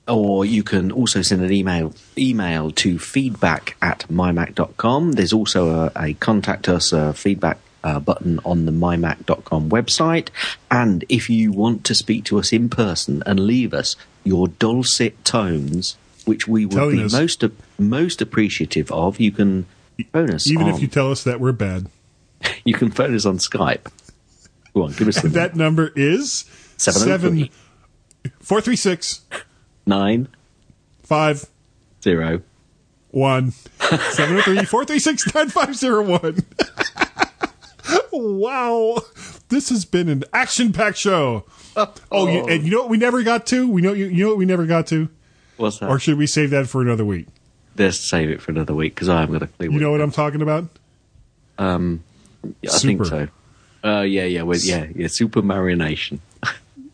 or 0.07 0.43
you 0.43 0.63
can 0.63 0.91
also 0.91 1.21
send 1.21 1.43
an 1.43 1.51
email 1.53 1.93
email 2.17 2.71
to 2.71 2.97
feedback 2.97 3.77
at 3.81 4.05
mymac.com. 4.09 5.11
There's 5.13 5.31
also 5.33 5.69
a, 5.69 5.91
a 5.95 6.13
contact 6.15 6.67
us 6.67 6.91
uh 6.91 7.13
feedback 7.13 7.59
uh, 7.83 7.99
button 7.99 8.39
on 8.43 8.65
the 8.65 8.71
mymac.com 8.71 9.69
website. 9.69 10.29
And 10.69 11.05
if 11.09 11.29
you 11.29 11.51
want 11.51 11.83
to 11.85 11.95
speak 11.95 12.25
to 12.25 12.39
us 12.39 12.51
in 12.51 12.69
person 12.69 13.21
and 13.25 13.39
leave 13.39 13.73
us 13.73 13.95
your 14.23 14.47
dulcet 14.47 15.23
tones, 15.23 15.95
which 16.25 16.47
we 16.47 16.65
would 16.65 16.75
Telling 16.75 16.97
be 16.97 17.03
us- 17.03 17.13
most 17.13 17.43
most 17.79 18.21
appreciative 18.21 18.91
of, 18.91 19.19
you 19.19 19.31
can 19.31 19.65
phone 20.13 20.31
us. 20.31 20.47
Even 20.49 20.67
on, 20.67 20.73
if 20.75 20.81
you 20.81 20.87
tell 20.87 21.11
us 21.11 21.23
that 21.23 21.39
we're 21.39 21.51
bad. 21.51 21.87
you 22.63 22.73
can 22.73 22.91
phone 22.91 23.15
us 23.15 23.25
on 23.25 23.37
Skype. 23.37 23.91
Go 24.73 24.83
on, 24.83 24.93
give 24.93 25.07
us 25.07 25.21
that 25.23 25.55
number 25.55 25.91
is 25.95 26.45
703. 26.77 27.51
436 28.39 29.21
nine 29.85 30.27
5 31.03 31.45
zero 32.03 32.41
1 33.09 33.51
703 33.51 34.65
436 34.65 35.33
9501. 35.33 36.45
Wow. 38.13 38.99
This 39.49 39.69
has 39.69 39.85
been 39.85 40.07
an 40.09 40.23
action 40.33 40.71
packed 40.73 40.97
show. 40.97 41.45
Oh, 42.11 42.27
you, 42.27 42.45
and 42.47 42.63
you 42.63 42.71
know 42.71 42.81
what 42.81 42.89
we 42.89 42.97
never 42.97 43.23
got 43.23 43.45
to? 43.47 43.67
We 43.69 43.81
know 43.81 43.93
you, 43.93 44.05
you 44.07 44.23
know 44.25 44.29
what 44.29 44.37
we 44.37 44.45
never 44.45 44.65
got 44.65 44.87
to? 44.87 45.09
What's 45.61 45.79
that? 45.79 45.89
Or 45.89 45.99
should 45.99 46.17
we 46.17 46.27
save 46.27 46.49
that 46.49 46.67
for 46.67 46.81
another 46.81 47.05
week? 47.05 47.27
Let's 47.77 47.97
save 47.97 48.29
it 48.29 48.41
for 48.41 48.51
another 48.51 48.73
week 48.73 48.95
because 48.95 49.07
I 49.09 49.21
haven't 49.21 49.33
got 49.39 49.43
a 49.43 49.47
clue. 49.47 49.71
You 49.71 49.79
know 49.79 49.91
what 49.91 50.01
I'm 50.01 50.11
talking 50.11 50.41
about? 50.41 50.65
Um, 51.57 52.03
yeah, 52.61 52.71
I 52.73 52.77
think 52.79 53.05
so. 53.05 53.27
Uh, 53.83 54.01
yeah, 54.01 54.25
yeah, 54.25 54.43
yeah, 54.43 54.87
yeah. 54.95 55.07
Super 55.07 55.41
marination. 55.41 56.19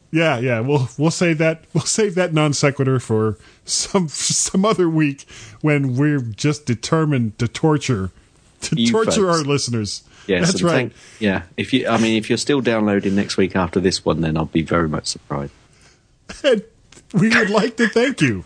Yeah, 0.09 0.39
yeah. 0.39 0.61
We'll 0.61 0.87
we'll 0.97 1.11
save 1.11 1.37
that 1.39 1.65
we'll 1.73 1.83
save 1.83 2.15
that 2.15 2.33
non 2.33 2.53
sequitur 2.53 2.97
for 2.97 3.37
some 3.65 4.07
some 4.07 4.63
other 4.63 4.89
week 4.89 5.25
when 5.59 5.97
we're 5.97 6.21
just 6.21 6.65
determined 6.65 7.37
to 7.39 7.47
torture 7.49 8.11
to 8.61 8.79
You 8.81 8.89
torture 8.89 9.11
folks. 9.11 9.39
our 9.39 9.43
listeners. 9.43 10.03
Yes, 10.25 10.47
That's 10.47 10.63
right. 10.63 10.71
thank- 10.73 10.93
yeah, 11.19 11.43
if 11.57 11.73
you, 11.73 11.89
I 11.89 11.97
mean, 11.97 12.15
if 12.17 12.29
you're 12.29 12.37
still 12.37 12.61
downloading 12.61 13.15
next 13.15 13.35
week 13.35 13.53
after 13.57 13.81
this 13.81 14.05
one, 14.05 14.21
then 14.21 14.37
I'll 14.37 14.45
be 14.45 14.61
very 14.61 14.87
much 14.87 15.07
surprised. 15.07 15.51
And 16.43 16.63
we 17.13 17.27
would 17.29 17.49
like 17.49 17.75
to 17.77 17.89
thank 17.89 18.21
you 18.21 18.45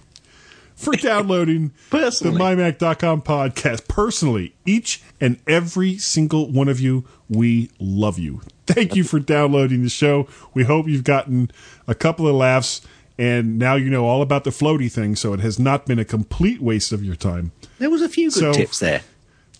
for 0.81 0.93
downloading 0.95 1.71
Personally. 1.89 2.37
the 2.37 2.43
MyMac.com 2.43 3.21
podcast. 3.21 3.87
Personally, 3.87 4.53
each 4.65 5.01
and 5.19 5.39
every 5.47 5.97
single 5.97 6.49
one 6.51 6.67
of 6.67 6.79
you, 6.79 7.05
we 7.29 7.69
love 7.79 8.17
you. 8.19 8.41
Thank 8.67 8.95
you 8.95 9.03
for 9.03 9.19
downloading 9.19 9.83
the 9.83 9.89
show. 9.89 10.27
We 10.53 10.63
hope 10.63 10.87
you've 10.87 11.03
gotten 11.03 11.51
a 11.87 11.95
couple 11.95 12.27
of 12.27 12.35
laughs, 12.35 12.81
and 13.17 13.59
now 13.59 13.75
you 13.75 13.89
know 13.89 14.05
all 14.05 14.21
about 14.21 14.43
the 14.43 14.49
floaty 14.49 14.91
thing, 14.91 15.15
so 15.15 15.33
it 15.33 15.39
has 15.41 15.59
not 15.59 15.85
been 15.85 15.99
a 15.99 16.05
complete 16.05 16.61
waste 16.61 16.91
of 16.91 17.03
your 17.03 17.15
time. 17.15 17.51
There 17.79 17.89
was 17.89 18.01
a 18.01 18.09
few 18.09 18.29
good 18.29 18.39
So- 18.39 18.53
tips 18.53 18.79
there. 18.79 19.01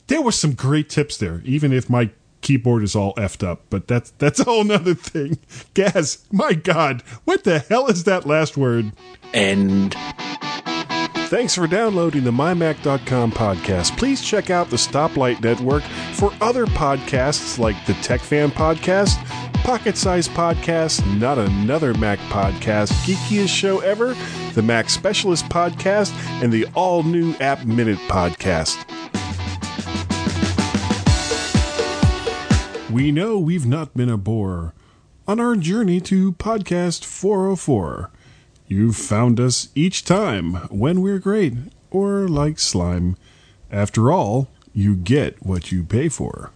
There 0.07 0.21
were 0.21 0.31
some 0.33 0.53
great 0.53 0.89
tips 0.89 1.15
there, 1.17 1.41
even 1.45 1.71
if 1.71 1.89
my 1.89 2.09
keyboard 2.41 2.83
is 2.83 2.95
all 2.97 3.13
effed 3.15 3.47
up. 3.47 3.61
But 3.69 3.87
that's 3.87 4.11
that's 4.17 4.39
a 4.41 4.43
whole 4.43 4.63
nother 4.65 4.93
thing. 4.95 5.37
Gaz, 5.73 6.25
my 6.31 6.53
God, 6.53 7.01
what 7.23 7.43
the 7.45 7.59
hell 7.59 7.87
is 7.87 8.03
that 8.05 8.25
last 8.25 8.57
word? 8.57 8.91
And 9.33 9.95
Thanks 11.31 11.55
for 11.55 11.65
downloading 11.65 12.25
the 12.25 12.31
MyMac.com 12.31 13.31
podcast. 13.31 13.97
Please 13.97 14.21
check 14.21 14.49
out 14.49 14.69
the 14.69 14.75
Stoplight 14.75 15.41
Network 15.41 15.81
for 16.13 16.33
other 16.41 16.65
podcasts 16.65 17.57
like 17.57 17.85
the 17.85 17.93
Tech 17.93 18.19
Fan 18.19 18.51
Podcast, 18.51 19.15
Pocket 19.63 19.95
Size 19.95 20.27
Podcast, 20.27 21.07
Not 21.21 21.37
Another 21.37 21.93
Mac 21.93 22.19
Podcast, 22.27 22.91
Geekiest 23.05 23.47
Show 23.47 23.79
Ever, 23.79 24.13
the 24.55 24.61
Mac 24.61 24.89
Specialist 24.89 25.45
Podcast, 25.45 26.11
and 26.43 26.51
the 26.51 26.65
all 26.75 27.01
new 27.01 27.33
App 27.35 27.63
Minute 27.63 27.99
Podcast. 28.09 28.75
We 32.91 33.13
know 33.13 33.39
we've 33.39 33.65
not 33.65 33.95
been 33.95 34.09
a 34.09 34.17
bore 34.17 34.73
on 35.29 35.39
our 35.39 35.55
journey 35.55 36.01
to 36.01 36.33
podcast 36.33 37.05
404. 37.05 38.11
You've 38.71 38.95
found 38.95 39.37
us 39.37 39.67
each 39.75 40.05
time 40.05 40.53
when 40.69 41.01
we're 41.01 41.19
great 41.19 41.55
or 41.89 42.29
like 42.29 42.57
slime. 42.57 43.17
After 43.69 44.13
all, 44.13 44.47
you 44.73 44.95
get 44.95 45.45
what 45.45 45.73
you 45.73 45.83
pay 45.83 46.07
for. 46.07 46.51